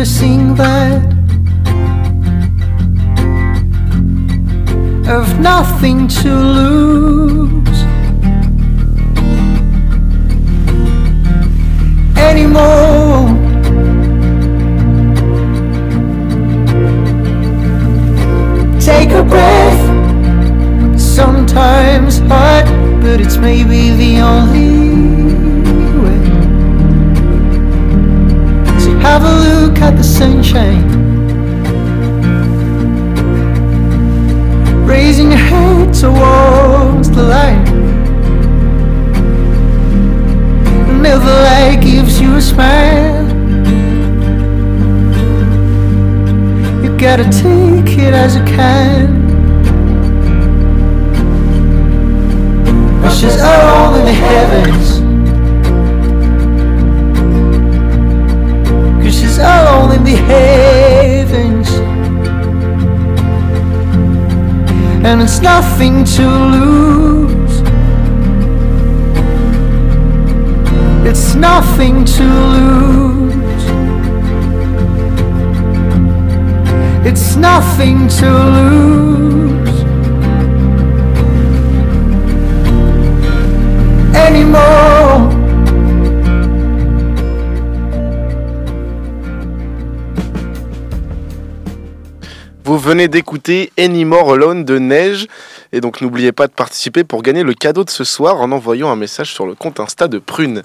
I 0.00 0.04
sing 0.04 0.54
that 0.54 1.02
of 5.08 5.40
nothing 5.40 6.06
to 6.06 6.32
lose 6.32 7.82
anymore. 12.16 13.26
Take 18.78 19.10
a 19.10 19.24
breath, 19.24 21.00
sometimes 21.00 22.20
hard, 22.20 22.66
but 23.02 23.20
it's 23.20 23.36
maybe 23.36 23.90
the 23.90 24.20
only 24.20 25.27
Have 29.08 29.24
a 29.24 29.36
look 29.48 29.78
at 29.78 29.96
the 29.96 30.04
sunshine. 30.04 30.86
Raising 34.86 35.30
your 35.30 35.40
head 35.40 35.94
towards 35.94 37.10
the 37.10 37.22
light. 37.22 37.68
Never 41.00 41.24
light 41.24 41.80
gives 41.80 42.20
you 42.20 42.36
a 42.36 42.40
smile. 42.42 43.26
You 46.84 46.94
gotta 46.98 47.24
take 47.24 47.98
it 47.98 48.12
as 48.12 48.36
you 48.36 48.44
can. 48.44 49.08
Wishes 53.02 53.40
are 53.40 53.62
all 53.70 53.94
in 53.94 54.04
the 54.04 54.12
heavens. 54.12 54.97
And 65.04 65.22
it's 65.22 65.40
nothing 65.40 66.04
to 66.04 66.26
lose. 66.54 67.62
It's 71.06 71.34
nothing 71.34 72.04
to 72.04 72.24
lose. 72.24 73.64
It's 77.06 77.36
nothing 77.36 78.08
to 78.08 78.30
lose. 78.56 79.80
Anymore 84.14 84.97
Vous 92.78 92.90
venez 92.90 93.08
d'écouter 93.08 93.72
Any 93.76 94.04
More 94.04 94.34
Alone 94.34 94.64
de 94.64 94.78
Neige. 94.78 95.26
Et 95.72 95.80
donc 95.80 96.00
n'oubliez 96.00 96.30
pas 96.30 96.46
de 96.46 96.52
participer 96.52 97.02
pour 97.02 97.22
gagner 97.22 97.42
le 97.42 97.52
cadeau 97.52 97.82
de 97.82 97.90
ce 97.90 98.04
soir 98.04 98.40
en 98.40 98.52
envoyant 98.52 98.88
un 98.88 98.94
message 98.94 99.34
sur 99.34 99.46
le 99.46 99.56
compte 99.56 99.80
Insta 99.80 100.06
de 100.06 100.20
Prune. 100.20 100.62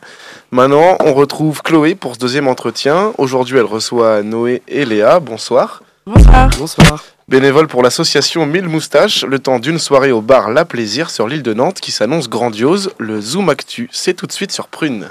Maintenant, 0.51 0.95
on 0.99 1.15
retrouve 1.15 1.63
Chloé 1.63 1.95
pour 1.95 2.13
ce 2.13 2.19
deuxième 2.19 2.47
entretien. 2.47 3.13
Aujourd'hui, 3.17 3.57
elle 3.57 3.65
reçoit 3.65 4.21
Noé 4.21 4.61
et 4.67 4.85
Léa. 4.85 5.19
Bonsoir. 5.19 5.81
Bonsoir. 6.05 6.51
Bonsoir. 6.59 7.03
Bénévole 7.27 7.67
pour 7.67 7.81
l'association 7.81 8.45
Mille 8.45 8.69
Moustaches, 8.69 9.25
le 9.25 9.39
temps 9.39 9.57
d'une 9.57 9.79
soirée 9.79 10.11
au 10.11 10.21
bar 10.21 10.51
La 10.51 10.65
Plaisir 10.65 11.09
sur 11.09 11.27
l'île 11.27 11.41
de 11.41 11.55
Nantes 11.55 11.79
qui 11.81 11.91
s'annonce 11.91 12.29
grandiose. 12.29 12.91
Le 12.99 13.21
Zoom 13.21 13.49
Actu, 13.49 13.89
c'est 13.91 14.13
tout 14.13 14.27
de 14.27 14.33
suite 14.33 14.51
sur 14.51 14.67
Prune. 14.67 15.07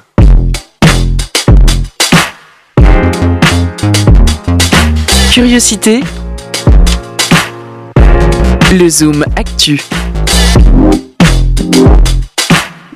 Curiosité 5.32 6.05
le 8.72 8.88
Zoom 8.88 9.22
Actu. 9.36 9.82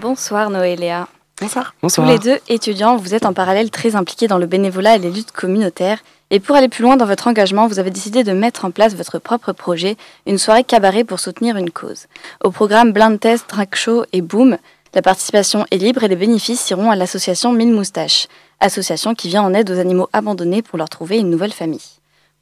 Bonsoir 0.01 0.49
Noé 0.49 0.73
et 0.73 0.77
Léa. 0.77 1.07
Bonsoir. 1.39 1.75
Bonsoir. 1.83 2.07
Tous 2.07 2.13
les 2.13 2.19
deux 2.19 2.41
étudiants, 2.49 2.97
vous 2.97 3.15
êtes 3.15 3.27
en 3.27 3.35
parallèle 3.35 3.71
très 3.71 3.95
impliqués 3.95 4.27
dans 4.27 4.39
le 4.39 4.47
bénévolat 4.47 4.97
et 4.97 4.99
les 4.99 5.11
luttes 5.11 5.33
communautaires. 5.33 5.99
Et 6.31 6.41
pour 6.41 6.57
aller 6.57 6.69
plus 6.69 6.83
loin 6.83 6.97
dans 6.97 7.05
votre 7.05 7.29
engagement, 7.29 7.67
vous 7.67 7.79
avez 7.79 7.91
décidé 7.91 8.25
de 8.25 8.33
mettre 8.33 8.65
en 8.65 8.71
place 8.71 8.95
votre 8.95 9.19
propre 9.19 9.53
projet, 9.53 9.97
une 10.27 10.39
soirée 10.39 10.65
cabaret 10.65 11.05
pour 11.05 11.21
soutenir 11.21 11.59
une 11.59 11.71
cause. 11.71 12.07
Au 12.43 12.51
programme 12.51 12.93
Blind 12.93 13.21
Test, 13.21 13.45
Drag 13.51 13.75
Show 13.75 14.05
et 14.15 14.23
Boom, 14.23 14.57
la 14.95 15.03
participation 15.03 15.67
est 15.71 15.77
libre 15.77 16.05
et 16.05 16.09
les 16.09 16.17
bénéfices 16.17 16.71
iront 16.71 16.91
à 16.91 16.97
l'association 16.97 17.53
Mille 17.53 17.73
Moustaches, 17.73 18.29
association 18.61 19.15
qui 19.15 19.29
vient 19.29 19.43
en 19.43 19.53
aide 19.53 19.71
aux 19.71 19.79
animaux 19.79 20.09
abandonnés 20.15 20.63
pour 20.63 20.79
leur 20.79 20.89
trouver 20.89 21.19
une 21.19 21.29
nouvelle 21.29 21.53
famille. 21.53 21.96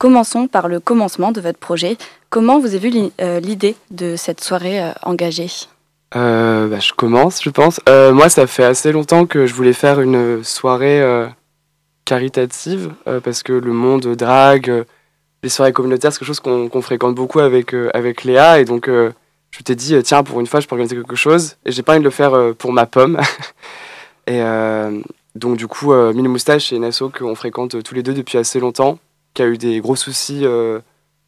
Commençons 0.05 0.49
par 0.49 0.69
le 0.69 0.81
commencement 0.81 1.33
de 1.33 1.41
votre 1.41 1.59
projet. 1.59 1.97
Comment 2.29 2.61
vous 2.61 2.75
avez 2.75 2.91
vu 2.91 3.11
euh, 3.23 3.41
l'idée 3.41 3.75
de 3.91 4.17
cette 4.17 4.45
soirée 4.45 4.79
euh, 4.79 4.93
engagée? 5.03 5.49
Euh, 6.15 6.69
bah, 6.69 6.79
Je 6.79 6.93
commence, 6.93 7.43
je 7.43 7.49
pense. 7.49 7.81
moi, 7.89 8.29
ça 8.29 8.47
fait 8.47 8.65
assez 8.65 8.93
longtemps 8.93 9.25
que 9.25 9.47
je 9.47 9.55
voulais 9.55 9.73
faire 9.73 10.03
une 10.03 10.45
soirée 10.45 11.03
caritative 12.05 12.93
parce 13.23 13.43
que 13.43 13.55
le 13.55 13.73
monde 13.73 14.15
drague, 14.15 14.85
les 15.43 15.49
soirées 15.49 15.73
communautaires, 15.73 16.13
c'est 16.13 16.19
quelque 16.19 16.35
chose 16.35 16.41
qu'on 16.41 16.83
fréquente 16.83 17.15
beaucoup 17.15 17.41
avec, 17.41 17.75
avec 17.95 18.25
Léa. 18.25 18.61
Et 18.61 18.67
donc, 18.67 18.91
je 18.91 19.63
t'ai 19.63 19.75
dit, 19.75 19.97
tiens, 20.03 20.23
pour 20.23 20.39
une 20.39 20.47
fois, 20.47 20.61
je 20.61 20.69
peux 20.69 20.75
organiser 20.75 20.97
quelque 20.97 21.17
chose. 21.17 21.57
Et 21.65 21.73
j'ai 21.73 21.83
pas 21.83 21.93
envie 21.93 22.01
de 22.01 22.05
le 22.05 22.11
faire 22.11 22.55
pour 22.59 22.75
ma 22.75 22.85
pomme. 22.85 23.19
et 24.27 24.43
donc, 25.35 25.57
du 25.57 25.67
coup, 25.67 25.95
Mille 25.95 26.29
Moustache, 26.29 26.69
c'est 26.69 26.77
une 26.77 26.85
asso 26.85 27.05
qu'on 27.19 27.35
fréquente 27.35 27.83
tous 27.83 27.95
les 27.95 28.03
deux 28.03 28.13
depuis 28.13 28.37
assez 28.37 28.61
longtemps, 28.61 28.99
qui 29.35 29.43
a 29.43 29.47
eu 29.47 29.59
des 29.59 29.81
gros 29.81 29.97
soucis 29.97 30.47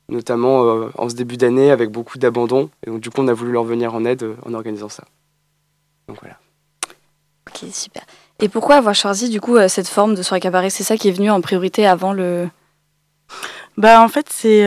notamment 0.09 0.65
euh, 0.65 0.91
en 0.97 1.09
ce 1.09 1.15
début 1.15 1.37
d'année 1.37 1.71
avec 1.71 1.91
beaucoup 1.91 2.19
d'abandon. 2.19 2.71
Et 2.87 2.91
donc 2.91 3.01
du 3.01 3.11
coup, 3.11 3.21
on 3.21 3.29
a 3.29 3.33
voulu 3.33 3.53
leur 3.53 3.65
venir 3.65 3.95
en 3.95 4.05
aide 4.05 4.23
euh, 4.23 4.37
en 4.45 4.55
organisant 4.55 4.89
ça. 4.89 5.05
Donc 6.09 6.19
voilà. 6.21 6.39
Ok, 7.49 7.69
super. 7.73 8.05
Et 8.41 8.49
pourquoi 8.49 8.77
avoir 8.77 8.95
choisi 8.95 9.29
du 9.29 9.41
coup 9.41 9.57
euh, 9.57 9.69
cette 9.69 9.89
forme 9.89 10.15
de 10.15 10.23
soirée 10.23 10.41
cabaret? 10.41 10.71
C'est 10.71 10.85
ça 10.85 10.97
qui 10.97 11.09
est 11.09 11.13
venu 11.13 11.31
en 11.31 11.41
priorité 11.41 11.87
avant 11.87 12.13
le... 12.13 12.49
Bah 13.77 14.01
en 14.03 14.09
fait 14.09 14.29
c'est 14.31 14.63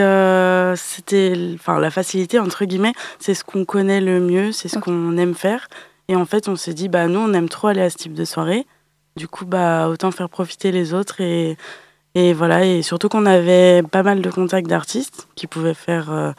c'était 0.76 1.34
enfin 1.54 1.80
la 1.80 1.90
facilité 1.90 2.38
entre 2.38 2.64
guillemets 2.64 2.92
c'est 3.18 3.34
ce 3.34 3.42
qu'on 3.42 3.64
connaît 3.64 4.00
le 4.00 4.20
mieux 4.20 4.52
c'est 4.52 4.68
ce 4.68 4.78
qu'on 4.78 5.16
aime 5.16 5.34
faire 5.34 5.66
et 6.06 6.14
en 6.14 6.26
fait 6.26 6.46
on 6.46 6.54
s'est 6.54 6.74
dit 6.74 6.88
bah 6.88 7.08
nous 7.08 7.18
on 7.18 7.32
aime 7.32 7.48
trop 7.48 7.66
aller 7.66 7.80
à 7.80 7.90
ce 7.90 7.96
type 7.96 8.14
de 8.14 8.24
soirée 8.24 8.68
du 9.16 9.26
coup 9.26 9.46
bah 9.46 9.88
autant 9.88 10.12
faire 10.12 10.28
profiter 10.28 10.70
les 10.70 10.94
autres 10.94 11.20
et 11.20 11.56
et 12.14 12.32
voilà, 12.32 12.64
et 12.64 12.82
surtout 12.82 13.08
qu'on 13.08 13.26
avait 13.26 13.82
pas 13.82 14.02
mal 14.02 14.20
de 14.20 14.30
contacts 14.30 14.66
d'artistes 14.66 15.28
qui 15.36 15.46
pouvaient 15.46 15.74
faire, 15.74 16.12
euh, 16.12 16.32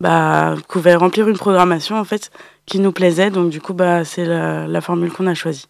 bah, 0.00 0.54
pouvaient 0.68 0.94
remplir 0.94 1.28
une 1.28 1.38
programmation 1.38 1.96
en 1.96 2.04
fait 2.04 2.30
qui 2.66 2.80
nous 2.80 2.92
plaisait. 2.92 3.30
Donc 3.30 3.50
du 3.50 3.60
coup, 3.60 3.72
bah, 3.72 4.04
c'est 4.04 4.26
la, 4.26 4.80
formule 4.80 5.10
qu'on 5.10 5.26
a 5.26 5.34
choisie. 5.34 5.66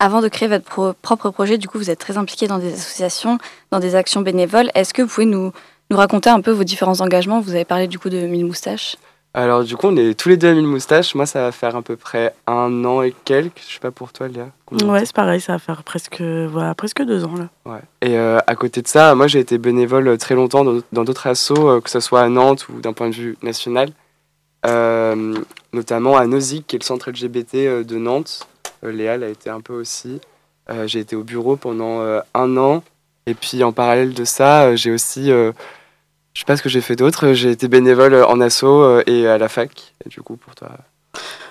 Avant 0.00 0.20
de 0.20 0.28
créer 0.28 0.48
votre 0.48 0.94
propre 1.02 1.30
projet, 1.30 1.58
du 1.58 1.68
coup, 1.68 1.78
vous 1.78 1.90
êtes 1.90 1.98
très 1.98 2.16
impliqué 2.16 2.48
dans 2.48 2.58
des 2.58 2.72
associations, 2.72 3.38
dans 3.70 3.80
des 3.80 3.94
actions 3.94 4.22
bénévoles. 4.22 4.70
Est-ce 4.74 4.94
que 4.94 5.02
vous 5.02 5.08
pouvez 5.08 5.26
nous, 5.26 5.52
nous 5.90 5.96
raconter 5.96 6.30
un 6.30 6.40
peu 6.40 6.50
vos 6.50 6.64
différents 6.64 7.00
engagements? 7.02 7.40
Vous 7.40 7.54
avez 7.54 7.66
parlé 7.66 7.86
du 7.86 7.98
coup 7.98 8.08
de 8.08 8.26
Mille 8.26 8.46
Moustaches. 8.46 8.96
Alors 9.32 9.62
du 9.62 9.76
coup, 9.76 9.86
on 9.86 9.96
est 9.96 10.18
tous 10.18 10.28
les 10.28 10.36
deux 10.36 10.48
à 10.48 10.54
Mille 10.54 10.66
Moustaches. 10.66 11.14
Moi, 11.14 11.24
ça 11.24 11.42
va 11.42 11.52
faire 11.52 11.76
à 11.76 11.82
peu 11.82 11.96
près 11.96 12.34
un 12.48 12.84
an 12.84 13.02
et 13.02 13.14
quelques. 13.24 13.60
Je 13.66 13.74
sais 13.74 13.80
pas 13.80 13.92
pour 13.92 14.12
toi, 14.12 14.26
Léa. 14.26 14.48
Ouais, 14.84 15.04
c'est 15.04 15.14
pareil, 15.14 15.40
ça 15.40 15.52
va 15.52 15.58
faire 15.60 15.84
presque, 15.84 16.20
voilà, 16.20 16.74
presque 16.74 17.02
deux 17.02 17.24
ans 17.24 17.34
là. 17.36 17.48
Ouais. 17.64 17.80
Et 18.02 18.18
euh, 18.18 18.38
à 18.46 18.54
côté 18.56 18.82
de 18.82 18.88
ça, 18.88 19.14
moi, 19.14 19.28
j'ai 19.28 19.38
été 19.38 19.58
bénévole 19.58 20.18
très 20.18 20.34
longtemps 20.34 20.64
dans 20.64 21.04
d'autres 21.04 21.28
assos, 21.28 21.68
euh, 21.68 21.80
que 21.80 21.90
ce 21.90 22.00
soit 22.00 22.22
à 22.22 22.28
Nantes 22.28 22.68
ou 22.68 22.80
d'un 22.80 22.92
point 22.92 23.08
de 23.08 23.14
vue 23.14 23.36
national, 23.42 23.90
euh, 24.66 25.34
notamment 25.72 26.16
à 26.16 26.26
Nozick, 26.26 26.66
qui 26.66 26.76
est 26.76 26.80
le 26.80 26.84
centre 26.84 27.10
LGBT 27.10 27.84
de 27.84 27.96
Nantes. 27.98 28.48
Léa 28.82 29.12
a 29.12 29.28
été 29.28 29.48
un 29.48 29.60
peu 29.60 29.74
aussi. 29.74 30.20
j'ai 30.86 31.00
été 31.00 31.14
au 31.14 31.22
bureau 31.22 31.56
pendant 31.56 32.00
un 32.34 32.56
an. 32.56 32.82
Et 33.26 33.34
puis 33.34 33.62
en 33.62 33.72
parallèle 33.72 34.14
de 34.14 34.24
ça, 34.24 34.74
j'ai 34.74 34.90
aussi 34.90 35.30
je 36.34 36.40
sais 36.40 36.44
pas 36.44 36.56
ce 36.56 36.62
que 36.62 36.68
j'ai 36.68 36.80
fait 36.80 36.96
d'autre. 36.96 37.32
J'ai 37.32 37.50
été 37.50 37.68
bénévole 37.68 38.14
en 38.14 38.40
asso 38.40 38.64
euh, 38.64 39.02
et 39.06 39.26
à 39.26 39.38
la 39.38 39.48
fac. 39.48 39.94
Du 40.06 40.22
coup, 40.22 40.36
pour 40.36 40.54
toi 40.54 40.70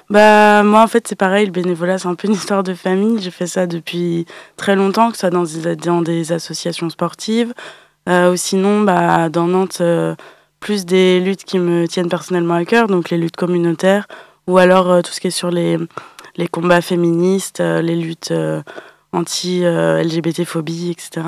bah, 0.10 0.64
moi, 0.64 0.82
en 0.82 0.88
fait, 0.88 1.08
c'est 1.08 1.16
pareil. 1.16 1.46
Le 1.46 1.52
bénévolat, 1.52 2.00
c'est 2.00 2.08
un 2.08 2.16
peu 2.16 2.28
une 2.28 2.34
histoire 2.34 2.64
de 2.64 2.74
famille. 2.74 3.22
J'ai 3.22 3.30
fait 3.30 3.46
ça 3.46 3.68
depuis 3.68 4.26
très 4.58 4.76
longtemps, 4.76 5.12
que 5.12 5.18
ce 5.18 5.30
soit 5.30 5.76
dans 5.76 6.02
des, 6.02 6.32
associations 6.32 6.90
sportives 6.90 7.54
euh, 8.08 8.34
ou 8.34 8.36
sinon, 8.36 8.82
bah, 8.82 9.30
dans 9.30 9.46
Nantes, 9.46 9.80
euh, 9.82 10.16
plus 10.60 10.86
des 10.86 11.20
luttes 11.20 11.44
qui 11.44 11.60
me 11.60 11.88
tiennent 11.88 12.10
personnellement 12.10 12.56
à 12.56 12.66
cœur, 12.66 12.88
donc 12.88 13.12
les 13.12 13.18
luttes 13.18 13.38
communautaires 13.38 14.08
ou 14.48 14.58
alors 14.58 15.04
tout 15.04 15.12
ce 15.12 15.20
qui 15.20 15.28
est 15.28 15.32
sur 15.32 15.52
les, 15.52 15.78
les 16.36 16.48
combats 16.48 16.82
féministes, 16.82 17.60
les 17.60 17.96
luttes 17.96 18.34
anti-LGBT-phobie, 19.14 20.90
etc. 20.90 21.22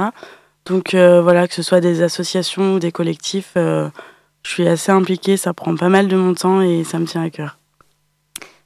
Donc 0.65 0.93
euh, 0.93 1.21
voilà, 1.21 1.47
que 1.47 1.53
ce 1.53 1.63
soit 1.63 1.81
des 1.81 2.01
associations 2.03 2.75
ou 2.75 2.79
des 2.79 2.91
collectifs, 2.91 3.53
euh, 3.57 3.89
je 4.43 4.49
suis 4.51 4.67
assez 4.67 4.91
impliquée, 4.91 5.37
ça 5.37 5.53
prend 5.53 5.75
pas 5.75 5.89
mal 5.89 6.07
de 6.07 6.15
mon 6.15 6.33
temps 6.33 6.61
et 6.61 6.83
ça 6.83 6.99
me 6.99 7.05
tient 7.05 7.23
à 7.23 7.29
cœur. 7.29 7.57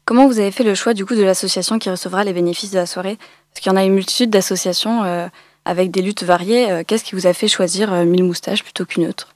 Comment 0.03 0.27
vous 0.27 0.39
avez 0.39 0.51
fait 0.51 0.63
le 0.63 0.75
choix 0.75 0.93
du 0.93 1.05
coup 1.05 1.15
de 1.15 1.23
l'association 1.23 1.79
qui 1.79 1.89
recevra 1.89 2.23
les 2.23 2.33
bénéfices 2.33 2.71
de 2.71 2.77
la 2.77 2.85
soirée? 2.85 3.17
Parce 3.51 3.61
qu'il 3.61 3.71
y 3.71 3.73
en 3.73 3.77
a 3.77 3.83
une 3.83 3.93
multitude 3.93 4.29
d'associations 4.29 5.03
euh, 5.03 5.27
avec 5.63 5.89
des 5.89 6.01
luttes 6.01 6.23
variées. 6.23 6.83
Qu'est-ce 6.85 7.03
qui 7.03 7.15
vous 7.15 7.25
a 7.25 7.33
fait 7.33 7.47
choisir 7.47 7.91
Mille 8.05 8.23
Moustaches 8.23 8.63
plutôt 8.63 8.85
qu'une 8.85 9.07
autre? 9.07 9.29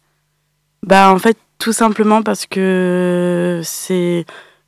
Bah 0.84 1.12
en 1.12 1.18
fait 1.18 1.38
tout 1.58 1.74
simplement 1.74 2.22
parce 2.22 2.46
que 2.46 3.62
c'est 3.64 4.26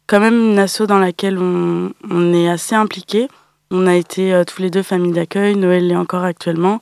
quand 0.08 0.20
même 0.20 0.52
une 0.52 0.60
asso 0.60 0.82
dans 0.88 0.98
laquelle 0.98 1.38
on, 1.38 1.92
on 2.10 2.34
est 2.34 2.50
assez 2.50 2.74
impliqué. 2.74 3.28
On 3.70 3.86
a 3.86 3.96
été 3.96 4.42
tous 4.48 4.62
les 4.62 4.72
deux 4.72 4.84
famille 4.84 5.14
d'accueil, 5.14 5.56
Noël 5.56 5.88
l'est 5.88 5.96
encore 5.96 6.24
actuellement. 6.24 6.82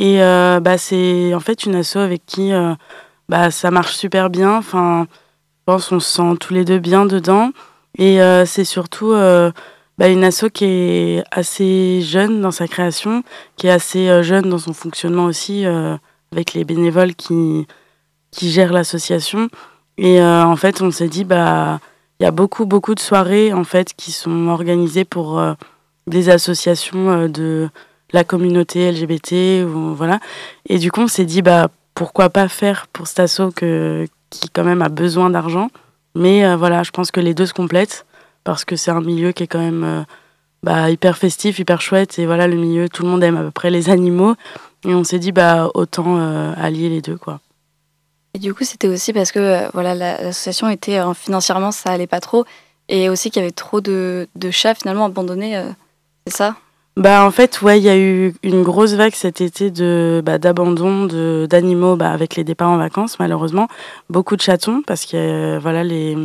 Et 0.00 0.22
euh, 0.22 0.60
bah, 0.60 0.78
c'est 0.78 1.34
en 1.34 1.40
fait 1.40 1.66
une 1.66 1.74
asso 1.74 1.96
avec 1.96 2.24
qui 2.24 2.54
euh, 2.54 2.74
bah, 3.28 3.50
ça 3.50 3.70
marche 3.70 3.94
super 3.94 4.30
bien. 4.30 4.56
Enfin, 4.56 5.06
je 5.10 5.64
pense 5.66 5.88
qu'on 5.90 6.00
se 6.00 6.10
sent 6.10 6.36
tous 6.40 6.54
les 6.54 6.64
deux 6.64 6.78
bien 6.78 7.04
dedans. 7.04 7.50
Et 7.98 8.22
euh, 8.22 8.46
c'est 8.46 8.64
surtout 8.64 9.10
bah, 9.10 10.08
une 10.08 10.24
asso 10.24 10.46
qui 10.54 10.64
est 10.64 11.24
assez 11.30 12.00
jeune 12.00 12.40
dans 12.40 12.50
sa 12.50 12.66
création, 12.66 13.22
qui 13.56 13.66
est 13.66 13.70
assez 13.70 14.22
jeune 14.22 14.48
dans 14.48 14.56
son 14.56 14.72
fonctionnement 14.72 15.26
aussi, 15.26 15.66
avec 16.32 16.54
les 16.54 16.64
bénévoles 16.64 17.14
qui, 17.14 17.66
qui 18.30 18.50
gèrent 18.50 18.72
l'association. 18.72 19.50
Et 19.98 20.22
en 20.22 20.56
fait, 20.56 20.80
on 20.80 20.90
s'est 20.90 21.08
dit, 21.08 21.24
bah, 21.24 21.78
il 22.18 22.22
y 22.22 22.26
a 22.26 22.30
beaucoup, 22.30 22.64
beaucoup 22.64 22.94
de 22.94 23.00
soirées 23.00 23.52
en 23.52 23.64
fait 23.64 23.92
qui 23.94 24.12
sont 24.12 24.48
organisées 24.48 25.04
pour 25.04 25.42
des 26.06 26.30
associations 26.30 27.28
de 27.28 27.68
la 28.12 28.24
communauté 28.24 28.90
LGBT 28.90 29.64
ou 29.64 29.94
voilà. 29.94 30.20
Et 30.68 30.78
du 30.78 30.90
coup, 30.90 31.00
on 31.00 31.08
s'est 31.08 31.24
dit 31.24 31.42
bah 31.42 31.68
pourquoi 31.94 32.30
pas 32.30 32.48
faire 32.48 32.86
pour 32.88 33.06
cet 33.06 33.20
asso 33.20 33.52
que, 33.54 34.06
qui 34.30 34.48
quand 34.48 34.64
même 34.64 34.82
a 34.82 34.88
besoin 34.88 35.30
d'argent. 35.30 35.68
Mais 36.14 36.44
euh, 36.44 36.56
voilà, 36.56 36.82
je 36.82 36.90
pense 36.90 37.10
que 37.10 37.20
les 37.20 37.34
deux 37.34 37.46
se 37.46 37.54
complètent 37.54 38.06
parce 38.44 38.64
que 38.64 38.76
c'est 38.76 38.90
un 38.90 39.00
milieu 39.00 39.32
qui 39.32 39.42
est 39.42 39.46
quand 39.46 39.60
même 39.60 39.84
euh, 39.84 40.02
bah, 40.62 40.90
hyper 40.90 41.18
festif, 41.18 41.58
hyper 41.58 41.80
chouette. 41.80 42.18
Et 42.18 42.26
voilà, 42.26 42.46
le 42.46 42.56
milieu, 42.56 42.88
tout 42.88 43.02
le 43.02 43.08
monde 43.08 43.22
aime 43.22 43.36
à 43.36 43.42
peu 43.42 43.50
près 43.50 43.70
les 43.70 43.90
animaux. 43.90 44.34
Et 44.84 44.94
on 44.94 45.04
s'est 45.04 45.18
dit 45.18 45.32
bah 45.32 45.68
autant 45.74 46.16
euh, 46.18 46.54
allier 46.56 46.88
les 46.88 47.02
deux 47.02 47.16
quoi. 47.16 47.40
Et 48.32 48.38
du 48.38 48.54
coup, 48.54 48.64
c'était 48.64 48.88
aussi 48.88 49.12
parce 49.12 49.32
que 49.32 49.70
voilà, 49.72 49.94
l'association 49.94 50.68
était 50.68 51.00
financièrement 51.14 51.72
ça 51.72 51.90
allait 51.90 52.06
pas 52.06 52.20
trop 52.20 52.44
et 52.88 53.08
aussi 53.08 53.30
qu'il 53.30 53.42
y 53.42 53.44
avait 53.44 53.52
trop 53.52 53.80
de, 53.80 54.28
de 54.36 54.50
chats 54.50 54.74
finalement 54.74 55.04
abandonnés. 55.04 55.60
c'est 56.26 56.34
ça? 56.34 56.56
Bah 56.96 57.24
en 57.24 57.30
fait 57.30 57.62
ouais 57.62 57.78
il 57.78 57.84
y 57.84 57.88
a 57.88 57.96
eu 57.96 58.34
une 58.42 58.62
grosse 58.62 58.94
vague 58.94 59.14
cet 59.14 59.40
été 59.40 59.70
de 59.70 60.22
bah, 60.24 60.38
d'abandon 60.38 61.06
de 61.06 61.46
d'animaux 61.48 61.96
bah, 61.96 62.10
avec 62.10 62.34
les 62.34 62.42
départs 62.44 62.70
en 62.70 62.78
vacances 62.78 63.18
malheureusement. 63.20 63.68
Beaucoup 64.10 64.36
de 64.36 64.42
chatons 64.42 64.82
parce 64.86 65.06
que 65.06 65.16
euh, 65.16 65.58
voilà 65.60 65.84
les 65.84 66.16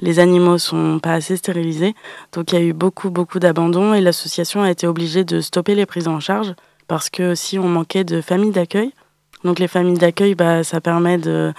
les 0.00 0.18
animaux 0.20 0.58
sont 0.58 1.00
pas 1.00 1.14
assez 1.14 1.36
stérilisés. 1.36 1.94
Donc 2.32 2.52
il 2.52 2.54
y 2.54 2.58
a 2.58 2.64
eu 2.64 2.72
beaucoup 2.72 3.10
beaucoup 3.10 3.40
d'abandon 3.40 3.94
et 3.94 4.00
l'association 4.00 4.62
a 4.62 4.70
été 4.70 4.86
obligée 4.86 5.24
de 5.24 5.40
stopper 5.40 5.74
les 5.74 5.86
prises 5.86 6.08
en 6.08 6.20
charge 6.20 6.54
parce 6.86 7.10
que 7.10 7.32
aussi 7.32 7.58
on 7.58 7.68
manquait 7.68 8.04
de 8.04 8.20
familles 8.20 8.52
d'accueil. 8.52 8.92
Donc 9.44 9.58
les 9.58 9.68
familles 9.68 9.98
d'accueil 9.98 10.36
bah 10.36 10.62
ça 10.62 10.80
permet 10.80 11.18
de 11.18 11.52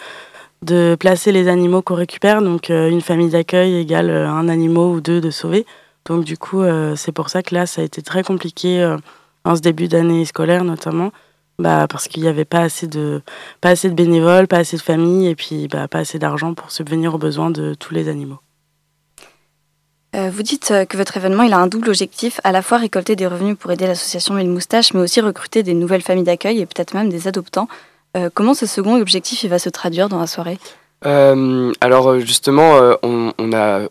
de 0.63 0.95
placer 0.99 1.31
les 1.33 1.49
animaux 1.49 1.81
qu'on 1.81 1.95
récupère. 1.95 2.41
Donc 2.41 2.69
euh, 2.69 2.89
une 2.89 3.01
famille 3.01 3.29
d'accueil 3.29 3.75
égale 3.75 4.09
euh, 4.09 4.29
un 4.29 4.47
animal 4.47 4.85
ou 4.85 5.01
deux 5.01 5.19
de 5.19 5.31
sauver 5.31 5.65
donc 6.07 6.23
du 6.23 6.37
coup, 6.37 6.61
euh, 6.61 6.95
c'est 6.95 7.11
pour 7.11 7.29
ça 7.29 7.43
que 7.43 7.53
là, 7.53 7.65
ça 7.65 7.81
a 7.81 7.83
été 7.83 8.01
très 8.01 8.23
compliqué 8.23 8.81
euh, 8.81 8.97
en 9.43 9.55
ce 9.55 9.61
début 9.61 9.89
d'année 9.89 10.23
scolaire 10.23 10.63
notamment, 10.63 11.11
bah, 11.59 11.85
parce 11.89 12.07
qu'il 12.07 12.23
n'y 12.23 12.29
avait 12.29 12.45
pas 12.45 12.61
assez, 12.61 12.87
de, 12.87 13.21
pas 13.59 13.69
assez 13.69 13.89
de 13.89 13.93
bénévoles, 13.93 14.47
pas 14.47 14.57
assez 14.57 14.77
de 14.77 14.81
familles 14.81 15.27
et 15.27 15.35
puis 15.35 15.67
bah, 15.67 15.87
pas 15.89 15.99
assez 15.99 16.17
d'argent 16.17 16.53
pour 16.53 16.71
subvenir 16.71 17.13
aux 17.13 17.17
besoins 17.17 17.51
de 17.51 17.73
tous 17.73 17.93
les 17.93 18.07
animaux. 18.07 18.39
Euh, 20.15 20.29
vous 20.29 20.43
dites 20.43 20.73
que 20.87 20.95
votre 20.95 21.17
événement 21.17 21.43
il 21.43 21.51
a 21.51 21.57
un 21.57 21.67
double 21.67 21.89
objectif, 21.89 22.39
à 22.45 22.53
la 22.53 22.61
fois 22.61 22.77
récolter 22.77 23.17
des 23.17 23.27
revenus 23.27 23.57
pour 23.57 23.69
aider 23.71 23.85
l'association 23.85 24.33
Mille 24.33 24.49
Moustaches, 24.49 24.93
mais 24.93 25.01
aussi 25.01 25.19
recruter 25.19 25.61
des 25.61 25.73
nouvelles 25.73 26.01
familles 26.01 26.23
d'accueil 26.23 26.61
et 26.61 26.65
peut-être 26.65 26.93
même 26.93 27.09
des 27.09 27.27
adoptants. 27.27 27.67
comment 28.33 28.53
ce 28.53 28.65
second 28.65 28.95
objectif 28.99 29.43
il 29.43 29.49
va 29.49 29.59
se 29.59 29.69
traduire 29.69 30.07
dans 30.07 30.19
la 30.19 30.27
soirée? 30.27 30.57
Alors 31.03 32.19
justement, 32.19 32.79
on, 33.03 33.33
on, 33.37 33.53
a 33.53 33.81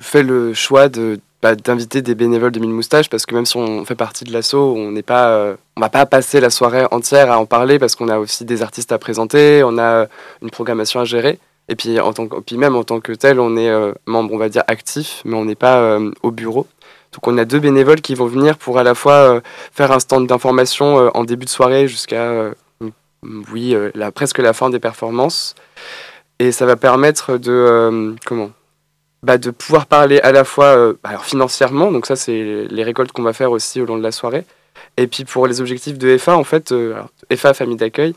fait 0.00 0.22
le 0.22 0.54
choix 0.54 0.88
de 0.88 1.20
bah, 1.46 1.54
d'inviter 1.54 2.02
des 2.02 2.16
bénévoles 2.16 2.50
de 2.50 2.58
Mille 2.58 2.72
Moustaches 2.72 3.08
parce 3.08 3.24
que 3.24 3.32
même 3.32 3.46
si 3.46 3.56
on 3.56 3.84
fait 3.84 3.94
partie 3.94 4.24
de 4.24 4.32
l'assaut, 4.32 4.74
on 4.76 4.90
n'est 4.90 5.04
pas, 5.04 5.28
euh, 5.28 5.54
on 5.76 5.80
va 5.80 5.88
pas 5.88 6.04
passer 6.04 6.40
la 6.40 6.50
soirée 6.50 6.86
entière 6.90 7.30
à 7.30 7.38
en 7.38 7.46
parler 7.46 7.78
parce 7.78 7.94
qu'on 7.94 8.08
a 8.08 8.18
aussi 8.18 8.44
des 8.44 8.62
artistes 8.62 8.90
à 8.90 8.98
présenter, 8.98 9.62
on 9.64 9.78
a 9.78 10.08
une 10.42 10.50
programmation 10.50 10.98
à 10.98 11.04
gérer. 11.04 11.38
Et 11.68 11.76
puis, 11.76 12.00
en 12.00 12.12
tant 12.12 12.26
que, 12.26 12.40
puis 12.40 12.56
même 12.56 12.74
en 12.74 12.82
tant 12.82 12.98
que 12.98 13.12
tel, 13.12 13.38
on 13.38 13.56
est 13.56 13.68
euh, 13.68 13.92
membre, 14.06 14.34
on 14.34 14.38
va 14.38 14.48
dire, 14.48 14.64
actif, 14.66 15.22
mais 15.24 15.36
on 15.36 15.44
n'est 15.44 15.54
pas 15.54 15.76
euh, 15.78 16.10
au 16.24 16.32
bureau. 16.32 16.66
Donc 17.12 17.28
on 17.28 17.38
a 17.38 17.44
deux 17.44 17.60
bénévoles 17.60 18.00
qui 18.00 18.16
vont 18.16 18.26
venir 18.26 18.58
pour 18.58 18.80
à 18.80 18.82
la 18.82 18.96
fois 18.96 19.40
faire 19.72 19.92
un 19.92 20.00
stand 20.00 20.26
d'information 20.26 21.12
en 21.16 21.22
début 21.22 21.44
de 21.44 21.50
soirée 21.50 21.86
jusqu'à 21.86 22.50
oui, 23.52 23.76
la, 23.94 24.10
presque 24.10 24.38
la 24.38 24.52
fin 24.52 24.68
des 24.68 24.80
performances. 24.80 25.54
Et 26.40 26.50
ça 26.50 26.66
va 26.66 26.74
permettre 26.74 27.38
de, 27.38 28.16
comment? 28.26 28.50
Bah, 29.26 29.38
de 29.38 29.50
pouvoir 29.50 29.86
parler 29.86 30.20
à 30.20 30.32
la 30.32 30.44
fois 30.44 30.94
alors 31.04 31.24
financièrement, 31.24 31.92
donc 31.92 32.06
ça 32.06 32.16
c'est 32.16 32.66
les 32.70 32.84
récoltes 32.84 33.12
qu'on 33.12 33.22
va 33.22 33.32
faire 33.32 33.50
aussi 33.50 33.80
au 33.80 33.84
long 33.84 33.98
de 33.98 34.02
la 34.02 34.12
soirée, 34.12 34.44
et 34.96 35.06
puis 35.06 35.24
pour 35.24 35.46
les 35.46 35.60
objectifs 35.60 35.98
de 35.98 36.16
FA, 36.16 36.36
en 36.36 36.44
fait, 36.44 36.72
FA 37.34 37.54
Famille 37.54 37.76
d'accueil, 37.76 38.14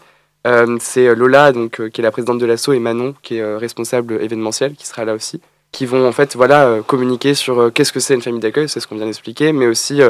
c'est 0.80 1.16
Lola, 1.16 1.52
donc, 1.52 1.90
qui 1.90 2.02
est 2.02 2.04
la 2.04 2.12
présidente 2.12 2.40
de 2.40 2.46
l'ASSO, 2.46 2.74
et 2.74 2.80
Manon, 2.80 3.16
qui 3.22 3.38
est 3.38 3.56
responsable 3.56 4.22
événementiel, 4.22 4.76
qui 4.76 4.88
sera 4.88 5.06
là 5.06 5.14
aussi, 5.14 5.42
qui 5.72 5.86
vont 5.86 6.08
en 6.08 6.12
fait 6.12 6.36
voilà, 6.36 6.80
communiquer 6.86 7.34
sur 7.34 7.72
qu'est-ce 7.74 7.92
que 7.92 8.00
c'est 8.00 8.14
une 8.16 8.22
famille 8.22 8.40
d'accueil, 8.40 8.70
c'est 8.70 8.80
ce 8.80 8.88
qu'on 8.88 8.96
vient 8.96 9.06
d'expliquer, 9.06 9.52
mais 9.52 9.68
aussi 9.68 10.02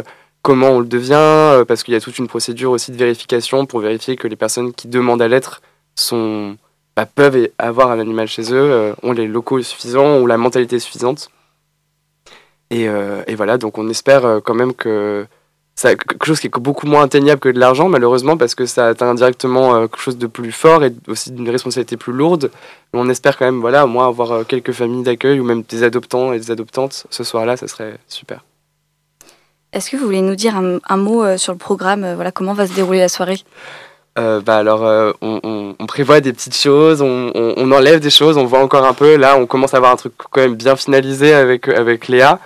comment 0.41 0.69
on 0.69 0.79
le 0.79 0.85
devient, 0.85 1.13
euh, 1.15 1.65
parce 1.65 1.83
qu'il 1.83 1.93
y 1.93 1.97
a 1.97 2.01
toute 2.01 2.17
une 2.17 2.27
procédure 2.27 2.71
aussi 2.71 2.91
de 2.91 2.97
vérification 2.97 3.65
pour 3.65 3.79
vérifier 3.79 4.15
que 4.15 4.27
les 4.27 4.35
personnes 4.35 4.73
qui 4.73 4.87
demandent 4.87 5.21
à 5.21 5.27
l'être 5.27 5.61
sont, 5.95 6.57
bah, 6.95 7.05
peuvent 7.05 7.49
avoir 7.57 7.91
un 7.91 7.99
animal 7.99 8.27
chez 8.27 8.53
eux, 8.53 8.71
euh, 8.71 8.93
ont 9.03 9.11
les 9.11 9.27
locaux 9.27 9.61
suffisants, 9.61 10.05
ont 10.05 10.25
la 10.25 10.37
mentalité 10.37 10.79
suffisante. 10.79 11.29
Et, 12.71 12.87
euh, 12.87 13.23
voilà, 13.35 13.57
donc 13.57 13.77
on 13.77 13.89
espère 13.89 14.41
quand 14.43 14.53
même 14.53 14.73
que 14.73 15.25
c'est 15.75 15.97
quelque 15.97 16.25
chose 16.25 16.39
qui 16.39 16.47
est 16.47 16.59
beaucoup 16.59 16.85
moins 16.85 17.03
atteignable 17.03 17.39
que 17.39 17.49
de 17.49 17.59
l'argent, 17.59 17.89
malheureusement, 17.89 18.37
parce 18.37 18.53
que 18.53 18.65
ça 18.65 18.87
atteint 18.87 19.15
directement 19.15 19.87
quelque 19.87 19.99
chose 19.99 20.17
de 20.17 20.27
plus 20.27 20.51
fort 20.51 20.83
et 20.83 20.93
aussi 21.07 21.31
d'une 21.31 21.49
responsabilité 21.49 21.97
plus 21.97 22.13
lourde. 22.13 22.51
Mais 22.93 22.99
on 22.99 23.09
espère 23.09 23.37
quand 23.37 23.45
même, 23.45 23.61
voilà, 23.61 23.85
au 23.85 23.87
moins 23.87 24.07
avoir 24.07 24.45
quelques 24.45 24.73
familles 24.73 25.03
d'accueil 25.03 25.39
ou 25.39 25.45
même 25.45 25.63
des 25.63 25.83
adoptants 25.83 26.33
et 26.33 26.39
des 26.39 26.51
adoptantes 26.51 27.07
ce 27.09 27.23
soir-là, 27.23 27.57
ça 27.57 27.67
serait 27.67 27.97
super. 28.07 28.43
Est-ce 29.71 29.91
que 29.91 29.97
vous 29.97 30.05
voulez 30.05 30.21
nous 30.21 30.35
dire 30.35 30.55
un, 30.55 30.97
mot 30.97 31.23
euh, 31.23 31.37
sur 31.37 31.53
le 31.53 31.59
programme 31.59 32.03
euh, 32.03 32.15
Voilà, 32.15 32.31
comment 32.31 32.53
va 32.53 32.65
se 32.65 32.73
dérouler 32.73 32.99
la 32.99 33.09
soirée? 33.09 33.37
Euh, 34.17 34.41
bah 34.41 34.57
alors, 34.57 35.13
on, 35.21 35.75
prévoit 35.87 36.19
des 36.21 36.33
petites 36.33 36.55
choses, 36.55 37.01
on, 37.01 37.71
enlève 37.71 37.99
des 37.99 38.09
choses, 38.09 38.37
on 38.37 38.45
voit 38.45 38.59
encore 38.59 38.85
un 38.85 38.93
peu. 38.93 39.15
Là, 39.15 39.37
on 39.37 39.45
commence 39.45 39.73
à 39.73 39.77
avoir 39.77 39.91
un 39.91 39.95
truc 39.95 40.13
quand 40.17 40.41
même 40.41 40.55
bien 40.55 40.75
finalisé 40.75 41.33
avec, 41.33 41.67
avec 41.67 42.07
Léa. 42.07 42.39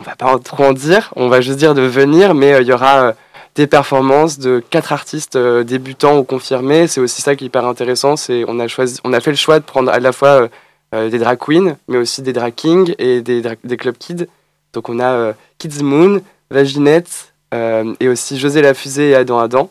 On 0.00 0.04
va 0.04 0.16
pas 0.16 0.38
trop 0.38 0.64
en 0.64 0.72
dire, 0.72 1.12
on 1.16 1.28
va 1.28 1.40
juste 1.40 1.58
dire 1.58 1.74
de 1.74 1.82
venir, 1.82 2.34
mais 2.34 2.60
il 2.60 2.66
y 2.66 2.72
aura 2.72 3.14
des 3.54 3.66
performances 3.66 4.38
de 4.38 4.62
quatre 4.70 4.92
artistes 4.92 5.38
débutants 5.38 6.18
ou 6.18 6.24
confirmés. 6.24 6.88
C'est 6.88 7.00
aussi 7.00 7.22
ça 7.22 7.36
qui 7.36 7.44
est 7.44 7.46
hyper 7.46 7.66
intéressant. 7.66 8.16
C'est 8.16 8.44
on 8.48 8.58
a 8.58 8.66
choisi, 8.66 8.98
on 9.04 9.12
a 9.12 9.20
fait 9.20 9.30
le 9.30 9.36
choix 9.36 9.60
de 9.60 9.64
prendre 9.64 9.92
à 9.92 10.00
la 10.00 10.12
fois 10.12 10.48
des 10.92 11.18
drag 11.18 11.38
queens, 11.38 11.76
mais 11.88 11.98
aussi 11.98 12.22
des 12.22 12.32
drag 12.32 12.54
kings 12.54 12.94
et 12.98 13.20
des, 13.20 13.42
des 13.42 13.76
club 13.76 13.96
kids. 13.96 14.26
Donc 14.72 14.88
on 14.88 14.98
a 15.00 15.34
Kids 15.58 15.82
Moon, 15.82 16.20
Vaginette 16.50 17.32
euh, 17.54 17.94
et 18.00 18.08
aussi 18.08 18.38
José 18.38 18.62
Lafusée 18.62 19.10
et 19.10 19.14
Adam 19.14 19.38
Adam. 19.38 19.70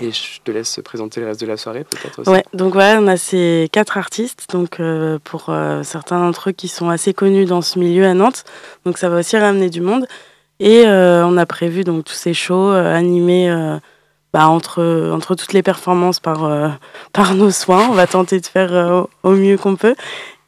Et 0.00 0.12
je 0.12 0.40
te 0.42 0.50
laisse 0.50 0.80
présenter 0.84 1.20
le 1.20 1.26
reste 1.26 1.40
de 1.40 1.46
la 1.46 1.56
soirée 1.56 1.84
peut-être 1.84 2.20
aussi. 2.20 2.30
Ouais, 2.30 2.44
donc 2.54 2.72
voilà, 2.72 3.00
on 3.00 3.06
a 3.06 3.16
ces 3.16 3.68
quatre 3.72 3.98
artistes, 3.98 4.46
donc 4.52 4.80
euh, 4.80 5.18
pour 5.22 5.46
euh, 5.48 5.82
certains 5.82 6.18
d'entre 6.20 6.50
eux 6.50 6.52
qui 6.52 6.68
sont 6.68 6.88
assez 6.88 7.14
connus 7.14 7.44
dans 7.44 7.62
ce 7.62 7.78
milieu 7.78 8.04
à 8.06 8.14
Nantes, 8.14 8.44
donc 8.84 8.98
ça 8.98 9.08
va 9.08 9.18
aussi 9.18 9.36
ramener 9.36 9.70
du 9.70 9.80
monde. 9.80 10.06
Et 10.62 10.84
on 10.86 11.38
a 11.38 11.46
prévu 11.46 11.84
donc 11.84 12.04
tous 12.04 12.12
ces 12.12 12.34
shows 12.34 12.68
animés 12.68 13.50
bah, 14.34 14.46
entre, 14.46 15.10
entre 15.10 15.34
toutes 15.34 15.54
les 15.54 15.62
performances 15.62 16.20
par, 16.20 16.78
par 17.14 17.34
nos 17.34 17.50
soins. 17.50 17.88
On 17.88 17.94
va 17.94 18.06
tenter 18.06 18.40
de 18.40 18.46
faire 18.46 19.06
au 19.22 19.30
mieux 19.30 19.56
qu'on 19.56 19.76
peut. 19.76 19.94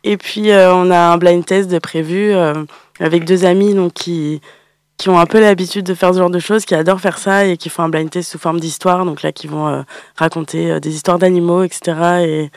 Et 0.04 0.18
puis 0.18 0.50
on 0.52 0.90
a 0.90 0.98
un 0.98 1.16
blind 1.16 1.46
test 1.46 1.70
de 1.70 1.78
prévu 1.78 2.34
avec 3.00 3.24
deux 3.24 3.46
amis 3.46 3.72
donc, 3.72 3.94
qui, 3.94 4.42
qui 5.02 5.08
ont 5.08 5.18
un 5.18 5.26
peu 5.26 5.40
l'habitude 5.40 5.84
de 5.84 5.94
faire 5.94 6.14
ce 6.14 6.18
genre 6.20 6.30
de 6.30 6.38
choses, 6.38 6.64
qui 6.64 6.76
adorent 6.76 7.00
faire 7.00 7.18
ça 7.18 7.44
et 7.44 7.56
qui 7.56 7.70
font 7.70 7.82
un 7.82 7.88
blind 7.88 8.08
test 8.08 8.30
sous 8.30 8.38
forme 8.38 8.60
d'histoire. 8.60 9.04
Donc 9.04 9.22
là, 9.22 9.32
qui 9.32 9.48
vont 9.48 9.66
euh, 9.66 9.82
raconter 10.14 10.70
euh, 10.70 10.78
des 10.78 10.94
histoires 10.94 11.18
d'animaux, 11.18 11.64
etc. 11.64 12.20
Et, 12.20 12.50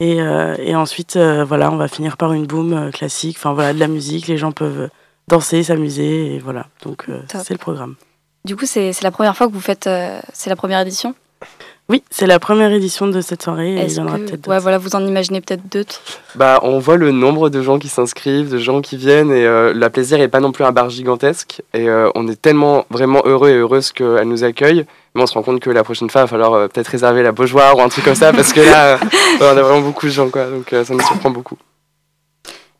et, 0.00 0.20
euh, 0.20 0.56
et 0.58 0.74
ensuite, 0.74 1.16
voilà, 1.16 1.70
on 1.70 1.76
va 1.76 1.86
finir 1.86 2.16
par 2.16 2.32
une 2.32 2.44
boom 2.44 2.90
classique. 2.90 3.36
Enfin 3.38 3.52
voilà, 3.52 3.72
de 3.72 3.78
la 3.78 3.86
musique, 3.86 4.26
les 4.26 4.36
gens 4.36 4.50
peuvent 4.50 4.90
danser, 5.28 5.62
s'amuser, 5.62 6.34
et 6.34 6.38
voilà. 6.40 6.66
Donc 6.82 7.06
c'est 7.28 7.50
le 7.54 7.58
programme. 7.58 7.94
Du 8.44 8.56
coup, 8.56 8.66
c'est 8.66 8.90
la 9.02 9.12
première 9.12 9.36
fois 9.36 9.46
que 9.46 9.52
vous 9.52 9.60
faites, 9.60 9.88
c'est 10.32 10.50
la 10.50 10.56
première 10.56 10.80
édition? 10.80 11.14
Oui, 11.88 12.02
c'est 12.10 12.26
la 12.26 12.40
première 12.40 12.72
édition 12.72 13.06
de 13.06 13.20
cette 13.20 13.42
soirée. 13.42 13.76
Et 13.76 13.84
il 13.84 13.92
y 13.92 14.00
en 14.00 14.08
aura 14.08 14.18
peut-être 14.18 14.48
ouais, 14.48 14.58
voilà, 14.58 14.76
vous 14.76 14.96
en 14.96 15.06
imaginez 15.06 15.40
peut-être 15.40 15.70
d'autres 15.70 16.00
bah, 16.34 16.58
On 16.62 16.80
voit 16.80 16.96
le 16.96 17.12
nombre 17.12 17.48
de 17.48 17.62
gens 17.62 17.78
qui 17.78 17.86
s'inscrivent, 17.86 18.50
de 18.50 18.58
gens 18.58 18.80
qui 18.80 18.96
viennent, 18.96 19.30
et 19.30 19.46
euh, 19.46 19.72
la 19.72 19.88
plaisir 19.88 20.18
n'est 20.18 20.26
pas 20.26 20.40
non 20.40 20.50
plus 20.50 20.64
un 20.64 20.72
bar 20.72 20.90
gigantesque. 20.90 21.62
Et 21.74 21.88
euh, 21.88 22.10
on 22.16 22.26
est 22.26 22.40
tellement 22.40 22.86
vraiment 22.90 23.22
heureux 23.24 23.50
et 23.50 23.54
heureuse 23.54 23.92
qu'elle 23.92 24.26
nous 24.26 24.42
accueille. 24.42 24.84
Mais 25.14 25.22
on 25.22 25.26
se 25.28 25.34
rend 25.34 25.44
compte 25.44 25.60
que 25.60 25.70
la 25.70 25.84
prochaine 25.84 26.10
fois, 26.10 26.22
il 26.22 26.24
va 26.24 26.28
falloir 26.28 26.54
euh, 26.54 26.66
peut-être 26.66 26.88
réserver 26.88 27.22
la 27.22 27.30
Beaujoire 27.30 27.76
ou 27.76 27.80
un 27.80 27.88
truc 27.88 28.04
comme 28.04 28.16
ça, 28.16 28.32
parce 28.32 28.52
que 28.52 28.62
là, 28.62 28.98
on 29.40 29.44
a 29.44 29.54
vraiment 29.54 29.82
beaucoup 29.82 30.06
de 30.06 30.12
gens, 30.12 30.28
quoi, 30.28 30.46
donc 30.46 30.68
ça 30.70 30.92
nous 30.92 31.06
surprend 31.06 31.30
beaucoup. 31.30 31.56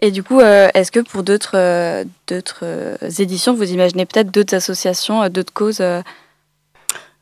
Et 0.01 0.11
du 0.11 0.25
coup, 0.25 0.41
est-ce 0.41 0.91
que 0.91 1.01
pour 1.01 1.23
d'autres 1.23 2.05
d'autres 2.27 2.65
éditions, 3.19 3.55
vous 3.55 3.73
imaginez 3.73 4.05
peut-être 4.05 4.31
d'autres 4.31 4.55
associations, 4.55 5.27
d'autres 5.31 5.55
causes 5.55 5.81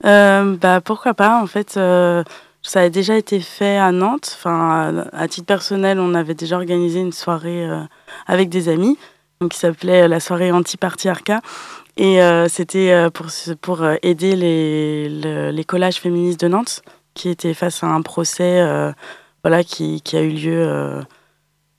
euh, 0.05 0.57
bah, 0.57 0.81
Pourquoi 0.81 1.15
pas, 1.15 1.41
en 1.41 1.47
fait. 1.47 1.77
Euh, 1.77 2.23
ça 2.63 2.81
a 2.81 2.89
déjà 2.89 3.17
été 3.17 3.41
fait 3.41 3.77
à 3.77 3.93
Nantes. 3.93 4.37
Enfin, 4.39 5.05
à, 5.13 5.29
titre 5.29 5.47
personnel, 5.47 6.01
on 6.01 6.15
avait 6.15 6.35
déjà 6.35 6.57
organisé 6.57 7.01
une 7.01 7.13
soirée 7.13 7.67
euh, 7.67 7.81
avec 8.27 8.49
des 8.49 8.69
amis, 8.69 8.99
donc 9.41 9.53
qui 9.53 9.59
s'appelait 9.59 10.09
la 10.09 10.21
soirée 10.21 10.51
anti-patriarcat. 10.51 11.41
Et 11.97 12.19
c'était 12.49 13.09
pour, 13.15 13.27
pour 13.61 13.87
aider 14.03 14.35
les, 14.35 15.53
les, 15.53 15.65
collages 15.65 16.01
féministes 16.01 16.41
de 16.41 16.49
Nantes, 16.49 16.83
qui 17.15 17.29
étaient 17.29 17.55
face 17.55 17.85
à 17.85 17.87
un 17.87 18.03
procès 18.03 18.67
voilà, 19.45 19.63
qui, 19.63 20.01
qui 20.03 20.17
a 20.17 20.23
eu 20.23 20.31
lieu 20.31 21.01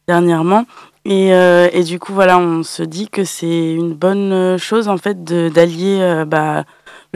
dernièrement. 0.07 0.65
Et, 1.03 1.31
et, 1.31 1.83
du 1.83 1.99
coup, 1.99 2.13
voilà, 2.13 2.39
on 2.39 2.63
se 2.63 2.81
dit 2.81 3.09
que 3.09 3.25
c'est 3.25 3.73
une 3.73 3.93
bonne 3.93 4.57
chose, 4.57 4.87
en 4.87 4.97
fait, 4.97 5.21
d'allier 5.25 6.23
bah, 6.25 6.63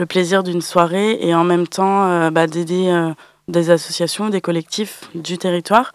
le 0.00 0.06
plaisir 0.06 0.42
d'une 0.42 0.62
soirée 0.62 1.18
et 1.20 1.34
en 1.34 1.44
même 1.44 1.68
temps 1.68 2.06
euh, 2.06 2.30
bah, 2.30 2.46
d'aider 2.46 2.88
euh, 2.88 3.12
des 3.48 3.70
associations, 3.70 4.30
des 4.30 4.40
collectifs 4.40 5.10
du 5.14 5.36
territoire. 5.36 5.92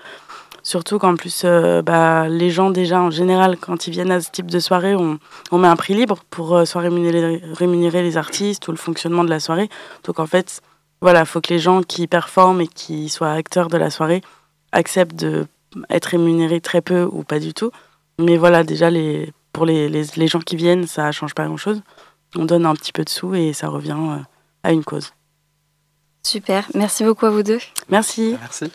Surtout 0.61 0.99
qu'en 0.99 1.15
plus, 1.15 1.41
euh, 1.43 1.81
bah, 1.81 2.27
les 2.29 2.51
gens 2.51 2.69
déjà 2.69 3.01
en 3.01 3.09
général, 3.09 3.57
quand 3.57 3.87
ils 3.87 3.91
viennent 3.91 4.11
à 4.11 4.21
ce 4.21 4.29
type 4.29 4.49
de 4.49 4.59
soirée, 4.59 4.95
on, 4.95 5.19
met 5.57 5.67
un 5.67 5.75
prix 5.75 5.95
libre 5.95 6.19
pour 6.29 6.67
soit 6.67 6.81
rémunérer, 6.81 8.03
les 8.03 8.17
artistes 8.17 8.67
ou 8.67 8.71
le 8.71 8.77
fonctionnement 8.77 9.23
de 9.23 9.29
la 9.29 9.39
soirée. 9.39 9.69
Donc 10.03 10.19
en 10.19 10.27
fait, 10.27 10.61
voilà, 11.01 11.21
il 11.21 11.25
faut 11.25 11.41
que 11.41 11.51
les 11.51 11.59
gens 11.59 11.81
qui 11.81 12.07
performent 12.07 12.61
et 12.61 12.67
qui 12.67 13.09
soient 13.09 13.31
acteurs 13.31 13.67
de 13.67 13.77
la 13.77 13.89
soirée 13.89 14.21
acceptent 14.71 15.15
d'être 15.15 16.05
rémunérés 16.05 16.61
très 16.61 16.81
peu 16.81 17.07
ou 17.11 17.23
pas 17.23 17.39
du 17.39 17.53
tout. 17.53 17.71
Mais 18.19 18.37
voilà, 18.37 18.63
déjà, 18.63 18.89
les, 18.91 19.31
pour 19.51 19.65
les, 19.65 19.89
les, 19.89 20.03
les 20.15 20.27
gens 20.27 20.39
qui 20.39 20.55
viennent, 20.55 20.85
ça 20.85 21.11
change 21.11 21.33
pas 21.33 21.45
grand-chose 21.45 21.81
on 22.35 22.45
donne 22.45 22.65
un 22.65 22.75
petit 22.75 22.91
peu 22.91 23.03
de 23.03 23.09
sous 23.09 23.35
et 23.35 23.53
ça 23.53 23.67
revient 23.67 23.97
euh, 23.97 24.19
à 24.63 24.71
une 24.71 24.83
cause. 24.83 25.11
Super, 26.23 26.67
merci 26.73 27.03
beaucoup 27.03 27.25
à 27.25 27.29
vous 27.29 27.43
deux. 27.43 27.59
Merci. 27.89 28.35
Merci. 28.39 28.71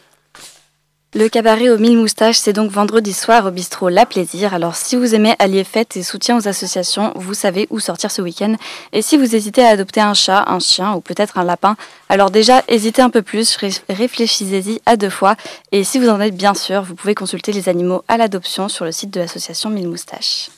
Le 1.12 1.28
cabaret 1.28 1.70
aux 1.70 1.78
mille 1.78 1.98
moustaches, 1.98 2.38
c'est 2.38 2.53
donc 2.53 2.70
vendredi 2.70 3.12
soir 3.12 3.44
au 3.44 3.51
bistrot 3.51 3.88
La 3.88 4.07
Plaisir. 4.07 4.55
Alors 4.55 4.76
si 4.76 4.94
vous 4.94 5.12
aimez 5.12 5.34
allier 5.40 5.64
fête 5.64 5.96
et 5.96 6.05
soutien 6.05 6.38
aux 6.38 6.46
associations, 6.46 7.12
vous 7.16 7.34
savez 7.34 7.66
où 7.70 7.80
sortir 7.80 8.12
ce 8.12 8.22
week-end. 8.22 8.55
Et 8.92 9.03
si 9.03 9.16
vous 9.16 9.34
hésitez 9.34 9.64
à 9.64 9.70
adopter 9.70 10.01
un 10.01 10.14
chat, 10.14 10.44
un 10.46 10.61
chien 10.61 10.94
ou 10.94 11.01
peut-être 11.01 11.36
un 11.38 11.42
lapin, 11.42 11.76
alors 12.09 12.30
déjà 12.30 12.62
hésitez 12.68 13.03
un 13.03 13.11
peu 13.11 13.22
plus, 13.22 13.59
réfléchissez-y 13.88 14.80
à 14.86 14.96
deux 14.96 15.11
fois. 15.11 15.34
Et 15.72 15.82
si 15.82 15.98
vous 15.98 16.09
en 16.09 16.20
êtes 16.20 16.36
bien 16.36 16.55
sûr, 16.55 16.82
vous 16.84 16.94
pouvez 16.94 17.16
consulter 17.16 17.51
les 17.51 17.68
animaux 17.68 18.05
à 18.07 18.16
l'adoption 18.16 18.68
sur 18.68 18.84
le 18.84 18.92
site 18.92 19.11
de 19.11 19.18
l'association 19.18 19.68
Mille 19.68 19.88
Moustaches. 19.88 20.51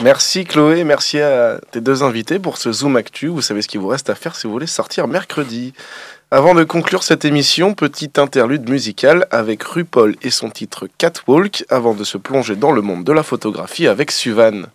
Merci 0.00 0.44
Chloé, 0.44 0.84
merci 0.84 1.20
à 1.20 1.58
tes 1.72 1.80
deux 1.80 2.04
invités 2.04 2.38
pour 2.38 2.56
ce 2.56 2.70
Zoom 2.70 2.94
Actu. 2.94 3.26
Vous 3.26 3.42
savez 3.42 3.62
ce 3.62 3.68
qu'il 3.68 3.80
vous 3.80 3.88
reste 3.88 4.10
à 4.10 4.14
faire 4.14 4.36
si 4.36 4.46
vous 4.46 4.52
voulez 4.52 4.68
sortir 4.68 5.08
mercredi. 5.08 5.74
Avant 6.30 6.54
de 6.54 6.62
conclure 6.62 7.02
cette 7.02 7.24
émission, 7.24 7.74
petite 7.74 8.16
interlude 8.20 8.70
musicale 8.70 9.26
avec 9.32 9.60
RuPaul 9.64 10.14
et 10.22 10.30
son 10.30 10.50
titre 10.50 10.86
Catwalk 10.98 11.64
avant 11.68 11.94
de 11.94 12.04
se 12.04 12.16
plonger 12.16 12.54
dans 12.54 12.70
le 12.70 12.80
monde 12.80 13.02
de 13.02 13.12
la 13.12 13.24
photographie 13.24 13.88
avec 13.88 14.12
Suvan. 14.12 14.66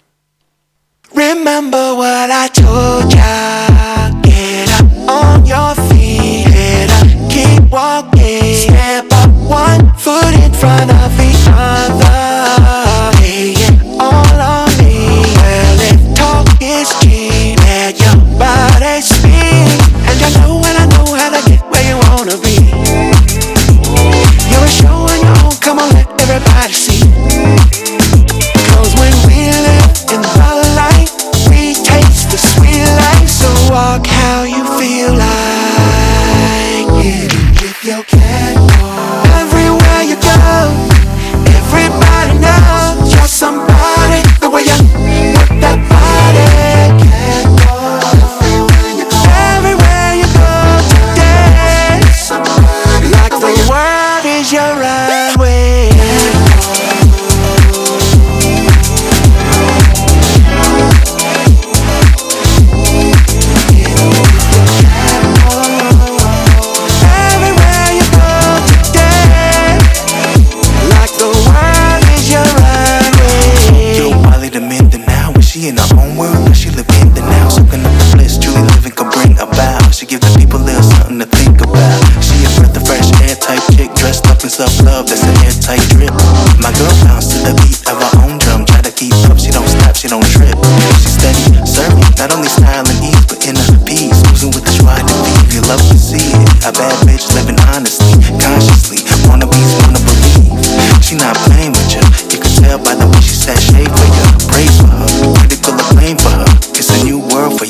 relajarse 26.64 27.03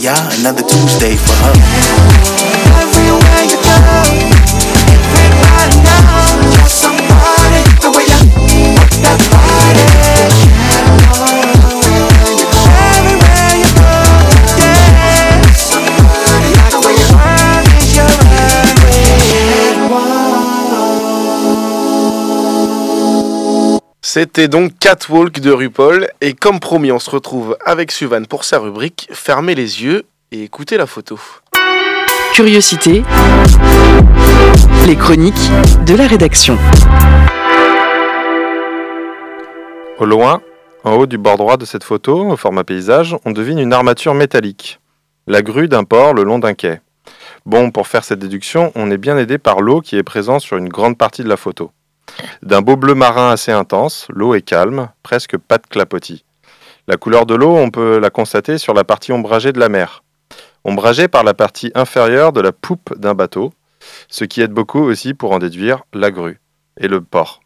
y'all, 0.04 0.34
another 0.38 0.62
Tuesday 0.64 1.16
for 1.16 1.32
her. 1.32 2.93
C'était 24.16 24.48
donc 24.48 24.78
Catwalk 24.78 25.40
de 25.40 25.50
RuPaul 25.50 26.08
et 26.22 26.34
comme 26.34 26.60
promis 26.60 26.92
on 26.92 27.00
se 27.00 27.10
retrouve 27.10 27.58
avec 27.66 27.92
Suvan 27.92 28.26
pour 28.26 28.44
sa 28.44 28.60
rubrique 28.60 29.10
Fermez 29.12 29.56
les 29.56 29.82
yeux 29.82 30.04
et 30.32 30.44
écoutez 30.44 30.78
la 30.78 30.86
photo. 30.86 31.20
Curiosité. 32.36 33.02
Les 34.86 34.96
chroniques 34.96 35.50
de 35.88 35.96
la 35.96 36.06
rédaction. 36.06 36.60
Au 39.98 40.06
loin, 40.06 40.44
en 40.84 40.94
haut 40.94 41.08
du 41.08 41.18
bord 41.18 41.38
droit 41.38 41.58
de 41.58 41.66
cette 41.66 41.84
photo, 41.84 42.30
au 42.30 42.38
format 42.38 42.64
paysage, 42.64 43.16
on 43.26 43.32
devine 43.32 43.58
une 43.58 43.74
armature 43.74 44.14
métallique. 44.14 44.80
La 45.26 45.42
grue 45.42 45.68
d'un 45.68 45.86
port 45.86 46.14
le 46.14 46.22
long 46.22 46.38
d'un 46.38 46.54
quai. 46.54 46.82
Bon, 47.48 47.72
pour 47.72 47.88
faire 47.88 48.04
cette 48.04 48.20
déduction, 48.20 48.72
on 48.76 48.92
est 48.92 48.98
bien 49.00 49.18
aidé 49.18 49.40
par 49.40 49.60
l'eau 49.62 49.82
qui 49.82 49.98
est 49.98 50.04
présente 50.04 50.42
sur 50.42 50.58
une 50.58 50.70
grande 50.70 51.00
partie 51.00 51.24
de 51.24 51.30
la 51.30 51.36
photo. 51.36 51.72
D'un 52.42 52.62
beau 52.62 52.76
bleu 52.76 52.96
marin 52.96 53.32
assez 53.32 53.52
intense, 53.52 54.08
l'eau 54.10 54.36
est 54.36 54.42
calme, 54.42 54.90
presque 55.02 55.38
pas 55.38 55.58
de 55.58 55.68
clapotis. 55.68 56.26
La 56.88 56.98
couleur 56.98 57.26
de 57.26 57.36
l'eau, 57.36 57.56
on 57.56 57.70
peut 57.70 57.98
la 57.98 58.10
constater 58.10 58.58
sur 58.58 58.74
la 58.74 58.84
partie 58.84 59.12
ombragée 59.12 59.54
de 59.54 59.60
la 59.60 59.70
mer. 59.70 60.04
Ombragée 60.66 61.08
par 61.08 61.24
la 61.24 61.34
partie 61.34 61.72
inférieure 61.76 62.34
de 62.34 62.42
la 62.42 62.52
poupe 62.52 62.98
d'un 62.98 63.14
bateau, 63.14 63.54
ce 64.10 64.26
qui 64.26 64.42
aide 64.42 64.52
beaucoup 64.52 64.82
aussi 64.82 65.14
pour 65.14 65.32
en 65.32 65.40
déduire 65.40 65.84
la 65.94 66.12
grue 66.12 66.40
et 66.80 66.88
le 66.88 67.02
port. 67.02 67.42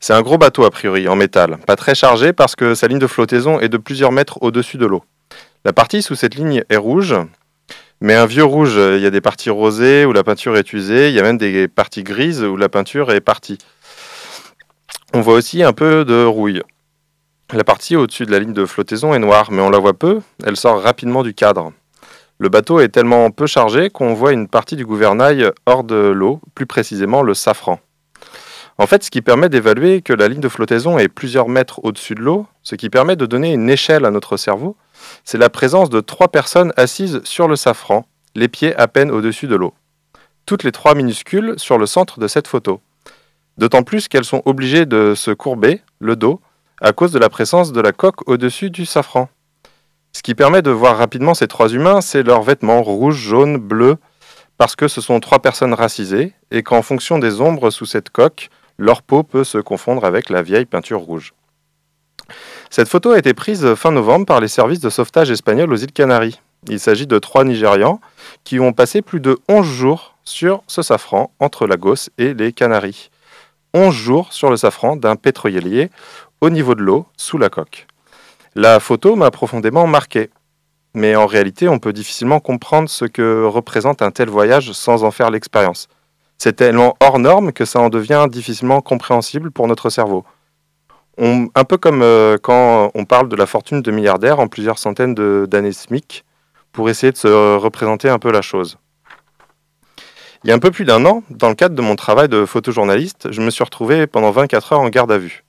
C'est 0.00 0.12
un 0.12 0.22
gros 0.22 0.38
bateau 0.38 0.64
a 0.64 0.70
priori, 0.70 1.08
en 1.08 1.16
métal, 1.16 1.58
pas 1.66 1.76
très 1.76 1.94
chargé 1.94 2.32
parce 2.32 2.56
que 2.56 2.74
sa 2.74 2.88
ligne 2.88 2.98
de 2.98 3.06
flottaison 3.06 3.60
est 3.60 3.68
de 3.68 3.76
plusieurs 3.76 4.12
mètres 4.12 4.38
au-dessus 4.42 4.76
de 4.76 4.86
l'eau. 4.86 5.04
La 5.64 5.72
partie 5.72 6.02
sous 6.02 6.16
cette 6.16 6.34
ligne 6.34 6.64
est 6.68 6.76
rouge, 6.76 7.14
mais 8.02 8.14
un 8.14 8.26
vieux 8.26 8.44
rouge, 8.44 8.74
il 8.74 9.00
y 9.00 9.06
a 9.06 9.10
des 9.10 9.20
parties 9.20 9.48
rosées 9.48 10.04
où 10.04 10.12
la 10.12 10.24
peinture 10.24 10.56
est 10.56 10.72
usée, 10.72 11.08
il 11.08 11.14
y 11.14 11.20
a 11.20 11.22
même 11.22 11.38
des 11.38 11.68
parties 11.68 12.02
grises 12.02 12.42
où 12.42 12.56
la 12.56 12.68
peinture 12.68 13.12
est 13.12 13.20
partie. 13.20 13.58
On 15.14 15.20
voit 15.20 15.34
aussi 15.34 15.62
un 15.62 15.72
peu 15.72 16.04
de 16.04 16.24
rouille. 16.24 16.62
La 17.52 17.62
partie 17.62 17.94
au-dessus 17.94 18.26
de 18.26 18.32
la 18.32 18.40
ligne 18.40 18.54
de 18.54 18.66
flottaison 18.66 19.14
est 19.14 19.20
noire, 19.20 19.52
mais 19.52 19.62
on 19.62 19.70
la 19.70 19.78
voit 19.78 19.94
peu, 19.94 20.20
elle 20.44 20.56
sort 20.56 20.82
rapidement 20.82 21.22
du 21.22 21.32
cadre. 21.32 21.72
Le 22.38 22.48
bateau 22.48 22.80
est 22.80 22.88
tellement 22.88 23.30
peu 23.30 23.46
chargé 23.46 23.88
qu'on 23.88 24.14
voit 24.14 24.32
une 24.32 24.48
partie 24.48 24.74
du 24.74 24.84
gouvernail 24.84 25.52
hors 25.66 25.84
de 25.84 25.94
l'eau, 25.94 26.40
plus 26.56 26.66
précisément 26.66 27.22
le 27.22 27.34
safran. 27.34 27.78
En 28.78 28.88
fait, 28.88 29.04
ce 29.04 29.12
qui 29.12 29.22
permet 29.22 29.48
d'évaluer 29.48 30.02
que 30.02 30.12
la 30.12 30.26
ligne 30.26 30.40
de 30.40 30.48
flottaison 30.48 30.98
est 30.98 31.06
plusieurs 31.06 31.48
mètres 31.48 31.78
au-dessus 31.84 32.16
de 32.16 32.20
l'eau, 32.20 32.46
ce 32.64 32.74
qui 32.74 32.90
permet 32.90 33.14
de 33.14 33.26
donner 33.26 33.52
une 33.52 33.70
échelle 33.70 34.04
à 34.06 34.10
notre 34.10 34.36
cerveau, 34.36 34.76
c'est 35.24 35.38
la 35.38 35.50
présence 35.50 35.90
de 35.90 36.00
trois 36.00 36.28
personnes 36.28 36.72
assises 36.76 37.20
sur 37.24 37.48
le 37.48 37.56
safran, 37.56 38.06
les 38.34 38.48
pieds 38.48 38.74
à 38.76 38.88
peine 38.88 39.10
au-dessus 39.10 39.46
de 39.46 39.56
l'eau. 39.56 39.74
Toutes 40.46 40.64
les 40.64 40.72
trois 40.72 40.94
minuscules 40.94 41.54
sur 41.56 41.78
le 41.78 41.86
centre 41.86 42.18
de 42.18 42.28
cette 42.28 42.48
photo. 42.48 42.80
D'autant 43.58 43.82
plus 43.82 44.08
qu'elles 44.08 44.24
sont 44.24 44.42
obligées 44.44 44.86
de 44.86 45.14
se 45.14 45.30
courber, 45.30 45.82
le 45.98 46.16
dos, 46.16 46.40
à 46.80 46.92
cause 46.92 47.12
de 47.12 47.18
la 47.18 47.28
présence 47.28 47.72
de 47.72 47.80
la 47.80 47.92
coque 47.92 48.28
au-dessus 48.28 48.70
du 48.70 48.86
safran. 48.86 49.28
Ce 50.12 50.22
qui 50.22 50.34
permet 50.34 50.62
de 50.62 50.70
voir 50.70 50.96
rapidement 50.96 51.34
ces 51.34 51.48
trois 51.48 51.68
humains, 51.72 52.00
c'est 52.00 52.22
leurs 52.22 52.42
vêtements 52.42 52.82
rouge, 52.82 53.16
jaune, 53.16 53.56
bleu, 53.56 53.96
parce 54.58 54.76
que 54.76 54.88
ce 54.88 55.00
sont 55.00 55.20
trois 55.20 55.40
personnes 55.40 55.74
racisées, 55.74 56.34
et 56.50 56.62
qu'en 56.62 56.82
fonction 56.82 57.18
des 57.18 57.40
ombres 57.40 57.70
sous 57.70 57.86
cette 57.86 58.10
coque, 58.10 58.50
leur 58.78 59.02
peau 59.02 59.22
peut 59.22 59.44
se 59.44 59.58
confondre 59.58 60.04
avec 60.04 60.28
la 60.28 60.42
vieille 60.42 60.66
peinture 60.66 61.00
rouge. 61.00 61.34
Cette 62.74 62.88
photo 62.88 63.10
a 63.10 63.18
été 63.18 63.34
prise 63.34 63.74
fin 63.74 63.90
novembre 63.90 64.24
par 64.24 64.40
les 64.40 64.48
services 64.48 64.80
de 64.80 64.88
sauvetage 64.88 65.30
espagnols 65.30 65.70
aux 65.70 65.76
îles 65.76 65.92
Canaries. 65.92 66.40
Il 66.70 66.80
s'agit 66.80 67.06
de 67.06 67.18
trois 67.18 67.44
Nigérians 67.44 68.00
qui 68.44 68.60
ont 68.60 68.72
passé 68.72 69.02
plus 69.02 69.20
de 69.20 69.38
11 69.50 69.66
jours 69.66 70.16
sur 70.24 70.62
ce 70.68 70.80
safran 70.80 71.30
entre 71.38 71.66
Lagos 71.66 72.08
et 72.16 72.32
les 72.32 72.54
Canaries. 72.54 73.10
11 73.74 73.94
jours 73.94 74.32
sur 74.32 74.48
le 74.48 74.56
safran 74.56 74.96
d'un 74.96 75.16
pétrolier 75.16 75.90
au 76.40 76.48
niveau 76.48 76.74
de 76.74 76.80
l'eau, 76.80 77.04
sous 77.18 77.36
la 77.36 77.50
coque. 77.50 77.86
La 78.54 78.80
photo 78.80 79.16
m'a 79.16 79.30
profondément 79.30 79.86
marqué. 79.86 80.30
Mais 80.94 81.14
en 81.14 81.26
réalité, 81.26 81.68
on 81.68 81.78
peut 81.78 81.92
difficilement 81.92 82.40
comprendre 82.40 82.88
ce 82.88 83.04
que 83.04 83.44
représente 83.44 84.00
un 84.00 84.12
tel 84.12 84.30
voyage 84.30 84.72
sans 84.72 85.04
en 85.04 85.10
faire 85.10 85.30
l'expérience. 85.30 85.88
C'est 86.38 86.56
tellement 86.56 86.96
hors 87.00 87.18
norme 87.18 87.52
que 87.52 87.66
ça 87.66 87.80
en 87.80 87.90
devient 87.90 88.28
difficilement 88.30 88.80
compréhensible 88.80 89.50
pour 89.50 89.68
notre 89.68 89.90
cerveau. 89.90 90.24
Un 91.18 91.64
peu 91.64 91.76
comme 91.76 92.02
euh, 92.02 92.38
quand 92.42 92.90
on 92.94 93.04
parle 93.04 93.28
de 93.28 93.36
la 93.36 93.46
fortune 93.46 93.82
de 93.82 93.90
milliardaires 93.90 94.40
en 94.40 94.48
plusieurs 94.48 94.78
centaines 94.78 95.14
d'années 95.46 95.72
SMIC, 95.72 96.24
pour 96.72 96.88
essayer 96.88 97.12
de 97.12 97.18
se 97.18 97.56
représenter 97.56 98.08
un 98.08 98.18
peu 98.18 98.32
la 98.32 98.42
chose. 98.42 98.78
Il 100.44 100.48
y 100.48 100.52
a 100.52 100.56
un 100.56 100.58
peu 100.58 100.70
plus 100.70 100.84
d'un 100.84 101.04
an, 101.04 101.22
dans 101.30 101.48
le 101.48 101.54
cadre 101.54 101.76
de 101.76 101.82
mon 101.82 101.94
travail 101.94 102.28
de 102.28 102.44
photojournaliste, 102.46 103.30
je 103.30 103.40
me 103.40 103.50
suis 103.50 103.62
retrouvé 103.62 104.06
pendant 104.06 104.30
24 104.32 104.72
heures 104.72 104.80
en 104.80 104.88
garde 104.88 105.12
à 105.12 105.18
vue. 105.18 105.44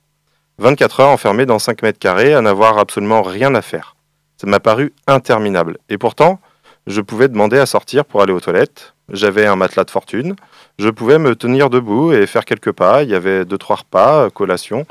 24 0.58 1.00
heures 1.00 1.08
enfermé 1.08 1.46
dans 1.46 1.58
5 1.58 1.82
mètres 1.82 1.98
carrés 1.98 2.32
à 2.32 2.40
n'avoir 2.40 2.78
absolument 2.78 3.22
rien 3.22 3.54
à 3.56 3.62
faire. 3.62 3.96
Ça 4.36 4.46
m'a 4.46 4.60
paru 4.60 4.92
interminable. 5.08 5.78
Et 5.88 5.98
pourtant, 5.98 6.38
je 6.86 7.00
pouvais 7.00 7.28
demander 7.28 7.58
à 7.58 7.66
sortir 7.66 8.04
pour 8.04 8.22
aller 8.22 8.32
aux 8.32 8.40
toilettes. 8.40 8.93
J'avais 9.10 9.46
un 9.46 9.56
matelas 9.56 9.84
de 9.84 9.90
fortune. 9.90 10.34
Je 10.78 10.88
pouvais 10.88 11.18
me 11.18 11.36
tenir 11.36 11.68
debout 11.68 12.12
et 12.12 12.26
faire 12.26 12.44
quelques 12.44 12.72
pas. 12.72 13.02
Il 13.02 13.10
y 13.10 13.14
avait 13.14 13.44
deux, 13.44 13.58
trois 13.58 13.76
repas, 13.76 14.30
collation, 14.30 14.86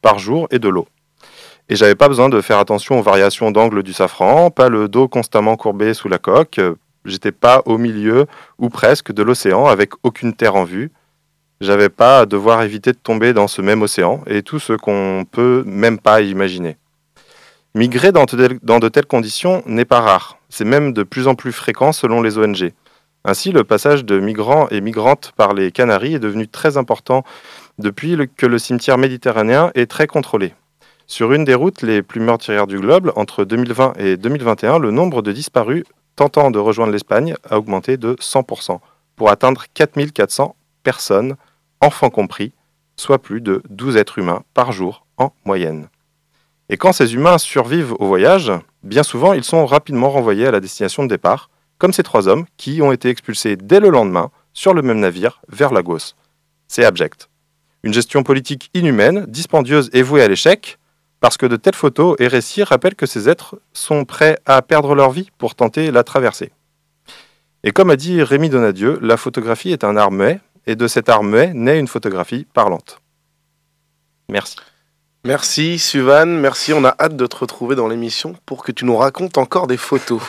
par 0.00 0.18
jour 0.18 0.48
et 0.50 0.58
de 0.58 0.68
l'eau. 0.68 0.88
Et 1.68 1.76
j'avais 1.76 1.94
pas 1.94 2.08
besoin 2.08 2.30
de 2.30 2.40
faire 2.40 2.58
attention 2.58 2.98
aux 2.98 3.02
variations 3.02 3.50
d'angle 3.50 3.82
du 3.82 3.92
safran, 3.92 4.50
pas 4.50 4.70
le 4.70 4.88
dos 4.88 5.06
constamment 5.06 5.56
courbé 5.56 5.92
sous 5.92 6.08
la 6.08 6.18
coque. 6.18 6.60
J'étais 7.04 7.32
pas 7.32 7.62
au 7.66 7.76
milieu 7.76 8.26
ou 8.58 8.70
presque 8.70 9.12
de 9.12 9.22
l'océan 9.22 9.66
avec 9.66 9.92
aucune 10.02 10.32
terre 10.32 10.56
en 10.56 10.64
vue. 10.64 10.90
J'avais 11.60 11.90
pas 11.90 12.20
à 12.20 12.26
devoir 12.26 12.62
éviter 12.62 12.92
de 12.92 12.98
tomber 12.98 13.34
dans 13.34 13.48
ce 13.48 13.60
même 13.60 13.82
océan 13.82 14.22
et 14.26 14.42
tout 14.42 14.58
ce 14.58 14.72
qu'on 14.72 15.26
peut 15.30 15.62
même 15.66 15.98
pas 15.98 16.22
imaginer. 16.22 16.78
Migrer 17.74 18.12
dans 18.12 18.24
de 18.24 18.88
telles 18.88 19.06
conditions 19.06 19.62
n'est 19.66 19.84
pas 19.84 20.00
rare. 20.00 20.38
C'est 20.48 20.64
même 20.64 20.92
de 20.94 21.02
plus 21.02 21.28
en 21.28 21.34
plus 21.34 21.52
fréquent 21.52 21.92
selon 21.92 22.22
les 22.22 22.38
ONG. 22.38 22.72
Ainsi, 23.28 23.52
le 23.52 23.62
passage 23.62 24.06
de 24.06 24.18
migrants 24.18 24.68
et 24.70 24.80
migrantes 24.80 25.32
par 25.36 25.52
les 25.52 25.70
Canaries 25.70 26.14
est 26.14 26.18
devenu 26.18 26.48
très 26.48 26.78
important 26.78 27.24
depuis 27.78 28.16
que 28.38 28.46
le 28.46 28.58
cimetière 28.58 28.96
méditerranéen 28.96 29.70
est 29.74 29.84
très 29.84 30.06
contrôlé. 30.06 30.54
Sur 31.06 31.34
une 31.34 31.44
des 31.44 31.54
routes 31.54 31.82
les 31.82 32.00
plus 32.00 32.22
meurtrières 32.22 32.66
du 32.66 32.78
globe, 32.78 33.12
entre 33.16 33.44
2020 33.44 33.98
et 33.98 34.16
2021, 34.16 34.78
le 34.78 34.92
nombre 34.92 35.20
de 35.20 35.32
disparus 35.32 35.84
tentant 36.16 36.50
de 36.50 36.58
rejoindre 36.58 36.90
l'Espagne 36.90 37.34
a 37.50 37.58
augmenté 37.58 37.98
de 37.98 38.14
100%, 38.14 38.78
pour 39.14 39.28
atteindre 39.28 39.66
4400 39.74 40.56
personnes, 40.82 41.36
enfants 41.82 42.08
compris, 42.08 42.54
soit 42.96 43.18
plus 43.18 43.42
de 43.42 43.62
12 43.68 43.98
êtres 43.98 44.16
humains 44.20 44.42
par 44.54 44.72
jour 44.72 45.04
en 45.18 45.34
moyenne. 45.44 45.90
Et 46.70 46.78
quand 46.78 46.92
ces 46.92 47.12
humains 47.12 47.36
survivent 47.36 47.92
au 47.98 48.06
voyage, 48.06 48.50
bien 48.82 49.02
souvent 49.02 49.34
ils 49.34 49.44
sont 49.44 49.66
rapidement 49.66 50.08
renvoyés 50.08 50.46
à 50.46 50.50
la 50.50 50.60
destination 50.60 51.02
de 51.02 51.08
départ, 51.08 51.50
comme 51.78 51.92
ces 51.92 52.02
trois 52.02 52.28
hommes 52.28 52.46
qui 52.56 52.82
ont 52.82 52.92
été 52.92 53.08
expulsés 53.08 53.56
dès 53.56 53.80
le 53.80 53.88
lendemain 53.88 54.30
sur 54.52 54.74
le 54.74 54.82
même 54.82 55.00
navire 55.00 55.40
vers 55.48 55.72
Lagos. 55.72 56.14
C'est 56.66 56.84
abject. 56.84 57.28
Une 57.84 57.94
gestion 57.94 58.22
politique 58.22 58.70
inhumaine, 58.74 59.24
dispendieuse 59.26 59.88
et 59.92 60.02
vouée 60.02 60.22
à 60.22 60.28
l'échec, 60.28 60.78
parce 61.20 61.36
que 61.36 61.46
de 61.46 61.56
telles 61.56 61.74
photos 61.74 62.16
et 62.18 62.28
récits 62.28 62.62
rappellent 62.62 62.94
que 62.94 63.06
ces 63.06 63.28
êtres 63.28 63.58
sont 63.72 64.04
prêts 64.04 64.38
à 64.46 64.62
perdre 64.62 64.94
leur 64.94 65.10
vie 65.10 65.30
pour 65.38 65.54
tenter 65.54 65.90
la 65.90 66.04
traversée. 66.04 66.52
Et 67.64 67.72
comme 67.72 67.90
a 67.90 67.96
dit 67.96 68.22
Rémi 68.22 68.50
Donadieu, 68.50 68.98
la 69.02 69.16
photographie 69.16 69.70
est 69.70 69.84
un 69.84 69.96
art 69.96 70.10
muet, 70.10 70.40
et 70.66 70.76
de 70.76 70.86
cet 70.86 71.08
art 71.08 71.24
muet 71.24 71.52
naît 71.54 71.78
une 71.78 71.88
photographie 71.88 72.46
parlante. 72.52 73.00
Merci. 74.28 74.56
Merci 75.24 75.78
Suvan, 75.78 76.26
merci, 76.26 76.72
on 76.72 76.84
a 76.84 76.94
hâte 77.00 77.16
de 77.16 77.26
te 77.26 77.36
retrouver 77.36 77.74
dans 77.74 77.88
l'émission 77.88 78.36
pour 78.46 78.62
que 78.62 78.70
tu 78.70 78.84
nous 78.84 78.96
racontes 78.96 79.36
encore 79.36 79.66
des 79.66 79.76
photos. 79.76 80.22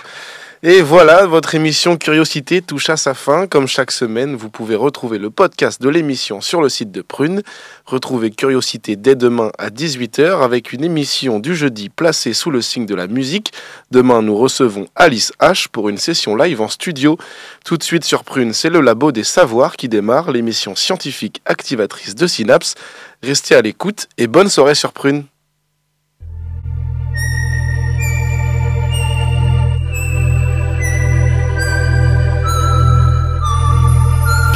Et 0.62 0.82
voilà, 0.82 1.26
votre 1.26 1.56
émission 1.56 1.96
Curiosité 1.96 2.62
touche 2.62 2.90
à 2.90 2.98
sa 2.98 3.14
fin. 3.14 3.48
Comme 3.48 3.66
chaque 3.66 3.92
semaine, 3.92 4.36
vous 4.36 4.50
pouvez 4.50 4.76
retrouver 4.76 5.18
le 5.18 5.30
podcast 5.30 5.82
de 5.82 5.88
l'émission 5.88 6.42
sur 6.42 6.62
le 6.62 6.68
site 6.68 6.92
de 6.92 7.02
Prune. 7.02 7.44
Retrouvez 7.86 8.30
Curiosité 8.30 8.98
dès 8.98 9.16
demain 9.16 9.54
à 9.58 9.70
18h 9.70 10.44
avec 10.44 10.74
une 10.74 10.84
émission 10.84 11.40
du 11.40 11.56
jeudi 11.56 11.88
placée 11.88 12.34
sous 12.34 12.52
le 12.52 12.62
signe 12.62 12.86
de 12.86 12.94
la 12.94 13.08
musique. 13.08 13.54
Demain, 13.92 14.22
nous 14.22 14.36
recevons 14.36 14.88
Alice 14.96 15.32
H 15.40 15.70
pour 15.70 15.88
une 15.88 15.98
session 15.98 16.36
live 16.36 16.60
en 16.60 16.68
studio. 16.68 17.18
Tout 17.64 17.78
de 17.78 17.84
suite 17.84 18.04
sur 18.04 18.26
Prune, 18.26 18.52
c'est 18.52 18.70
le 18.70 18.82
Labo 18.82 19.14
des 19.14 19.24
Savoirs 19.24 19.78
qui 19.78 19.88
démarre, 19.88 20.30
l'émission 20.30 20.76
scientifique 20.76 21.42
activatrice 21.46 22.16
de 22.16 22.28
Synapse. 22.28 22.76
Restez 23.24 23.56
à 23.56 23.62
l'écoute 23.62 24.10
et 24.18 24.28
bonne 24.28 24.50
soirée 24.50 24.76
sur 24.76 24.92
Prune. 24.92 25.24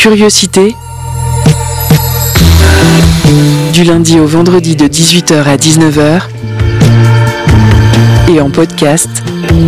Curiosité. 0.04 0.76
Du 3.72 3.86
lundi 3.86 4.20
au 4.20 4.26
vendredi 4.26 4.76
de 4.76 4.86
18h 4.86 5.46
à 5.46 5.56
19h. 5.56 6.24
Et 8.30 8.42
en 8.42 8.50
podcast 8.50 9.10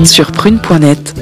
sur 0.04 0.34
prune.net. 0.34 1.16